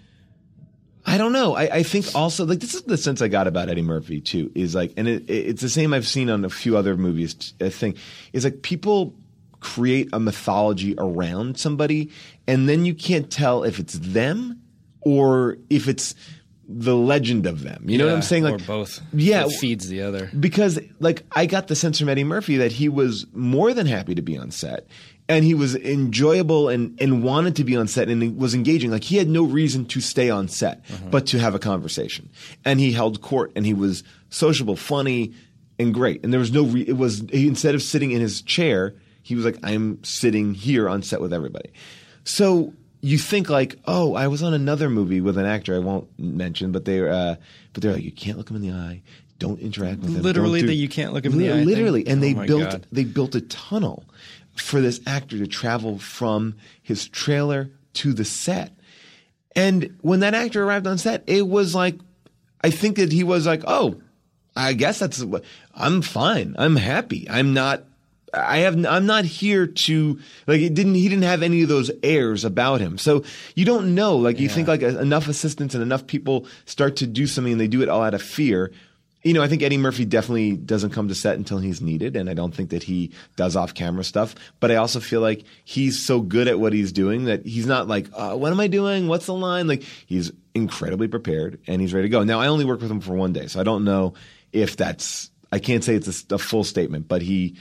I 1.04 1.16
don't 1.16 1.32
know. 1.32 1.56
I, 1.56 1.62
I 1.76 1.82
think 1.82 2.06
also 2.14 2.44
like 2.44 2.60
this 2.60 2.74
is 2.74 2.82
the 2.82 2.98
sense 2.98 3.22
I 3.22 3.28
got 3.28 3.46
about 3.46 3.70
Eddie 3.70 3.82
Murphy 3.82 4.20
too. 4.20 4.52
Is 4.54 4.74
like, 4.74 4.92
and 4.96 5.08
it, 5.08 5.28
it's 5.28 5.62
the 5.62 5.68
same 5.70 5.94
I've 5.94 6.06
seen 6.06 6.28
on 6.28 6.44
a 6.44 6.50
few 6.50 6.76
other 6.76 6.96
movies. 6.96 7.54
I 7.60 7.64
uh, 7.64 7.70
think 7.70 7.96
is 8.34 8.44
like 8.44 8.62
people 8.62 9.14
create 9.60 10.08
a 10.12 10.20
mythology 10.20 10.94
around 10.98 11.58
somebody, 11.58 12.10
and 12.46 12.68
then 12.68 12.84
you 12.84 12.94
can't 12.94 13.30
tell 13.30 13.64
if 13.64 13.78
it's 13.78 13.98
them 13.98 14.60
or 15.00 15.58
if 15.70 15.88
it's 15.88 16.14
the 16.68 16.94
legend 16.94 17.46
of 17.46 17.62
them. 17.62 17.88
You 17.88 17.96
know 17.96 18.06
what 18.06 18.14
I'm 18.14 18.22
saying? 18.22 18.46
or 18.46 18.52
Like 18.52 18.66
both. 18.66 19.00
Yeah, 19.12 19.46
It 19.46 19.52
feeds 19.52 19.88
the 19.88 20.02
other. 20.02 20.30
because 20.38 20.78
like 21.00 21.24
I 21.32 21.46
got 21.46 21.68
the 21.68 21.74
sense 21.74 21.98
from 21.98 22.10
Eddie 22.10 22.24
Murphy 22.24 22.58
that 22.58 22.72
he 22.72 22.88
was 22.88 23.26
more 23.32 23.72
than 23.72 23.86
happy 23.86 24.14
to 24.14 24.22
be 24.22 24.36
on 24.36 24.50
set 24.50 24.86
and 25.28 25.44
he 25.44 25.54
was 25.54 25.76
enjoyable 25.76 26.68
and 26.68 27.00
and 27.00 27.22
wanted 27.22 27.56
to 27.56 27.64
be 27.64 27.76
on 27.76 27.86
set 27.86 28.08
and 28.08 28.36
was 28.38 28.54
engaging 28.54 28.90
like 28.90 29.04
he 29.04 29.16
had 29.16 29.28
no 29.28 29.44
reason 29.44 29.84
to 29.84 30.00
stay 30.00 30.30
on 30.30 30.48
set 30.48 30.82
uh-huh. 30.90 31.08
but 31.10 31.26
to 31.26 31.38
have 31.38 31.54
a 31.54 31.58
conversation 31.58 32.28
and 32.64 32.80
he 32.80 32.92
held 32.92 33.20
court 33.20 33.52
and 33.54 33.66
he 33.66 33.74
was 33.74 34.02
sociable 34.30 34.76
funny 34.76 35.32
and 35.78 35.94
great 35.94 36.22
and 36.24 36.32
there 36.32 36.40
was 36.40 36.52
no 36.52 36.64
re- 36.64 36.84
it 36.86 36.96
was 36.96 37.24
he, 37.30 37.46
instead 37.46 37.74
of 37.74 37.82
sitting 37.82 38.10
in 38.10 38.20
his 38.20 38.42
chair 38.42 38.94
he 39.28 39.34
was 39.34 39.44
like 39.44 39.58
I'm 39.62 40.02
sitting 40.02 40.54
here 40.54 40.88
on 40.88 41.02
set 41.02 41.20
with 41.20 41.32
everybody 41.32 41.70
so 42.24 42.72
you 43.00 43.16
think 43.16 43.48
like, 43.48 43.76
oh, 43.86 44.14
I 44.14 44.26
was 44.26 44.42
on 44.42 44.54
another 44.54 44.90
movie 44.90 45.20
with 45.20 45.38
an 45.38 45.46
actor 45.46 45.74
I 45.74 45.78
won't 45.78 46.08
mention, 46.18 46.72
but 46.72 46.84
they 46.84 47.08
uh, 47.08 47.36
but 47.72 47.82
they're 47.82 47.92
like, 47.92 48.02
you 48.02 48.10
can't 48.12 48.36
look 48.38 48.50
him 48.50 48.56
in 48.56 48.62
the 48.62 48.72
eye, 48.72 49.02
don't 49.38 49.60
interact 49.60 50.00
with 50.00 50.16
him, 50.16 50.22
Literally 50.22 50.62
don't 50.62 50.74
you 50.74 50.88
can't 50.88 51.12
look 51.12 51.24
him 51.24 51.32
in 51.32 51.38
the 51.38 51.50
eye 51.50 51.56
thing? 51.58 51.66
Literally, 51.66 52.06
and 52.06 52.18
Oh 52.18 52.26
they 52.26 52.34
built 52.34 52.70
God. 52.70 52.86
they 52.90 53.04
built 53.04 53.34
a 53.34 53.40
tunnel 53.40 54.04
for 54.56 54.80
this 54.80 55.00
actor 55.06 55.38
to 55.38 55.46
travel 55.46 55.98
from 55.98 56.56
his 56.82 57.08
trailer 57.08 57.70
to 57.94 58.12
the 58.12 58.24
set. 58.24 58.72
And 59.54 59.96
when 60.02 60.20
that 60.20 60.34
actor 60.34 60.64
arrived 60.64 60.86
on 60.86 60.98
set, 60.98 61.24
it 61.26 61.46
was 61.46 61.74
like, 61.74 61.96
I 62.62 62.70
think 62.70 62.96
that 62.96 63.12
he 63.12 63.24
was 63.24 63.46
like, 63.46 63.62
oh, 63.66 64.00
I 64.56 64.72
guess 64.72 64.98
that's, 64.98 65.24
I'm 65.74 66.02
fine. 66.02 66.54
I'm 66.58 66.76
happy. 66.76 67.28
I'm 67.30 67.54
not, 67.54 67.84
I 68.34 68.58
have, 68.58 68.84
I'm 68.86 69.06
not 69.06 69.24
here 69.24 69.66
to, 69.66 70.18
like, 70.46 70.60
it 70.60 70.74
didn't, 70.74 70.94
he 70.94 71.08
didn't 71.08 71.24
have 71.24 71.42
any 71.42 71.62
of 71.62 71.68
those 71.68 71.90
airs 72.02 72.44
about 72.44 72.80
him. 72.80 72.98
So 72.98 73.24
you 73.54 73.64
don't 73.64 73.94
know, 73.94 74.16
like, 74.16 74.38
you 74.38 74.48
think 74.48 74.68
like 74.68 74.82
enough 74.82 75.28
assistants 75.28 75.74
and 75.74 75.82
enough 75.82 76.06
people 76.06 76.46
start 76.66 76.96
to 76.96 77.06
do 77.06 77.26
something 77.26 77.52
and 77.52 77.60
they 77.60 77.68
do 77.68 77.82
it 77.82 77.88
all 77.88 78.02
out 78.02 78.14
of 78.14 78.22
fear. 78.22 78.72
You 79.24 79.32
know, 79.34 79.42
I 79.42 79.48
think 79.48 79.62
Eddie 79.62 79.78
Murphy 79.78 80.04
definitely 80.04 80.56
doesn't 80.56 80.90
come 80.90 81.08
to 81.08 81.14
set 81.14 81.36
until 81.36 81.58
he's 81.58 81.80
needed, 81.80 82.14
and 82.14 82.30
I 82.30 82.34
don't 82.34 82.54
think 82.54 82.70
that 82.70 82.84
he 82.84 83.10
does 83.34 83.56
off 83.56 83.74
camera 83.74 84.04
stuff. 84.04 84.36
But 84.60 84.70
I 84.70 84.76
also 84.76 85.00
feel 85.00 85.20
like 85.20 85.44
he's 85.64 86.06
so 86.06 86.20
good 86.20 86.46
at 86.46 86.60
what 86.60 86.72
he's 86.72 86.92
doing 86.92 87.24
that 87.24 87.44
he's 87.44 87.66
not 87.66 87.88
like, 87.88 88.06
uh, 88.14 88.36
what 88.36 88.52
am 88.52 88.60
I 88.60 88.68
doing? 88.68 89.08
What's 89.08 89.26
the 89.26 89.34
line? 89.34 89.66
Like, 89.66 89.82
he's 90.06 90.30
incredibly 90.54 91.08
prepared 91.08 91.58
and 91.66 91.80
he's 91.80 91.92
ready 91.92 92.06
to 92.06 92.10
go. 92.10 92.22
Now, 92.22 92.40
I 92.40 92.46
only 92.46 92.64
work 92.64 92.80
with 92.80 92.90
him 92.90 93.00
for 93.00 93.14
one 93.14 93.32
day, 93.32 93.48
so 93.48 93.58
I 93.58 93.64
don't 93.64 93.84
know 93.84 94.14
if 94.52 94.76
that's, 94.76 95.30
I 95.50 95.58
can't 95.58 95.82
say 95.82 95.96
it's 95.96 96.24
a, 96.30 96.36
a 96.36 96.38
full 96.38 96.62
statement, 96.62 97.08
but 97.08 97.20
he, 97.20 97.56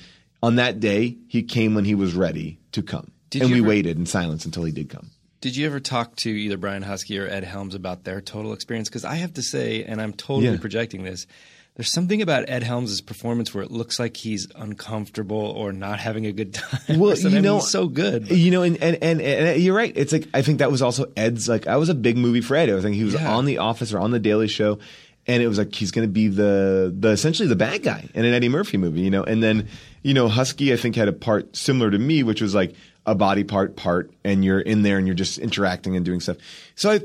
on 0.47 0.55
that 0.55 0.79
day, 0.79 1.17
he 1.27 1.43
came 1.43 1.75
when 1.75 1.85
he 1.85 1.95
was 1.95 2.13
ready 2.15 2.57
to 2.71 2.81
come. 2.81 3.11
Did 3.29 3.41
and 3.43 3.51
we 3.51 3.59
ever- 3.59 3.67
waited 3.69 3.97
in 3.97 4.05
silence 4.05 4.45
until 4.45 4.63
he 4.63 4.71
did 4.71 4.89
come. 4.89 5.09
Did 5.41 5.55
you 5.55 5.65
ever 5.67 5.79
talk 5.79 6.15
to 6.17 6.29
either 6.29 6.57
Brian 6.57 6.83
Huskey 6.83 7.19
or 7.19 7.27
Ed 7.27 7.43
Helms 7.43 7.75
about 7.75 8.03
their 8.03 8.21
total 8.21 8.53
experience? 8.53 8.89
Because 8.89 9.05
I 9.05 9.15
have 9.15 9.33
to 9.33 9.43
say, 9.43 9.83
and 9.83 10.01
I'm 10.01 10.13
totally 10.13 10.47
Yeah. 10.53 10.57
projecting 10.59 11.03
this, 11.03 11.27
there's 11.75 11.91
something 11.91 12.23
about 12.23 12.49
Ed 12.49 12.63
Helms' 12.63 13.01
performance 13.01 13.53
where 13.53 13.63
it 13.63 13.69
looks 13.69 13.99
like 13.99 14.17
he's 14.17 14.47
uncomfortable 14.55 15.37
or 15.37 15.71
not 15.71 15.99
having 15.99 16.25
a 16.25 16.31
good 16.31 16.53
time. 16.61 16.97
Well, 16.99 17.15
you 17.17 17.39
know, 17.41 17.59
he's 17.59 17.69
so 17.69 17.87
good. 17.87 18.31
You 18.31 18.49
know, 18.51 18.63
and, 18.63 18.77
and 18.81 18.97
and 19.03 19.21
and 19.21 19.61
you're 19.61 19.75
right. 19.75 19.93
It's 19.95 20.11
like 20.11 20.27
I 20.33 20.41
think 20.41 20.57
that 20.59 20.71
was 20.71 20.81
also 20.81 21.05
Ed's. 21.15 21.47
Like 21.47 21.67
I 21.67 21.77
was 21.77 21.89
a 21.89 21.93
big 21.95 22.17
movie 22.17 22.41
for 22.41 22.55
Ed. 22.55 22.69
I 22.69 22.73
was 22.73 22.83
think 22.83 22.95
he 22.95 23.03
was 23.03 23.13
Yeah. 23.13 23.31
on 23.35 23.45
The 23.45 23.59
Office 23.59 23.93
or 23.93 23.99
on 23.99 24.09
The 24.09 24.19
Daily 24.19 24.47
Show, 24.47 24.79
and 25.27 25.43
it 25.43 25.47
was 25.47 25.59
like 25.59 25.75
he's 25.75 25.91
going 25.91 26.07
to 26.07 26.11
be 26.11 26.29
the 26.29 26.91
the 26.97 27.09
essentially 27.09 27.47
the 27.47 27.55
bad 27.55 27.83
guy 27.83 28.09
in 28.15 28.25
an 28.25 28.33
Eddie 28.33 28.49
Murphy 28.49 28.77
movie. 28.77 29.01
You 29.01 29.11
know, 29.11 29.23
and 29.23 29.43
then 29.43 29.67
you 30.03 30.13
know 30.13 30.27
Huskey 30.27 30.73
I 30.73 30.77
think 30.77 30.95
had 30.95 31.07
a 31.07 31.13
part 31.13 31.55
similar 31.55 31.91
to 31.91 31.97
me, 31.97 32.23
which 32.23 32.41
was 32.41 32.55
like 32.55 32.75
a 33.05 33.15
body 33.15 33.43
part 33.43 33.75
part, 33.75 34.11
and 34.23 34.43
you're 34.43 34.59
in 34.59 34.81
there 34.81 34.97
and 34.97 35.07
you're 35.07 35.15
just 35.15 35.37
interacting 35.37 35.95
and 35.95 36.05
doing 36.05 36.19
stuff. 36.19 36.37
So 36.75 36.91
I 36.91 36.99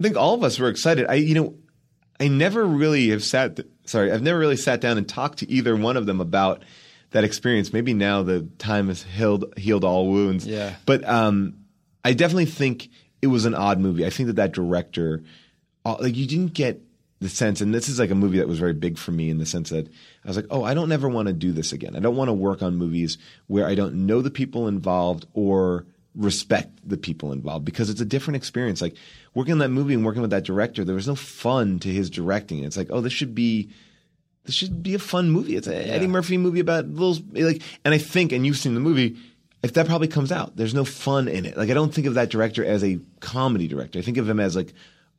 think 0.00 0.16
all 0.16 0.34
of 0.34 0.44
us 0.44 0.58
were 0.58 0.68
excited. 0.68 1.06
I 1.08 1.14
you 1.14 1.34
know 1.34 1.54
I 2.18 2.28
never 2.28 2.64
really 2.64 3.10
have 3.10 3.24
sat. 3.24 3.60
Sorry, 3.84 4.10
I've 4.10 4.22
never 4.22 4.38
really 4.38 4.56
sat 4.56 4.80
down 4.80 4.98
and 4.98 5.08
talked 5.08 5.38
to 5.40 5.50
either 5.50 5.76
one 5.76 5.96
of 5.96 6.06
them 6.06 6.20
about 6.20 6.62
that 7.10 7.24
experience. 7.24 7.72
Maybe 7.72 7.94
now 7.94 8.22
the 8.22 8.48
time 8.58 8.88
has 8.88 9.02
healed 9.02 9.54
healed 9.56 9.84
all 9.84 10.08
wounds. 10.08 10.46
Yeah. 10.46 10.74
But 10.84 11.06
um, 11.08 11.58
I 12.04 12.12
definitely 12.12 12.46
think 12.46 12.88
it 13.22 13.28
was 13.28 13.44
an 13.44 13.54
odd 13.54 13.78
movie. 13.78 14.06
I 14.06 14.10
think 14.10 14.28
that 14.28 14.36
that 14.36 14.52
director, 14.52 15.22
uh, 15.84 15.96
like, 16.00 16.16
you 16.16 16.26
didn't 16.26 16.54
get 16.54 16.80
the 17.20 17.28
sense, 17.28 17.60
and 17.60 17.74
this 17.74 17.88
is 17.88 17.98
like 17.98 18.10
a 18.10 18.14
movie 18.14 18.38
that 18.38 18.48
was 18.48 18.58
very 18.58 18.74
big 18.74 18.98
for 18.98 19.12
me 19.12 19.30
in 19.30 19.38
the 19.38 19.46
sense 19.46 19.70
that 19.70 19.88
I 20.26 20.30
was 20.30 20.36
like, 20.36 20.46
oh, 20.50 20.64
I 20.64 20.74
don't 20.74 20.90
ever 20.90 21.08
want 21.08 21.28
to 21.28 21.32
do 21.32 21.52
this 21.52 21.72
again. 21.72 21.94
I 21.94 22.00
don't 22.00 22.16
want 22.16 22.28
to 22.28 22.34
work 22.34 22.62
on 22.62 22.76
movies 22.76 23.16
where 23.46 23.66
I 23.66 23.76
don't 23.76 24.06
know 24.06 24.20
the 24.22 24.30
people 24.30 24.66
involved 24.66 25.26
or 25.34 25.86
respect 26.16 26.80
the 26.84 26.96
people 26.96 27.30
involved 27.30 27.64
because 27.64 27.90
it's 27.90 28.00
a 28.00 28.06
different 28.06 28.36
experience. 28.36 28.80
Like 28.80 28.96
working 29.34 29.52
on 29.52 29.58
that 29.58 29.68
movie 29.68 29.94
and 29.94 30.04
working 30.04 30.22
with 30.22 30.32
that 30.32 30.44
director, 30.44 30.84
there 30.84 30.94
was 30.94 31.06
no 31.06 31.14
fun 31.14 31.78
to 31.80 31.88
his 31.88 32.10
directing. 32.10 32.64
It's 32.64 32.76
like, 32.76 32.88
oh, 32.90 33.00
this 33.00 33.12
should 33.12 33.34
be 33.34 33.70
this 34.44 34.54
should 34.54 34.82
be 34.82 34.94
a 34.94 34.98
fun 34.98 35.30
movie. 35.30 35.56
It's 35.56 35.66
an 35.66 35.74
Eddie 35.74 36.06
Murphy 36.06 36.38
movie 36.38 36.60
about 36.60 36.86
little 36.86 37.22
like, 37.32 37.62
and 37.84 37.92
I 37.92 37.98
think, 37.98 38.32
and 38.32 38.46
you've 38.46 38.56
seen 38.56 38.74
the 38.74 38.80
movie. 38.80 39.16
If 39.62 39.72
that 39.72 39.86
probably 39.86 40.08
comes 40.08 40.30
out, 40.30 40.56
there's 40.56 40.74
no 40.74 40.84
fun 40.84 41.28
in 41.28 41.44
it. 41.44 41.56
Like 41.56 41.70
I 41.70 41.74
don't 41.74 41.92
think 41.92 42.06
of 42.06 42.14
that 42.14 42.30
director 42.30 42.64
as 42.64 42.84
a 42.84 42.98
comedy 43.20 43.68
director. 43.68 43.98
I 43.98 44.02
think 44.02 44.16
of 44.16 44.28
him 44.28 44.40
as 44.40 44.54
like 44.56 44.72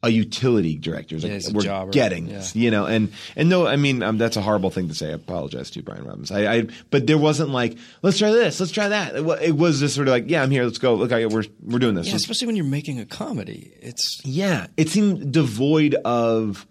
a 0.04 0.10
utility 0.10 0.78
director. 0.78 1.18
Like 1.18 1.43
Yeah, 1.43 1.84
we're 1.84 1.91
getting 1.91 2.28
Yeah. 2.28 2.38
this, 2.38 2.56
you 2.56 2.70
know. 2.70 2.86
And 2.86 3.12
and 3.36 3.50
no, 3.50 3.66
I 3.66 3.78
mean 3.78 4.04
um, 4.04 4.18
that's 4.18 4.38
a 4.38 4.41
horrible 4.41 4.70
thing 4.70 4.88
to 4.89 4.93
say. 4.93 5.10
I 5.10 5.14
apologize 5.14 5.72
to 5.72 5.80
you, 5.80 5.84
Brian 5.84 6.06
Robbins. 6.06 6.32
I, 6.32 6.54
I 6.54 6.68
but 6.91 7.08
there 7.08 7.18
wasn't 7.18 7.50
like 7.50 7.78
let's 8.04 8.18
try 8.20 8.32
this, 8.32 8.60
let's 8.60 8.72
try 8.72 8.89
that. 8.89 9.16
It, 9.16 9.56
was 9.56 9.80
just 9.80 9.95
sort 9.95 10.08
of 10.08 10.12
like 10.12 10.30
yeah, 10.30 10.43
I'm 10.43 10.52
here, 10.52 10.64
let's 10.64 10.78
go. 10.78 10.93
Look, 10.93 11.12
I, 11.12 11.26
we're 11.26 11.45
we're 11.64 11.80
doing 11.80 11.95
this. 11.95 12.08
yeah, 12.08 12.16
especially 12.16 12.48
when 12.48 12.56
you're 12.56 12.66
making 12.66 13.00
a 13.00 13.06
comedy. 13.06 13.74
It's 13.82 14.22
yeah, 14.24 14.68
it 14.78 14.89
seemed 14.89 15.32
devoid 15.34 15.95
of 16.06 16.68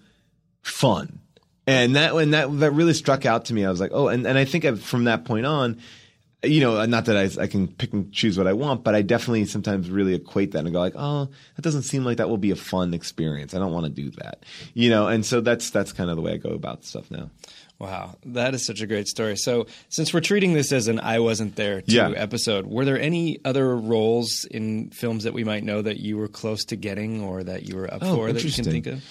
fun, 0.62 1.18
and 1.66 1.96
that 1.96 2.14
and 2.14 2.32
that 2.32 2.60
that 2.60 2.70
really 2.70 2.94
struck 2.94 3.26
out 3.26 3.46
to 3.46 3.54
me. 3.54 3.64
I 3.64 3.70
was 3.70 3.80
like, 3.80 3.90
oh, 3.92 4.08
and 4.08 4.24
and 4.26 4.38
I 4.38 4.44
think 4.44 4.64
I've, 4.64 4.80
from 4.82 5.04
that 5.04 5.24
point 5.24 5.46
on, 5.46 5.80
you 6.42 6.60
know, 6.60 6.84
not 6.86 7.06
that 7.06 7.16
I 7.16 7.42
I 7.42 7.46
can 7.46 7.66
pick 7.68 7.92
and 7.92 8.12
choose 8.12 8.36
what 8.38 8.46
I 8.46 8.52
want, 8.52 8.84
but 8.84 8.94
I 8.94 9.02
definitely 9.02 9.46
sometimes 9.46 9.90
really 9.90 10.14
equate 10.14 10.52
that 10.52 10.60
and 10.60 10.72
go 10.72 10.78
like, 10.80 10.94
oh, 10.96 11.28
that 11.56 11.62
doesn't 11.62 11.82
seem 11.82 12.04
like 12.04 12.18
that 12.18 12.28
will 12.28 12.36
be 12.38 12.50
a 12.50 12.56
fun 12.56 12.94
experience. 12.94 13.54
I 13.54 13.58
don't 13.58 13.72
want 13.72 13.86
to 13.86 13.90
do 13.90 14.10
that, 14.22 14.44
you 14.74 14.90
know, 14.90 15.08
and 15.08 15.24
so 15.24 15.40
that's 15.40 15.70
that's 15.70 15.92
kind 15.92 16.10
of 16.10 16.16
the 16.16 16.22
way 16.22 16.32
I 16.32 16.36
go 16.36 16.50
about 16.50 16.84
stuff 16.84 17.10
now. 17.10 17.30
wow, 17.78 18.14
that 18.26 18.54
is 18.54 18.64
such 18.64 18.80
a 18.80 18.86
great 18.86 19.06
story. 19.08 19.36
So, 19.36 19.66
since 19.88 20.14
we're 20.14 20.20
treating 20.20 20.52
this 20.54 20.72
as 20.72 20.88
an 20.88 21.00
"I 21.00 21.18
wasn't 21.18 21.56
there" 21.56 21.82
Yeah. 21.86 22.10
episode, 22.10 22.66
were 22.66 22.84
there 22.84 23.00
any 23.00 23.38
other 23.44 23.74
roles 23.76 24.44
in 24.44 24.90
films 24.90 25.24
that 25.24 25.32
we 25.34 25.42
might 25.44 25.64
know 25.64 25.82
that 25.82 25.98
you 25.98 26.16
were 26.16 26.28
close 26.28 26.64
to 26.66 26.76
getting 26.76 27.22
or 27.22 27.44
that 27.44 27.64
you 27.68 27.76
were 27.76 27.92
up 27.92 28.00
Oh, 28.02 28.14
for 28.14 28.32
that 28.32 28.44
you 28.44 28.52
can 28.52 28.64
think 28.64 28.86
of? 28.86 29.02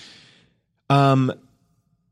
Um, 0.89 1.33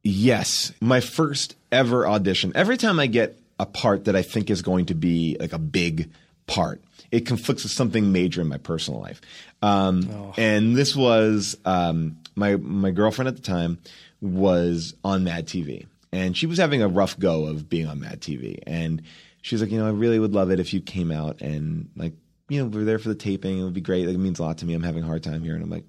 yes, 0.03 0.73
my 0.81 0.99
first 0.99 1.55
ever 1.71 2.07
audition. 2.07 2.51
Every 2.55 2.77
time 2.77 2.99
I 2.99 3.07
get 3.07 3.37
a 3.63 3.65
part 3.65 4.03
that 4.05 4.15
I 4.15 4.23
think 4.23 4.49
is 4.49 4.61
going 4.61 4.87
to 4.87 4.93
be 4.93 5.37
like 5.39 5.53
a 5.53 5.57
big 5.57 6.11
part, 6.47 6.81
it 7.11 7.25
conflicts 7.25 7.63
with 7.63 7.71
something 7.71 8.11
major 8.11 8.41
in 8.41 8.49
my 8.49 8.57
personal 8.57 8.99
life. 8.99 9.21
Um, 9.61 10.33
and 10.37 10.75
this 10.75 10.97
was 10.97 11.55
um, 11.63 12.17
my 12.35 12.57
my 12.57 12.91
girlfriend 12.91 13.29
at 13.29 13.37
the 13.37 13.41
time 13.41 13.79
was 14.19 14.95
on 15.05 15.23
Mad 15.23 15.47
TV, 15.47 15.87
and 16.11 16.35
she 16.35 16.45
was 16.45 16.57
having 16.57 16.81
a 16.81 16.89
rough 16.89 17.17
go 17.17 17.45
of 17.45 17.69
being 17.69 17.87
on 17.87 18.01
Mad 18.01 18.19
TV, 18.19 18.59
and 18.67 19.01
she 19.41 19.55
was 19.55 19.61
like, 19.61 19.71
you 19.71 19.79
know, 19.79 19.87
I 19.87 19.91
really 19.91 20.19
would 20.19 20.33
love 20.33 20.51
it 20.51 20.59
if 20.59 20.73
you 20.73 20.81
came 20.81 21.09
out 21.09 21.41
and 21.41 21.89
like, 21.95 22.13
you 22.49 22.59
know, 22.59 22.65
we're 22.65 22.83
there 22.83 22.99
for 22.99 23.09
the 23.09 23.15
taping. 23.15 23.59
It 23.59 23.63
would 23.63 23.73
be 23.73 23.81
great. 23.81 24.05
Like, 24.05 24.15
it 24.15 24.19
means 24.19 24.39
a 24.39 24.43
lot 24.43 24.57
to 24.57 24.65
me. 24.65 24.73
I'm 24.73 24.83
having 24.83 25.03
a 25.03 25.07
hard 25.07 25.23
time 25.23 25.41
here, 25.41 25.53
and 25.53 25.63
I'm 25.63 25.69
like, 25.69 25.85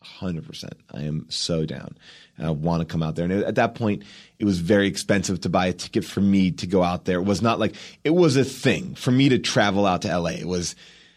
hundred 0.00 0.46
percent. 0.46 0.78
I 0.94 1.02
am 1.02 1.26
so 1.28 1.66
down. 1.66 1.98
I 2.40 2.50
want 2.50 2.80
to 2.80 2.86
come 2.86 3.02
out 3.02 3.16
there. 3.16 3.24
And 3.24 3.32
at 3.44 3.56
that 3.56 3.74
point, 3.74 4.04
it 4.38 4.44
was 4.44 4.58
very 4.60 4.86
expensive 4.86 5.40
to 5.42 5.48
buy 5.48 5.66
a 5.66 5.72
ticket 5.72 6.04
for 6.04 6.20
me 6.20 6.50
to 6.52 6.66
go 6.66 6.82
out 6.82 7.04
there. 7.04 7.18
It 7.18 7.24
was 7.24 7.42
not 7.42 7.58
like 7.58 7.74
it 8.04 8.10
was 8.14 8.36
a 8.36 8.44
thing 8.44 8.94
for 8.94 9.10
me 9.10 9.28
to 9.30 9.38
travel 9.38 9.86
out 9.86 10.02
to 10.02 10.18
LA. 10.18 10.30
It 10.30 10.46
was. 10.46 10.74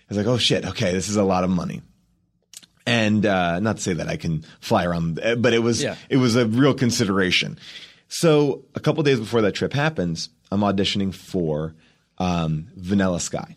I 0.10 0.14
was 0.14 0.18
like, 0.18 0.28
oh 0.28 0.38
shit, 0.38 0.66
okay, 0.66 0.92
this 0.92 1.08
is 1.08 1.16
a 1.16 1.24
lot 1.24 1.44
of 1.46 1.50
money. 1.50 1.82
And 2.86 3.26
uh, 3.26 3.60
not 3.60 3.78
to 3.78 3.82
say 3.82 3.94
that 3.94 4.08
I 4.10 4.18
can 4.18 4.44
fly 4.60 4.84
around, 4.86 5.20
uh, 5.24 5.36
but 5.36 5.54
it 5.54 5.60
was 5.60 5.82
Yeah. 5.84 5.96
it 6.10 6.18
was 6.18 6.36
a 6.36 6.46
real 6.46 6.74
consideration. 6.74 7.58
So 8.10 8.66
a 8.76 8.80
couple 8.80 9.04
days 9.04 9.20
before 9.20 9.42
that 9.44 9.54
trip 9.54 9.72
happens, 9.72 10.30
I'm 10.52 10.62
auditioning 10.62 11.14
for 11.14 11.76
um, 12.18 12.68
Vanilla 12.76 13.20
Sky 13.20 13.56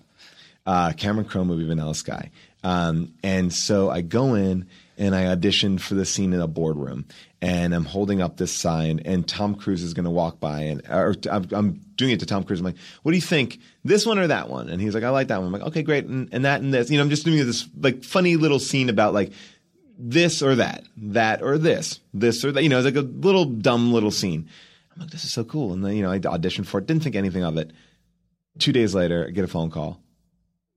uh, 0.66 0.92
Cameron 0.96 1.26
Crowe 1.26 1.44
movie 1.44 1.66
Vanilla 1.66 1.94
Sky. 1.94 2.30
Um, 2.62 3.14
and 3.22 3.52
so 3.52 3.90
I 3.90 4.00
go 4.00 4.34
in 4.34 4.66
and 4.96 5.14
I 5.14 5.24
auditioned 5.34 5.80
for 5.80 5.94
the 5.94 6.06
scene 6.06 6.32
in 6.32 6.40
a 6.40 6.46
boardroom, 6.46 7.04
and 7.44 7.74
I'm 7.74 7.84
holding 7.84 8.22
up 8.22 8.38
this 8.38 8.52
sign, 8.52 9.00
and 9.04 9.28
Tom 9.28 9.54
Cruise 9.54 9.82
is 9.82 9.92
going 9.92 10.06
to 10.06 10.10
walk 10.10 10.40
by, 10.40 10.62
and 10.62 10.80
or 10.88 11.14
I'm, 11.30 11.78
doing 11.94 12.12
it 12.12 12.20
to 12.20 12.26
Tom 12.26 12.42
Cruise. 12.42 12.60
I'm 12.60 12.64
like, 12.64 12.78
"What 13.02 13.12
do 13.12 13.16
you 13.16 13.22
think? 13.22 13.60
This 13.84 14.06
one 14.06 14.18
or 14.18 14.28
that 14.28 14.48
one?" 14.48 14.70
And 14.70 14.80
he's 14.80 14.94
like, 14.94 15.04
"I 15.04 15.10
like 15.10 15.28
that 15.28 15.40
one." 15.40 15.48
I'm 15.48 15.52
like, 15.52 15.68
"Okay, 15.68 15.82
great." 15.82 16.06
And, 16.06 16.30
and 16.32 16.46
that 16.46 16.62
and 16.62 16.72
this, 16.72 16.90
you 16.90 16.96
know, 16.96 17.04
I'm 17.04 17.10
just 17.10 17.26
doing 17.26 17.36
this 17.36 17.68
like 17.78 18.02
funny 18.02 18.36
little 18.36 18.58
scene 18.58 18.88
about 18.88 19.12
like 19.12 19.30
this 19.98 20.40
or 20.40 20.54
that, 20.54 20.84
that 20.96 21.42
or 21.42 21.58
this, 21.58 22.00
this 22.14 22.42
or 22.46 22.52
that. 22.52 22.62
You 22.62 22.70
know, 22.70 22.78
it's 22.78 22.86
like 22.86 22.96
a 22.96 23.02
little 23.02 23.44
dumb 23.44 23.92
little 23.92 24.10
scene. 24.10 24.48
I'm 24.94 25.02
like, 25.02 25.10
this 25.10 25.24
is 25.24 25.32
so 25.32 25.44
cool. 25.44 25.74
And 25.74 25.84
then, 25.84 25.94
you 25.96 26.02
know, 26.02 26.10
I 26.10 26.18
auditioned 26.20 26.66
for 26.66 26.78
it, 26.78 26.86
didn't 26.86 27.02
think 27.02 27.14
anything 27.14 27.44
of 27.44 27.58
it. 27.58 27.72
Two 28.58 28.72
days 28.72 28.94
later, 28.94 29.26
I 29.28 29.32
get 29.32 29.44
a 29.44 29.48
phone 29.48 29.70
call. 29.70 30.00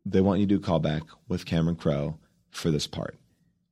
They 0.06 0.20
want 0.20 0.42
you 0.42 0.48
to 0.48 0.58
do 0.58 0.62
a 0.62 0.68
callback 0.68 1.04
with 1.30 1.46
Cameron 1.46 1.78
Crowe 1.78 2.20
for 2.52 2.72
this 2.72 2.88
part. 2.88 3.16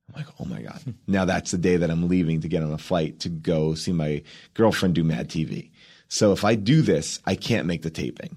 I'm 0.08 0.22
like, 0.22 0.32
oh 0.40 0.44
my 0.44 0.62
God. 0.62 0.80
now 1.06 1.24
that's 1.24 1.50
the 1.50 1.58
day 1.58 1.76
that 1.76 1.90
I'm 1.90 2.08
leaving 2.08 2.40
to 2.42 2.48
get 2.48 2.62
on 2.62 2.72
a 2.72 2.78
flight 2.78 3.20
to 3.20 3.28
go 3.28 3.74
see 3.74 3.92
my 3.92 4.22
girlfriend 4.54 4.94
do 4.94 5.04
Mad 5.04 5.28
TV. 5.28 5.70
So 6.08 6.32
if 6.32 6.44
I 6.44 6.54
do 6.54 6.82
this, 6.82 7.20
I 7.24 7.34
can't 7.34 7.66
make 7.66 7.82
the 7.82 7.90
taping. 7.90 8.36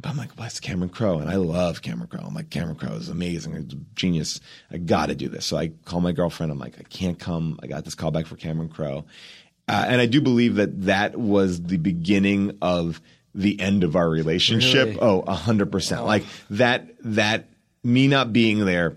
But 0.00 0.10
I'm 0.10 0.16
like, 0.16 0.32
what's 0.32 0.60
Cameron 0.60 0.90
Crowe? 0.90 1.18
And 1.18 1.28
I 1.28 1.36
love 1.36 1.82
Cameron 1.82 2.08
Crowe. 2.08 2.24
I'm 2.26 2.34
like, 2.34 2.48
Cameron 2.48 2.76
Crowe 2.76 2.94
is 2.94 3.10
amazing. 3.10 3.54
He's 3.54 3.72
a 3.72 3.76
genius. 3.94 4.40
I 4.70 4.78
got 4.78 5.06
to 5.06 5.14
do 5.14 5.28
this. 5.28 5.44
So 5.44 5.58
I 5.58 5.68
call 5.84 6.00
my 6.00 6.12
girlfriend. 6.12 6.50
I'm 6.50 6.58
like, 6.58 6.78
I 6.78 6.84
can't 6.84 7.18
come. 7.18 7.58
I 7.62 7.66
got 7.66 7.84
this 7.84 7.94
call 7.94 8.10
back 8.10 8.26
for 8.26 8.36
Cameron 8.36 8.70
Crowe. 8.70 9.04
Uh, 9.68 9.84
and 9.88 10.00
I 10.00 10.06
do 10.06 10.20
believe 10.20 10.56
that 10.56 10.82
that 10.82 11.16
was 11.18 11.62
the 11.62 11.76
beginning 11.76 12.56
of 12.62 13.00
the 13.34 13.60
end 13.60 13.84
of 13.84 13.94
our 13.94 14.08
relationship. 14.08 14.86
Really? 14.88 15.00
Oh, 15.00 15.20
a 15.20 15.34
hundred 15.34 15.70
percent. 15.70 16.04
Like 16.06 16.24
that, 16.48 16.88
that 17.00 17.48
me 17.84 18.08
not 18.08 18.32
being 18.32 18.64
there 18.64 18.96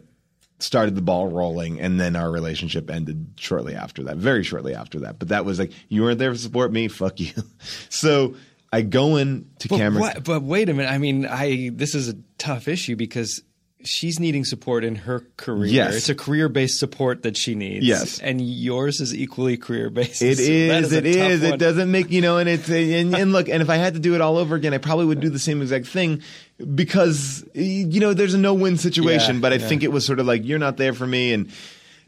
started 0.60 0.96
the 0.96 1.02
ball 1.02 1.28
rolling 1.28 1.82
and 1.82 2.00
then 2.00 2.16
our 2.16 2.32
relationship 2.32 2.90
ended 2.90 3.28
shortly 3.36 3.76
after 3.76 4.04
that, 4.04 4.18
very 4.18 4.44
shortly 4.44 4.74
after 4.76 5.02
that. 5.02 5.20
But 5.20 5.30
that 5.30 5.44
was 5.46 5.60
like, 5.60 5.72
you 5.90 6.02
weren't 6.04 6.20
there 6.20 6.32
to 6.32 6.38
support 6.38 6.72
me. 6.72 6.88
Fuck 6.88 7.20
you. 7.20 7.32
so 7.90 8.36
I 8.72 8.82
go 8.82 9.18
in 9.18 9.50
to 9.60 9.68
But, 9.68 9.78
Cameron. 9.78 10.02
what, 10.02 10.24
but 10.24 10.42
wait 10.44 10.70
a 10.70 10.74
minute. 10.74 10.92
I 10.92 10.98
mean, 10.98 11.26
I 11.26 11.70
this 11.74 11.94
is 11.96 12.10
a 12.10 12.16
tough 12.38 12.68
issue 12.68 12.96
because 12.96 13.42
she's 13.84 14.20
needing 14.20 14.46
support 14.46 14.84
in 14.84 14.96
her 14.96 15.26
career. 15.38 15.72
Yes. 15.72 15.96
It's 15.96 16.10
a 16.10 16.16
career 16.16 16.50
based 16.50 16.80
support 16.80 17.24
that 17.24 17.36
she 17.38 17.56
needs. 17.56 17.86
Yes. 17.86 18.20
And 18.20 18.40
yours 18.42 19.00
is 19.02 19.14
equally 19.14 19.58
career 19.58 19.90
based. 19.90 20.22
It 20.22 20.40
is. 20.40 20.92
It 20.94 21.06
is. 21.06 21.44
It 21.44 21.60
doesn't 21.60 21.92
make 21.92 22.10
you 22.12 22.22
know, 22.22 22.38
and 22.38 22.48
it's 22.50 22.70
and, 22.70 23.16
and 23.16 23.32
look, 23.34 23.50
and 23.50 23.62
if 23.62 23.70
I 23.70 23.76
had 23.76 23.94
to 23.94 24.00
do 24.00 24.16
it 24.16 24.22
all 24.22 24.38
over 24.38 24.56
again, 24.56 24.74
I 24.74 24.78
probably 24.78 25.06
would 25.06 25.20
do 25.20 25.30
the 25.30 25.40
same 25.40 25.62
exact 25.62 25.88
thing 25.88 26.22
because 26.74 27.44
you 27.54 28.00
know 28.00 28.14
there's 28.14 28.34
a 28.34 28.38
no-win 28.40 28.78
situation. 28.78 29.36
Yeah, 29.36 29.42
but 29.42 29.54
I 29.54 29.58
yeah. 29.58 29.68
think 29.68 29.84
it 29.84 29.92
was 29.92 30.06
sort 30.06 30.20
of 30.20 30.26
like 30.26 30.44
you're 30.46 30.60
not 30.60 30.78
there 30.78 30.94
for 30.94 31.08
me, 31.08 31.34
and 31.34 31.52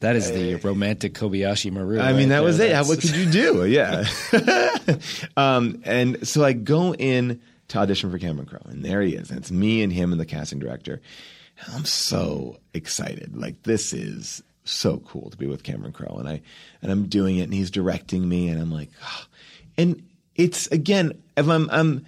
That 0.01 0.15
is 0.15 0.31
the 0.31 0.55
romantic 0.55 1.13
Kobayashi 1.13 1.71
Maru. 1.71 1.99
I 1.99 2.11
mean 2.13 2.29
right 2.29 2.29
that 2.29 2.43
was 2.43 2.57
there. 2.57 2.69
it. 2.69 2.75
How- 2.75 2.85
What 2.85 3.01
could 3.01 3.15
you 3.15 3.29
do? 3.29 3.65
Yeah. 3.69 4.05
um, 5.37 5.81
and 5.85 6.27
so 6.27 6.43
I 6.43 6.53
go 6.53 6.93
in 6.93 7.41
to 7.69 7.79
audition 7.79 8.11
for 8.11 8.19
Cameron 8.19 8.45
Crowe, 8.45 8.61
and 8.65 8.83
there 8.85 9.01
he 9.01 9.15
is. 9.15 9.29
And 9.31 9.39
it's 9.39 9.51
me 9.51 9.81
and 9.81 9.91
him 9.91 10.11
and 10.11 10.21
the 10.21 10.25
casting 10.25 10.59
director. 10.59 11.01
I'm 11.73 11.85
so 11.85 12.57
excited. 12.73 13.35
Like 13.35 13.63
this 13.63 13.93
is 13.93 14.43
so 14.63 14.97
cool 14.97 15.29
to 15.29 15.37
be 15.37 15.47
with 15.47 15.63
Cameron 15.63 15.93
Crowe, 15.93 16.17
and 16.19 16.27
I 16.27 16.41
and 16.81 16.91
I'm 16.91 17.07
doing 17.07 17.37
it, 17.37 17.43
and 17.43 17.53
he's 17.53 17.71
directing 17.71 18.27
me, 18.27 18.49
and 18.49 18.61
I'm 18.61 18.71
like, 18.71 18.89
"Ah." 19.03 19.27
and 19.77 20.03
it's 20.35 20.67
again, 20.67 21.13
if 21.37 21.47
I'm 21.47 21.69
I'm 21.69 22.05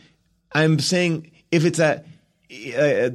I'm 0.52 0.80
saying 0.80 1.32
if 1.52 1.66
it's 1.66 1.80
a 1.80 2.04
uh, 2.78 3.10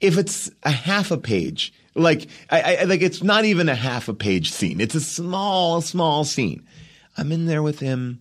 if 0.00 0.18
it's 0.18 0.50
a 0.62 0.70
half 0.70 1.10
a 1.10 1.16
page, 1.16 1.72
like 1.94 2.28
I, 2.50 2.76
I 2.76 2.84
like 2.84 3.02
it's 3.02 3.22
not 3.22 3.44
even 3.44 3.68
a 3.68 3.74
half 3.74 4.08
a 4.08 4.14
page 4.14 4.52
scene. 4.52 4.80
It's 4.80 4.94
a 4.94 5.00
small, 5.00 5.80
small 5.80 6.24
scene. 6.24 6.66
I'm 7.16 7.32
in 7.32 7.46
there 7.46 7.62
with 7.62 7.78
him 7.78 8.20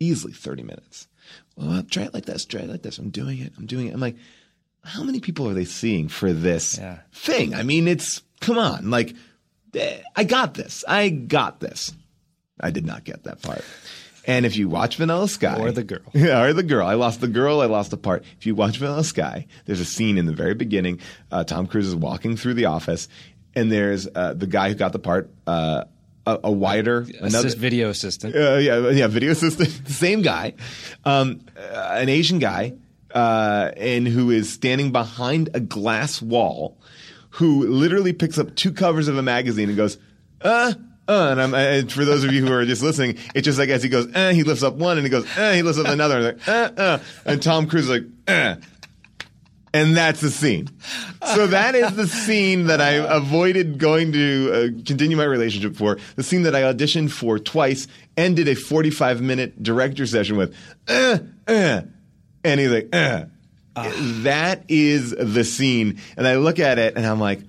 easily 0.00 0.32
30 0.32 0.62
minutes. 0.64 1.08
Well, 1.56 1.82
try 1.84 2.04
it 2.04 2.14
like 2.14 2.26
this, 2.26 2.44
try 2.44 2.62
it 2.62 2.68
like 2.68 2.82
this. 2.82 2.98
I'm 2.98 3.10
doing 3.10 3.38
it. 3.38 3.52
I'm 3.56 3.66
doing 3.66 3.86
it. 3.86 3.94
I'm 3.94 4.00
like, 4.00 4.16
how 4.84 5.02
many 5.02 5.20
people 5.20 5.48
are 5.48 5.54
they 5.54 5.64
seeing 5.64 6.08
for 6.08 6.32
this 6.32 6.78
Yeah. 6.78 6.98
thing? 7.12 7.54
I 7.54 7.62
mean, 7.62 7.88
it's 7.88 8.22
come 8.40 8.58
on, 8.58 8.90
like 8.90 9.14
eh, 9.74 9.98
I 10.14 10.24
got 10.24 10.54
this. 10.54 10.84
I 10.86 11.08
got 11.08 11.60
this. 11.60 11.92
I 12.60 12.70
did 12.70 12.86
not 12.86 13.04
get 13.04 13.24
that 13.24 13.42
part. 13.42 13.64
And 14.26 14.46
if 14.46 14.56
you 14.56 14.68
watch 14.70 14.96
Vanilla 14.96 15.28
Sky, 15.28 15.58
Or 15.58 15.70
the 15.72 15.84
girl. 15.84 15.98
yeah, 16.14 16.42
or 16.42 16.52
the 16.54 16.62
girl. 16.62 16.86
I 16.86 16.94
lost 16.94 17.20
the 17.20 17.28
girl. 17.28 17.60
I 17.60 17.66
lost 17.66 17.90
the 17.90 17.98
part. 17.98 18.24
If 18.38 18.46
you 18.46 18.54
watch 18.54 18.78
Vanilla 18.78 19.04
Sky, 19.04 19.46
there's 19.66 19.80
a 19.80 19.84
scene 19.84 20.16
in 20.16 20.24
the 20.24 20.32
very 20.32 20.54
beginning. 20.54 21.00
Uh, 21.30 21.44
Tom 21.44 21.66
Cruise 21.66 21.86
is 21.88 21.94
walking 21.94 22.36
through 22.36 22.54
the 22.54 22.64
office, 22.66 23.06
and 23.54 23.70
there's 23.70 24.06
uh, 24.14 24.32
the 24.32 24.46
guy 24.46 24.68
who 24.70 24.76
got 24.76 24.92
the 24.92 24.98
part, 24.98 25.28
uh, 25.46 25.84
a, 26.26 26.38
a 26.44 26.50
wider, 26.50 27.06
Assist, 27.20 27.58
video 27.58 27.90
assistant. 27.90 28.34
uh, 28.34 28.54
yeah, 28.56 28.88
yeah, 28.90 29.08
video 29.08 29.32
assistant, 29.32 29.68
same 29.88 30.22
guy, 30.22 30.54
um, 31.04 31.40
uh, 31.54 31.90
an 32.00 32.08
Asian 32.08 32.38
guy, 32.38 32.72
uh, 33.14 33.70
and 33.76 34.06
who 34.06 34.30
is 34.30 34.52
standing 34.52 34.92
behind 34.92 35.48
a 35.54 35.60
glass 35.60 36.20
wall, 36.20 36.76
who 37.30 37.66
literally 37.66 38.12
picks 38.12 38.38
up 38.38 38.54
two 38.56 38.72
covers 38.72 39.08
of 39.08 39.16
a 39.16 39.22
magazine 39.22 39.68
and 39.68 39.76
goes, 39.76 39.98
uh. 40.42 40.74
Uh, 41.06 41.28
and, 41.32 41.42
I'm, 41.42 41.54
and 41.54 41.92
for 41.92 42.06
those 42.06 42.24
of 42.24 42.32
you 42.32 42.46
who 42.46 42.50
are 42.50 42.64
just 42.64 42.82
listening, 42.82 43.18
it's 43.34 43.44
just 43.44 43.58
like 43.58 43.68
as 43.68 43.82
he 43.82 43.90
goes, 43.90 44.08
eh, 44.14 44.32
he 44.32 44.42
lifts 44.42 44.62
up 44.62 44.76
one 44.76 44.96
and 44.96 45.04
he 45.06 45.10
goes, 45.10 45.26
eh, 45.36 45.56
he 45.56 45.62
lifts 45.62 45.78
up 45.78 45.86
another, 45.86 46.16
and, 46.16 46.24
like, 46.24 46.48
uh, 46.48 46.70
uh, 46.80 46.98
and 47.26 47.42
Tom 47.42 47.66
Cruise 47.66 47.84
is 47.84 47.90
like, 47.90 48.04
eh. 48.26 48.56
And 49.74 49.96
that's 49.96 50.20
the 50.20 50.30
scene. 50.30 50.68
So 51.34 51.48
that 51.48 51.74
is 51.74 51.96
the 51.96 52.06
scene 52.06 52.68
that 52.68 52.80
I 52.80 52.92
avoided 52.92 53.78
going 53.78 54.12
to 54.12 54.52
uh, 54.52 54.82
continue 54.86 55.16
my 55.16 55.24
relationship 55.24 55.74
for. 55.74 55.98
The 56.14 56.22
scene 56.22 56.44
that 56.44 56.54
I 56.54 56.62
auditioned 56.62 57.10
for 57.10 57.40
twice 57.40 57.88
and 58.16 58.36
did 58.36 58.46
a 58.46 58.54
45 58.54 59.20
minute 59.20 59.60
director 59.62 60.06
session 60.06 60.36
with. 60.36 60.56
Uh, 60.86 61.18
uh, 61.48 61.82
and 62.44 62.60
he's 62.60 62.70
like, 62.70 62.88
uh. 62.94 63.24
That 64.22 64.62
is 64.68 65.10
the 65.10 65.42
scene. 65.42 65.98
And 66.16 66.28
I 66.28 66.36
look 66.36 66.60
at 66.60 66.78
it 66.78 66.96
and 66.96 67.04
I'm 67.04 67.18
like, 67.18 67.40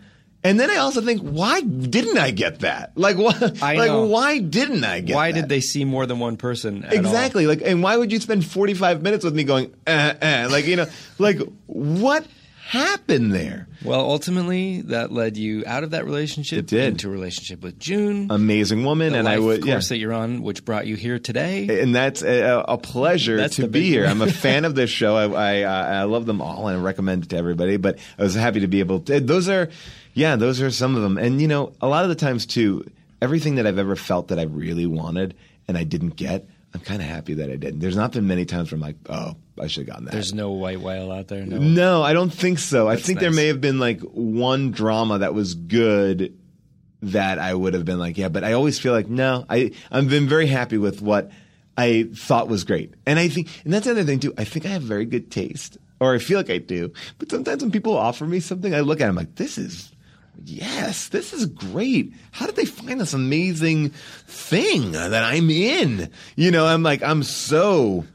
and 0.43 0.59
then 0.59 0.69
I 0.69 0.77
also 0.77 1.01
think, 1.01 1.21
why 1.21 1.61
didn't 1.61 2.17
I 2.19 2.31
get 2.31 2.59
that? 2.59 2.91
Like? 2.95 3.17
I 3.61 3.75
like, 3.75 4.09
why 4.09 4.39
didn't 4.39 4.83
I 4.83 5.01
get 5.01 5.15
Why 5.15 5.31
that? 5.31 5.41
did 5.41 5.49
they 5.49 5.59
see 5.59 5.85
more 5.85 6.05
than 6.05 6.19
one 6.19 6.37
person? 6.37 6.83
at 6.83 6.93
all? 6.93 6.99
Exactly. 6.99 7.47
Like, 7.47 7.61
and 7.63 7.81
why 7.81 7.97
would 7.97 8.11
you 8.11 8.19
spend 8.19 8.45
45 8.45 9.01
minutes 9.01 9.23
with 9.23 9.35
me 9.35 9.43
going, 9.43 9.73
eh, 9.87 10.13
eh? 10.21 10.47
Like, 10.47 10.65
you 10.67 10.75
know, 10.75 10.85
like, 11.17 11.39
what 11.65 12.25
happened 12.67 13.31
there? 13.33 13.67
Well, 13.83 13.99
ultimately, 14.01 14.81
that 14.83 15.11
led 15.11 15.37
you 15.37 15.63
out 15.67 15.83
of 15.83 15.91
that 15.91 16.05
relationship 16.05 16.59
It 16.59 16.67
did. 16.67 16.87
into 16.93 17.07
a 17.07 17.11
relationship 17.11 17.61
with 17.61 17.77
June. 17.79 18.27
Amazing 18.31 18.83
woman. 18.83 19.13
and 19.13 19.27
I 19.27 19.37
would, 19.37 19.63
yeah. 19.63 19.73
course 19.73 19.89
that 19.89 19.97
you're 19.97 20.13
on, 20.13 20.41
which 20.41 20.65
brought 20.65 20.87
you 20.87 20.95
here 20.95 21.19
today. 21.19 21.81
And 21.81 21.95
that's 21.95 22.23
a, 22.23 22.65
a 22.67 22.77
pleasure 22.77 23.37
That's 23.37 23.57
to 23.57 23.67
be 23.67 23.87
here. 23.87 24.05
I'm 24.07 24.21
a 24.21 24.31
fan 24.31 24.65
of 24.65 24.73
this 24.73 24.89
show. 24.89 25.15
I, 25.15 25.27
I, 25.27 25.61
uh, 25.61 25.99
I 26.01 26.03
love 26.03 26.25
them 26.25 26.41
all 26.41 26.67
and 26.67 26.77
I 26.77 26.81
recommend 26.81 27.25
it 27.25 27.29
to 27.29 27.37
everybody. 27.37 27.77
But 27.77 27.99
I 28.17 28.23
was 28.23 28.33
happy 28.33 28.61
to 28.61 28.67
be 28.67 28.79
able 28.79 29.01
to. 29.01 29.19
Those 29.19 29.47
are, 29.47 29.69
yeah, 30.15 30.35
those 30.35 30.61
are 30.61 30.71
some 30.71 30.95
of 30.95 31.03
them. 31.03 31.17
And 31.19 31.39
you 31.39 31.47
know, 31.47 31.73
a 31.81 31.87
lot 31.87 32.03
of 32.03 32.09
the 32.09 32.15
times 32.15 32.45
too, 32.47 32.89
everything 33.21 33.55
that 33.55 33.67
I've 33.67 33.79
ever 33.79 33.95
felt 33.95 34.29
that 34.29 34.39
I 34.39 34.43
really 34.43 34.87
wanted 34.87 35.35
and 35.67 35.77
I 35.77 35.83
didn't 35.83 36.15
get, 36.15 36.47
I'm 36.75 36.81
kind 36.81 37.01
of 37.01 37.07
happy 37.07 37.35
that 37.35 37.49
I 37.49 37.55
didn't. 37.55 37.79
There's 37.79 37.95
not 37.95 38.11
been 38.11 38.27
many 38.27 38.43
times 38.43 38.69
where 38.69 38.75
I'm 38.75 38.81
like, 38.81 38.97
oh, 39.09 39.37
I 39.57 39.67
should 39.67 39.87
have 39.87 39.87
gotten 39.87 40.05
that. 40.05 40.11
There's 40.11 40.33
no 40.33 40.51
white 40.51 40.81
whale 40.81 41.09
out 41.09 41.29
there. 41.29 41.45
No. 41.45 41.57
No, 41.57 42.03
I 42.03 42.11
don't 42.11 42.31
think 42.33 42.59
so. 42.59 42.89
I 42.89 42.97
think 42.97 43.19
there 43.19 43.31
may 43.31 43.47
have 43.47 43.61
been 43.61 43.79
like 43.79 44.01
one 44.01 44.71
drama 44.71 45.19
that 45.19 45.33
was 45.33 45.55
good 45.55 46.37
that 47.01 47.39
I 47.39 47.53
would 47.53 47.73
have 47.73 47.85
been 47.85 47.97
like, 47.97 48.17
yeah, 48.17 48.27
but 48.27 48.43
I 48.43 48.53
always 48.53 48.77
feel 48.77 48.91
like 48.91 49.07
no, 49.07 49.45
I 49.49 49.71
I've 49.89 50.09
been 50.09 50.27
very 50.27 50.47
happy 50.47 50.77
with 50.77 51.01
what 51.01 51.31
I 51.77 52.09
thought 52.13 52.49
was 52.49 52.65
great. 52.65 52.93
And 53.05 53.17
I 53.19 53.29
think 53.29 53.47
and 53.63 53.73
that's 53.73 53.85
the 53.85 53.91
other 53.91 54.03
thing 54.03 54.19
too. 54.19 54.33
I 54.37 54.43
think 54.43 54.65
I 54.65 54.69
have 54.69 54.81
very 54.81 55.05
good 55.05 55.31
taste. 55.31 55.77
Or 56.01 56.13
I 56.13 56.17
feel 56.17 56.37
like 56.37 56.49
I 56.49 56.57
do. 56.57 56.91
But 57.19 57.31
sometimes 57.31 57.63
when 57.63 57.71
people 57.71 57.95
offer 57.97 58.25
me 58.25 58.41
something, 58.41 58.75
I 58.75 58.81
look 58.81 58.99
at 58.99 59.07
them 59.07 59.15
like, 59.15 59.35
this 59.35 59.57
is 59.57 59.93
Yes, 60.43 61.07
this 61.09 61.33
is 61.33 61.45
great. 61.45 62.13
How 62.31 62.45
did 62.45 62.55
they 62.55 62.65
find 62.65 62.99
this 62.99 63.13
amazing 63.13 63.89
thing 64.27 64.91
that 64.91 65.13
I'm 65.13 65.49
in? 65.49 66.11
You 66.35 66.51
know, 66.51 66.65
I'm 66.65 66.83
like, 66.83 67.01
I'm 67.01 67.23
so, 67.23 68.05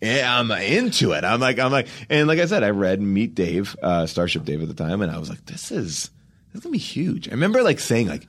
yeah, 0.00 0.38
I'm 0.38 0.50
into 0.50 1.12
it. 1.12 1.24
I'm 1.24 1.40
like, 1.40 1.58
I'm 1.58 1.72
like, 1.72 1.88
and 2.08 2.28
like 2.28 2.38
I 2.38 2.46
said, 2.46 2.62
I 2.62 2.70
read 2.70 3.00
Meet 3.00 3.34
Dave, 3.34 3.76
uh, 3.82 4.06
Starship 4.06 4.44
Dave 4.44 4.62
at 4.62 4.68
the 4.68 4.74
time, 4.74 5.02
and 5.02 5.10
I 5.10 5.18
was 5.18 5.28
like, 5.28 5.44
this 5.46 5.70
is, 5.70 6.10
this 6.52 6.56
is 6.56 6.60
gonna 6.60 6.72
be 6.72 6.78
huge. 6.78 7.28
I 7.28 7.32
remember 7.32 7.62
like 7.62 7.80
saying 7.80 8.08
like, 8.08 8.26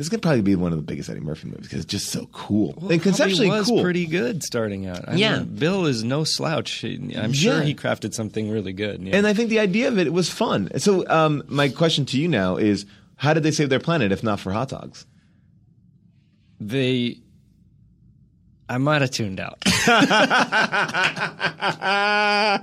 this 0.00 0.06
is 0.06 0.08
gonna 0.08 0.22
probably 0.22 0.40
be 0.40 0.56
one 0.56 0.72
of 0.72 0.78
the 0.78 0.82
biggest 0.82 1.10
Eddie 1.10 1.20
Murphy 1.20 1.48
movies 1.48 1.66
because 1.66 1.80
it's 1.84 1.92
just 1.92 2.06
so 2.08 2.24
cool 2.32 2.72
Well, 2.80 2.90
and 2.90 3.02
conceptually 3.02 3.50
was 3.50 3.66
cool. 3.66 3.82
pretty 3.82 4.06
good 4.06 4.42
starting 4.42 4.86
out. 4.86 5.06
I 5.06 5.16
Yeah. 5.16 5.40
mean, 5.40 5.56
Bill 5.56 5.84
is 5.84 6.02
no 6.02 6.24
slouch. 6.24 6.82
I'm 6.84 7.34
sure 7.34 7.58
Yeah. 7.58 7.64
he 7.64 7.74
crafted 7.74 8.14
something 8.14 8.50
really 8.50 8.72
good. 8.72 9.02
yeah. 9.02 9.14
And 9.14 9.26
I 9.26 9.34
think 9.34 9.50
the 9.50 9.58
idea 9.58 9.88
of 9.88 9.98
it 9.98 10.10
was 10.10 10.30
fun. 10.30 10.70
So, 10.78 11.06
um, 11.06 11.42
my 11.48 11.68
question 11.68 12.06
to 12.06 12.18
you 12.18 12.28
now 12.28 12.56
is, 12.56 12.86
how 13.16 13.34
did 13.34 13.42
they 13.42 13.50
save 13.50 13.68
their 13.68 13.78
planet 13.78 14.10
if 14.10 14.22
not 14.22 14.40
for 14.40 14.52
hot 14.52 14.70
dogs? 14.70 15.04
they, 16.58 17.18
I 18.70 18.78
might 18.78 19.02
have 19.02 19.10
tuned 19.10 19.38
out. 19.38 19.58
I, 19.66 22.62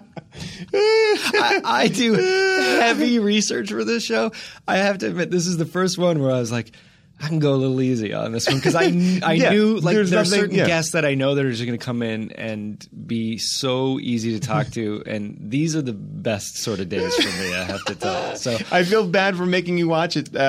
I 1.63 1.87
do 1.87 2.13
heavy 2.13 3.19
research 3.19 3.69
for 3.69 3.83
this 3.83 4.03
show. 4.03 4.31
I 4.67 4.77
have 4.77 4.99
to 4.99 5.07
admit, 5.07 5.31
this 5.31 5.47
is 5.47 5.57
the 5.57 5.65
first 5.65 5.97
one 5.97 6.21
where 6.21 6.31
I 6.31 6.39
was 6.39 6.51
like, 6.51 6.71
I 7.19 7.27
can 7.29 7.39
go 7.39 7.53
a 7.53 7.57
little 7.57 7.81
easy 7.81 8.13
on 8.13 8.31
this 8.31 8.47
one 8.47 8.57
because 8.57 8.75
I 8.75 8.83
I 9.23 9.33
Yeah, 9.33 9.49
knew 9.49 9.77
like 9.79 9.95
there's 9.95 10.11
there's 10.11 10.29
nothing- 10.31 10.43
certain 10.43 10.55
yeah. 10.57 10.67
guests 10.67 10.91
that 10.91 11.03
I 11.03 11.15
know 11.15 11.33
that 11.33 11.43
are 11.45 11.51
just 11.51 11.65
going 11.65 11.77
to 11.77 11.83
come 11.83 12.03
in 12.03 12.31
and 12.33 12.87
be 13.07 13.37
so 13.39 13.99
easy 13.99 14.39
to 14.39 14.45
talk 14.45 14.67
to, 14.71 15.03
and 15.07 15.35
these 15.39 15.75
are 15.75 15.81
the 15.81 15.93
best 15.93 16.57
sort 16.57 16.79
of 16.79 16.89
days 16.89 17.15
for 17.15 17.41
me. 17.41 17.55
I 17.55 17.63
have 17.63 17.83
to 17.85 17.95
tell. 17.95 18.35
So 18.35 18.57
I 18.71 18.83
feel 18.83 19.07
bad 19.07 19.35
for 19.35 19.45
making 19.47 19.79
you 19.79 19.87
watch 19.87 20.15
it. 20.15 20.35
Uh, 20.35 20.39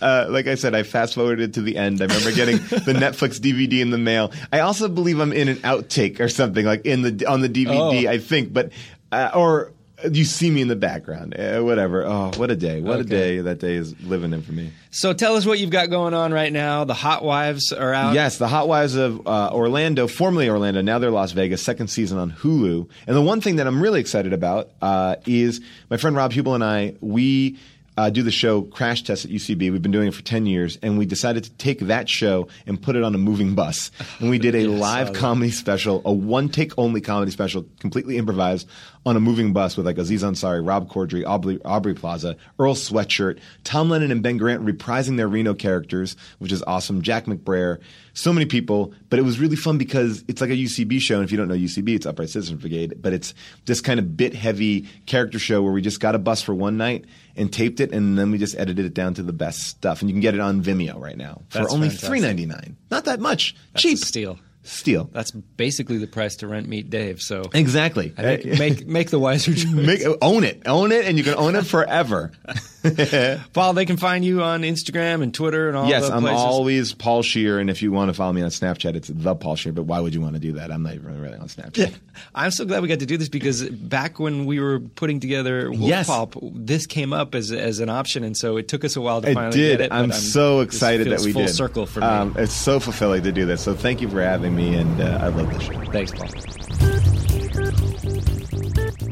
uh, 0.00 0.26
like 0.30 0.46
I 0.46 0.54
said, 0.54 0.74
I 0.74 0.84
fast 0.84 1.14
forwarded 1.14 1.54
to 1.54 1.62
the 1.62 1.76
end. 1.76 2.00
I 2.00 2.04
remember 2.06 2.30
getting 2.32 2.58
the 2.58 2.92
Netflix 2.96 3.40
DVD 3.40 3.80
in 3.80 3.90
the 3.90 3.98
mail. 3.98 4.30
I 4.52 4.60
also 4.60 4.88
believe 4.88 5.18
I'm 5.18 5.32
in 5.32 5.48
an 5.48 5.56
outtake 5.58 6.20
or 6.20 6.28
something 6.28 6.64
like 6.64 6.86
in 6.86 7.02
the 7.02 7.26
on 7.26 7.40
the 7.40 7.48
DVD. 7.48 8.06
Oh. 8.06 8.10
I 8.10 8.18
think, 8.18 8.52
but 8.52 8.70
uh, 9.10 9.30
or 9.34 9.72
You 10.10 10.24
see 10.24 10.50
me 10.50 10.62
in 10.62 10.68
the 10.68 10.76
background. 10.76 11.34
Uh, 11.38 11.60
whatever. 11.62 12.04
Oh, 12.04 12.30
what 12.36 12.50
a 12.50 12.56
day. 12.56 12.80
What 12.80 13.00
a 13.00 13.04
day 13.04 13.40
that 13.40 13.58
day 13.58 13.74
is 13.74 13.98
living 14.02 14.32
in 14.32 14.42
for 14.42 14.52
me. 14.52 14.70
So 14.90 15.12
tell 15.12 15.36
us 15.36 15.44
what 15.46 15.58
you've 15.58 15.70
got 15.70 15.90
going 15.90 16.14
on 16.14 16.32
right 16.32 16.52
now. 16.52 16.84
The 16.84 16.94
Hot 16.94 17.24
Wives 17.24 17.72
are 17.72 17.92
out. 17.92 18.14
Yes, 18.14 18.38
the 18.38 18.48
Hot 18.48 18.68
Wives 18.68 18.94
of 18.94 19.26
uh, 19.26 19.50
Orlando, 19.52 20.06
formerly 20.06 20.48
Orlando, 20.48 20.82
now 20.82 20.98
they're 20.98 21.10
Las 21.10 21.32
Vegas, 21.32 21.62
second 21.62 21.88
season 21.88 22.18
on 22.18 22.30
Hulu. 22.30 22.88
And 23.06 23.16
the 23.16 23.22
one 23.22 23.40
thing 23.40 23.56
that 23.56 23.66
I'm 23.66 23.82
really 23.82 24.00
excited 24.00 24.32
about 24.32 24.70
uh, 24.82 25.16
is 25.26 25.60
my 25.90 25.96
friend 25.96 26.14
Rob 26.16 26.32
Huebel 26.32 26.54
and 26.54 26.62
I, 26.62 26.94
we 27.00 27.58
uh, 27.96 28.10
do 28.10 28.22
the 28.22 28.30
show 28.30 28.62
Crash 28.62 29.02
Test 29.02 29.24
at 29.24 29.30
UCB. 29.30 29.70
We've 29.70 29.82
been 29.82 29.92
doing 29.92 30.08
it 30.08 30.14
for 30.14 30.22
10 30.22 30.46
years, 30.46 30.78
and 30.82 30.98
we 30.98 31.06
decided 31.06 31.44
to 31.44 31.50
take 31.52 31.80
that 31.80 32.08
show 32.08 32.48
and 32.66 32.80
put 32.80 32.96
it 32.96 33.02
on 33.02 33.14
a 33.14 33.18
moving 33.18 33.54
bus. 33.54 33.90
And 34.18 34.30
we 34.30 34.38
did 34.38 34.54
a 34.54 34.66
live 34.68 35.12
comedy 35.12 35.50
special, 35.50 36.02
a 36.04 36.12
one 36.12 36.48
take 36.48 36.76
only 36.78 37.00
comedy 37.00 37.30
special, 37.30 37.64
completely 37.78 38.18
improvised 38.18 38.68
on 39.06 39.16
a 39.16 39.20
moving 39.20 39.52
bus 39.52 39.76
with 39.76 39.86
like 39.86 39.98
Aziz 39.98 40.22
Ansari, 40.22 40.66
Rob 40.66 40.90
Corddry, 40.90 41.26
Aubrey, 41.26 41.60
Aubrey 41.64 41.94
Plaza, 41.94 42.36
Earl 42.58 42.74
Sweatshirt, 42.74 43.38
Tom 43.62 43.90
Lennon 43.90 44.10
and 44.10 44.22
Ben 44.22 44.38
Garant 44.38 44.66
reprising 44.66 45.16
their 45.16 45.28
Reno 45.28 45.54
characters, 45.54 46.16
which 46.38 46.52
is 46.52 46.62
awesome. 46.62 47.02
Jack 47.02 47.26
McBrayer, 47.26 47.80
so 48.14 48.32
many 48.32 48.46
people. 48.46 48.94
But 49.10 49.18
it 49.18 49.22
was 49.22 49.38
really 49.38 49.56
fun 49.56 49.78
because 49.78 50.24
it's 50.26 50.40
like 50.40 50.50
a 50.50 50.54
UCB 50.54 51.00
show. 51.00 51.16
And 51.16 51.24
if 51.24 51.30
you 51.30 51.36
don't 51.36 51.48
know 51.48 51.54
UCB, 51.54 51.96
it's 51.96 52.06
Upright 52.06 52.30
Citizens 52.30 52.60
Brigade. 52.60 52.94
But 53.00 53.12
it's 53.12 53.34
this 53.66 53.80
kind 53.80 54.00
of 54.00 54.16
bit 54.16 54.34
heavy 54.34 54.88
character 55.06 55.38
show 55.38 55.62
where 55.62 55.72
we 55.72 55.82
just 55.82 56.00
got 56.00 56.14
a 56.14 56.18
bus 56.18 56.42
for 56.42 56.54
one 56.54 56.76
night 56.76 57.04
and 57.36 57.52
taped 57.52 57.80
it, 57.80 57.92
and 57.92 58.18
then 58.18 58.30
we 58.30 58.38
just 58.38 58.56
edited 58.58 58.84
it 58.86 58.94
down 58.94 59.14
to 59.14 59.22
the 59.22 59.32
best 59.32 59.62
stuff. 59.62 60.00
And 60.00 60.10
you 60.10 60.14
can 60.14 60.20
get 60.20 60.34
it 60.34 60.40
on 60.40 60.62
Vimeo 60.62 60.98
right 61.00 61.16
now 61.16 61.42
for 61.48 61.58
That's 61.58 61.72
only 61.72 61.88
fantastic. 61.88 62.08
three 62.08 62.20
ninety 62.20 62.46
nine. 62.46 62.76
Not 62.90 63.04
that 63.06 63.20
much. 63.20 63.54
That's 63.72 63.82
Cheap. 63.82 63.98
a 63.98 64.00
steal. 64.04 64.38
Steal. 64.64 65.08
That's 65.12 65.30
basically 65.30 65.98
the 65.98 66.06
price 66.06 66.36
to 66.36 66.48
rent 66.48 66.68
Meet 66.68 66.90
Dave. 66.90 67.20
So 67.20 67.42
Exactly. 67.52 68.12
I 68.16 68.22
think 68.36 68.58
make 68.58 68.86
make 68.86 69.10
the 69.10 69.18
wiser 69.18 69.54
choice. 69.54 69.66
Make, 69.66 70.00
own 70.22 70.42
it. 70.44 70.62
Own 70.66 70.90
it, 70.90 71.04
and 71.04 71.16
you 71.18 71.24
can 71.24 71.34
own 71.34 71.54
it 71.54 71.66
forever. 71.66 72.32
Paul, 73.52 73.72
they 73.74 73.86
can 73.86 73.96
find 73.96 74.24
you 74.24 74.42
on 74.42 74.62
Instagram 74.62 75.22
and 75.22 75.32
Twitter 75.34 75.68
and 75.68 75.76
all 75.76 75.88
yes, 75.88 76.06
the 76.08 76.14
I'm 76.14 76.22
places. 76.22 76.40
always 76.40 76.92
Paul 76.92 77.22
Scheer, 77.22 77.58
and 77.58 77.70
if 77.70 77.82
you 77.82 77.92
want 77.92 78.08
to 78.10 78.14
follow 78.14 78.32
me 78.32 78.42
on 78.42 78.48
Snapchat, 78.50 78.94
it's 78.94 79.08
the 79.08 79.34
Paul 79.34 79.56
Scheer. 79.56 79.72
But 79.72 79.84
why 79.84 80.00
would 80.00 80.14
you 80.14 80.20
want 80.20 80.34
to 80.34 80.40
do 80.40 80.52
that? 80.52 80.70
I'm 80.70 80.82
not 80.82 80.94
even 80.94 81.20
really 81.20 81.38
on 81.38 81.48
Snapchat. 81.48 81.94
I'm 82.34 82.50
so 82.50 82.64
glad 82.64 82.82
we 82.82 82.88
got 82.88 83.00
to 83.00 83.06
do 83.06 83.16
this 83.16 83.28
because 83.28 83.68
back 83.68 84.18
when 84.20 84.46
we 84.46 84.60
were 84.60 84.80
putting 84.80 85.20
together 85.20 85.70
Wolf 85.70 85.82
Yes. 85.82 86.06
Pop, 86.06 86.36
this 86.42 86.86
came 86.86 87.12
up 87.12 87.34
as 87.34 87.50
as 87.52 87.80
an 87.80 87.88
option, 87.88 88.22
and 88.24 88.36
so 88.36 88.56
it 88.56 88.68
took 88.68 88.84
us 88.84 88.96
a 88.96 89.00
while 89.00 89.20
to 89.22 89.30
It 89.30 89.34
finally 89.34 89.56
did. 89.56 89.78
get 89.78 89.80
it. 89.86 89.90
but 89.90 89.96
I'm, 89.96 90.12
so 90.12 90.60
excited 90.60 91.10
that 91.10 91.20
we 91.20 91.32
full 91.32 91.46
did. 91.46 91.54
circle 91.54 91.86
for 91.86 92.00
me. 92.00 92.06
Um, 92.06 92.34
it's 92.38 92.52
so 92.52 92.78
fulfilling 92.80 93.22
to 93.24 93.32
do 93.32 93.44
this. 93.46 93.62
So 93.62 93.74
thank 93.74 94.00
you 94.00 94.08
for 94.08 94.22
having 94.22 94.53
me, 94.53 94.53
and 94.58 95.00
uh, 95.00 95.18
I 95.20 95.28
love 95.28 95.52
this 95.52 95.62
show. 95.62 95.80
Thanks, 95.92 96.12
Paul. 96.12 96.28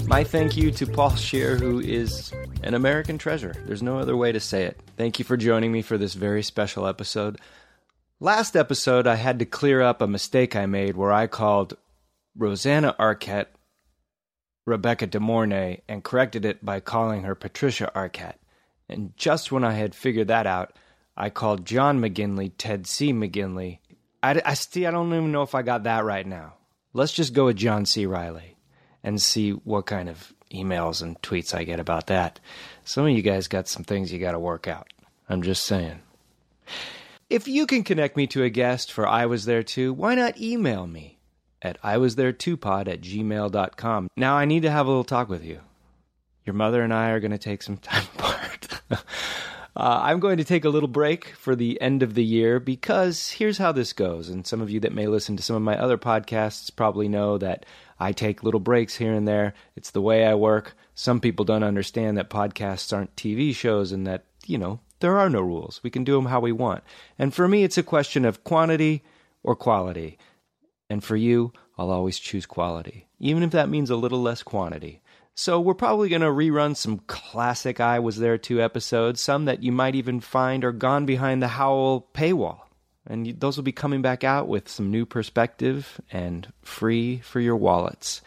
My 0.07 0.24
thank 0.24 0.57
you 0.57 0.70
to 0.72 0.86
Paul 0.86 1.14
Scheer, 1.16 1.57
who 1.57 1.80
is 1.80 2.32
an 2.62 2.74
American 2.74 3.18
treasure. 3.18 3.55
There's 3.66 3.82
no 3.82 3.99
other 3.99 4.16
way 4.16 4.32
to 4.32 4.40
say 4.40 4.64
it. 4.64 4.78
Thank 4.97 5.18
you 5.18 5.24
for 5.24 5.36
joining 5.36 5.72
me 5.72 5.82
for 5.82 5.99
this 5.99 6.14
very 6.14 6.43
special 6.43 6.86
episode. 6.86 7.40
Last 8.20 8.57
episode, 8.57 9.07
I 9.07 9.16
had 9.16 9.38
to 9.40 9.47
clear 9.47 9.82
up 9.82 10.01
a 10.01 10.07
mistake 10.07 10.55
I 10.55 10.66
made 10.66 10.97
where 10.97 11.12
I 11.12 11.26
called 11.26 11.76
Rosanna 12.36 12.95
Arquette 12.99 13.49
Rebecca 14.64 15.07
De 15.07 15.18
Mornay 15.18 15.80
and 15.88 16.05
corrected 16.05 16.45
it 16.45 16.64
by 16.64 16.80
calling 16.80 17.22
her 17.22 17.34
Patricia 17.34 17.90
Arquette. 17.95 18.36
And 18.88 19.16
just 19.16 19.51
when 19.51 19.64
I 19.64 19.72
had 19.72 19.95
figured 19.95 20.28
that 20.28 20.47
out, 20.47 20.76
I 21.16 21.30
called 21.30 21.66
John 21.66 22.01
McGinley 22.01 22.53
Ted 22.57 22.86
C. 22.86 23.12
McGinley. 23.12 23.78
I, 24.23 24.41
I, 24.45 24.55
see, 24.55 24.87
I 24.87 24.91
don't 24.91 25.09
even 25.09 25.33
know 25.33 25.43
if 25.43 25.55
I 25.55 25.62
got 25.62 25.85
that 25.85 26.05
right 26.05 26.27
now. 26.27 26.55
Let's 26.93 27.12
just 27.12 27.35
go 27.35 27.47
with 27.47 27.57
John 27.57 27.87
C. 27.87 28.07
Reilly 28.07 28.57
and 29.03 29.20
see 29.20 29.51
what 29.51 29.87
kind 29.87 30.09
of 30.09 30.33
emails 30.53 31.03
and 31.03 31.20
tweets 31.23 31.55
I 31.55 31.64
get 31.64 31.81
about 31.81 32.07
that. 32.09 32.39
Some 32.85 33.05
of 33.07 33.11
you 33.11 33.23
guys 33.23 33.49
got 33.49 33.68
some 33.68 33.85
things 33.85 34.12
you 34.12 34.18
got 34.18 34.33
to 34.33 34.39
work 34.39 34.68
out. 34.68 34.93
I'm 35.29 35.43
just 35.43 35.64
saying. 35.64 36.01
If 37.31 37.49
you 37.49 37.66
can 37.66 37.83
connect 37.83 38.16
me 38.16 38.27
to 38.29 38.43
a 38.43 38.51
guest 38.51 38.93
for 38.93 39.09
I 39.09 39.27
Was 39.27 39.47
There 39.47 39.62
Too, 39.62 39.93
why 39.93 40.14
not 40.14 40.39
email 40.39 40.87
me 40.87 41.18
at 41.62 41.79
I 41.83 41.97
Was 41.97 42.16
There 42.16 42.33
Too 42.33 42.57
pod 42.57 42.89
at 42.89 43.01
gmail.com. 43.01 44.09
Now 44.16 44.37
I 44.37 44.45
need 44.45 44.62
to 44.62 44.70
have 44.70 44.87
a 44.87 44.91
little 44.91 45.05
talk 45.05 45.29
with 45.29 45.45
you. 45.45 45.61
Your 46.45 46.55
mother 46.55 46.83
and 46.83 46.93
I 46.93 47.11
are 47.11 47.20
going 47.20 47.31
to 47.31 47.39
take 47.39 47.62
some 47.62 47.79
time 47.79 48.05
apart. 48.18 48.81
Uh, 49.75 50.01
I'm 50.03 50.20
going 50.20 50.37
to 50.37 50.45
take 50.45 50.64
a 50.64 50.68
little 50.68 50.89
break 50.89 51.29
for 51.29 51.57
the 51.57 51.81
end 51.81 52.03
of 52.03 52.14
the 52.14 52.25
year 52.25 52.61
because 52.61 53.31
here's 53.31 53.59
how 53.59 53.73
this 53.73 53.93
goes. 53.93 54.29
And 54.29 54.47
some 54.47 54.61
of 54.61 54.70
you 54.70 54.81
that 54.81 54.95
may 54.95 55.07
listen 55.07 55.37
to 55.37 55.43
some 55.43 55.57
of 55.57 55.62
my 55.62 55.79
other 55.79 55.97
podcasts 55.97 56.75
probably 56.75 57.09
know 57.09 57.39
that 57.39 57.64
I 57.99 58.12
take 58.12 58.43
little 58.43 58.61
breaks 58.61 58.97
here 58.97 59.14
and 59.14 59.27
there. 59.27 59.55
It's 59.77 59.91
the 59.91 60.03
way 60.03 60.27
I 60.27 60.35
work. 60.35 60.75
Some 60.95 61.20
people 61.20 61.45
don't 61.45 61.62
understand 61.62 62.18
that 62.18 62.29
podcasts 62.31 62.93
aren't 62.93 63.16
TV 63.16 63.55
shows 63.55 63.93
and 63.93 64.07
that, 64.07 64.25
you 64.47 64.59
know, 64.59 64.81
there 65.01 65.18
are 65.18 65.31
no 65.31 65.41
rules. 65.41 65.81
We 65.83 65.91
can 65.91 66.05
do 66.05 66.16
them 66.16 66.27
how 66.27 66.41
we 66.41 66.53
want. 66.53 66.85
And 67.18 67.33
for 67.33 67.49
me, 67.49 67.64
it's 67.64 67.79
a 67.79 67.83
question 67.83 68.25
of 68.25 68.45
quantity 68.45 69.03
or 69.43 69.57
quality. 69.57 70.18
And 70.91 71.03
for 71.03 71.16
you, 71.16 71.53
I'll 71.79 71.91
always 71.91 72.18
choose 72.18 72.47
quality, 72.47 73.09
even 73.18 73.43
if 73.43 73.51
that 73.53 73.68
means 73.68 73.91
a 73.91 73.97
little 73.97 74.20
less 74.20 74.43
quantity. 74.43 75.01
So 75.35 75.61
we're 75.61 75.74
probably 75.74 76.11
going 76.11 76.22
to 76.22 76.28
rerun 76.28 76.76
some 76.76 76.99
classic 77.07 77.80
I 77.80 77.99
Was 77.99 78.18
There 78.18 78.37
Too 78.37 78.61
episodes, 78.61 79.22
some 79.22 79.47
that 79.47 79.62
you 79.62 79.72
might 79.72 79.95
even 79.95 80.20
find 80.20 80.62
are 80.62 80.72
gone 80.72 81.07
behind 81.07 81.43
the 81.43 81.49
Howl 81.49 82.07
paywall. 82.14 82.61
And 83.07 83.41
those 83.41 83.57
will 83.57 83.64
be 83.64 83.72
coming 83.72 84.03
back 84.03 84.24
out 84.24 84.47
with 84.47 84.68
some 84.68 84.91
new 84.91 85.07
perspective 85.07 86.01
and 86.12 86.53
free 86.62 87.18
for 87.20 87.41
your 87.41 87.57
wallets. 87.57 88.20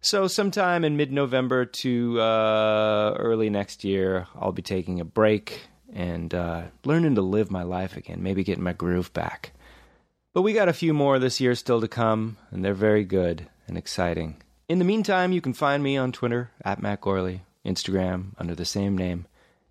So, 0.00 0.26
sometime 0.26 0.82
in 0.82 0.96
mid 0.96 1.12
November 1.12 1.66
to 1.66 2.20
uh, 2.20 3.14
early 3.18 3.50
next 3.50 3.84
year, 3.84 4.26
I'll 4.34 4.50
be 4.50 4.62
taking 4.62 4.98
a 4.98 5.04
break 5.04 5.60
and 5.92 6.32
uh, 6.32 6.62
learning 6.84 7.16
to 7.16 7.22
live 7.22 7.50
my 7.50 7.62
life 7.62 7.96
again, 7.96 8.22
maybe 8.22 8.42
getting 8.42 8.64
my 8.64 8.72
groove 8.72 9.12
back. 9.12 9.52
But 10.32 10.42
we 10.42 10.54
got 10.54 10.68
a 10.68 10.72
few 10.72 10.94
more 10.94 11.18
this 11.18 11.40
year 11.40 11.54
still 11.54 11.82
to 11.82 11.88
come, 11.88 12.38
and 12.50 12.64
they're 12.64 12.72
very 12.72 13.04
good 13.04 13.46
and 13.68 13.76
exciting. 13.76 14.42
In 14.70 14.78
the 14.78 14.84
meantime, 14.84 15.32
you 15.32 15.40
can 15.40 15.52
find 15.52 15.82
me 15.82 15.96
on 15.96 16.12
Twitter 16.12 16.52
at 16.64 16.80
Matt 16.80 17.00
Gorley, 17.00 17.42
Instagram 17.66 18.34
under 18.38 18.54
the 18.54 18.64
same 18.64 18.96
name, 18.96 19.26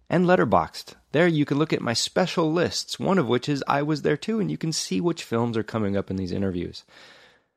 and 0.09 0.25
Letterboxd. 0.25 0.95
There 1.13 1.25
you 1.25 1.45
can 1.45 1.57
look 1.57 1.71
at 1.71 1.81
my 1.81 1.93
special 1.93 2.51
lists, 2.51 2.99
one 2.99 3.17
of 3.17 3.25
which 3.25 3.47
is 3.47 3.63
I 3.65 3.81
Was 3.81 4.01
There 4.01 4.17
Too, 4.17 4.41
and 4.41 4.51
you 4.51 4.57
can 4.57 4.73
see 4.73 4.99
which 4.99 5.23
films 5.23 5.55
are 5.55 5.63
coming 5.63 5.95
up 5.95 6.09
in 6.11 6.17
these 6.17 6.33
interviews. 6.33 6.83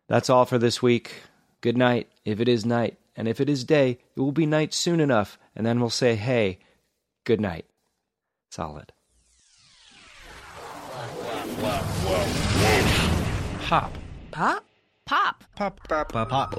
That's 0.07 0.30
all 0.30 0.45
for 0.45 0.57
this 0.57 0.80
week. 0.80 1.14
Good 1.62 1.76
night, 1.76 2.09
if 2.24 2.38
it 2.38 2.47
is 2.47 2.64
night, 2.64 2.97
and 3.16 3.26
if 3.26 3.40
it 3.40 3.49
is 3.49 3.64
day, 3.64 3.99
it 4.14 4.20
will 4.20 4.30
be 4.30 4.47
night 4.47 4.72
soon 4.72 5.01
enough, 5.01 5.36
and 5.57 5.66
then 5.66 5.80
we'll 5.80 5.90
say, 5.90 6.14
hey, 6.14 6.61
good 7.24 7.40
night. 7.40 7.66
Solid. 8.53 8.93
Pop. 13.66 13.99
Pop? 14.30 14.64
Pop. 15.07 15.44
Pop 15.57 15.80
pop 15.88 16.12
pop 16.12 16.28
pop. 16.30 16.55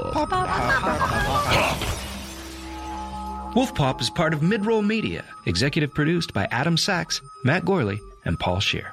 Wolf 3.55 3.73
Pop 3.75 4.01
is 4.01 4.09
part 4.09 4.33
of 4.33 4.39
Midroll 4.41 4.83
Media, 4.85 5.23
executive 5.45 5.93
produced 5.93 6.33
by 6.33 6.47
Adam 6.51 6.75
Sachs, 6.75 7.21
Matt 7.43 7.63
Gorley, 7.65 7.99
and 8.25 8.39
Paul 8.39 8.59
Scheer. 8.59 8.91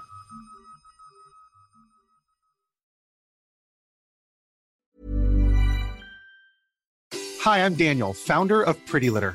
Hi, 7.40 7.64
I'm 7.64 7.74
Daniel, 7.74 8.12
founder 8.12 8.62
of 8.62 8.76
Pretty 8.84 9.08
Litter. 9.08 9.34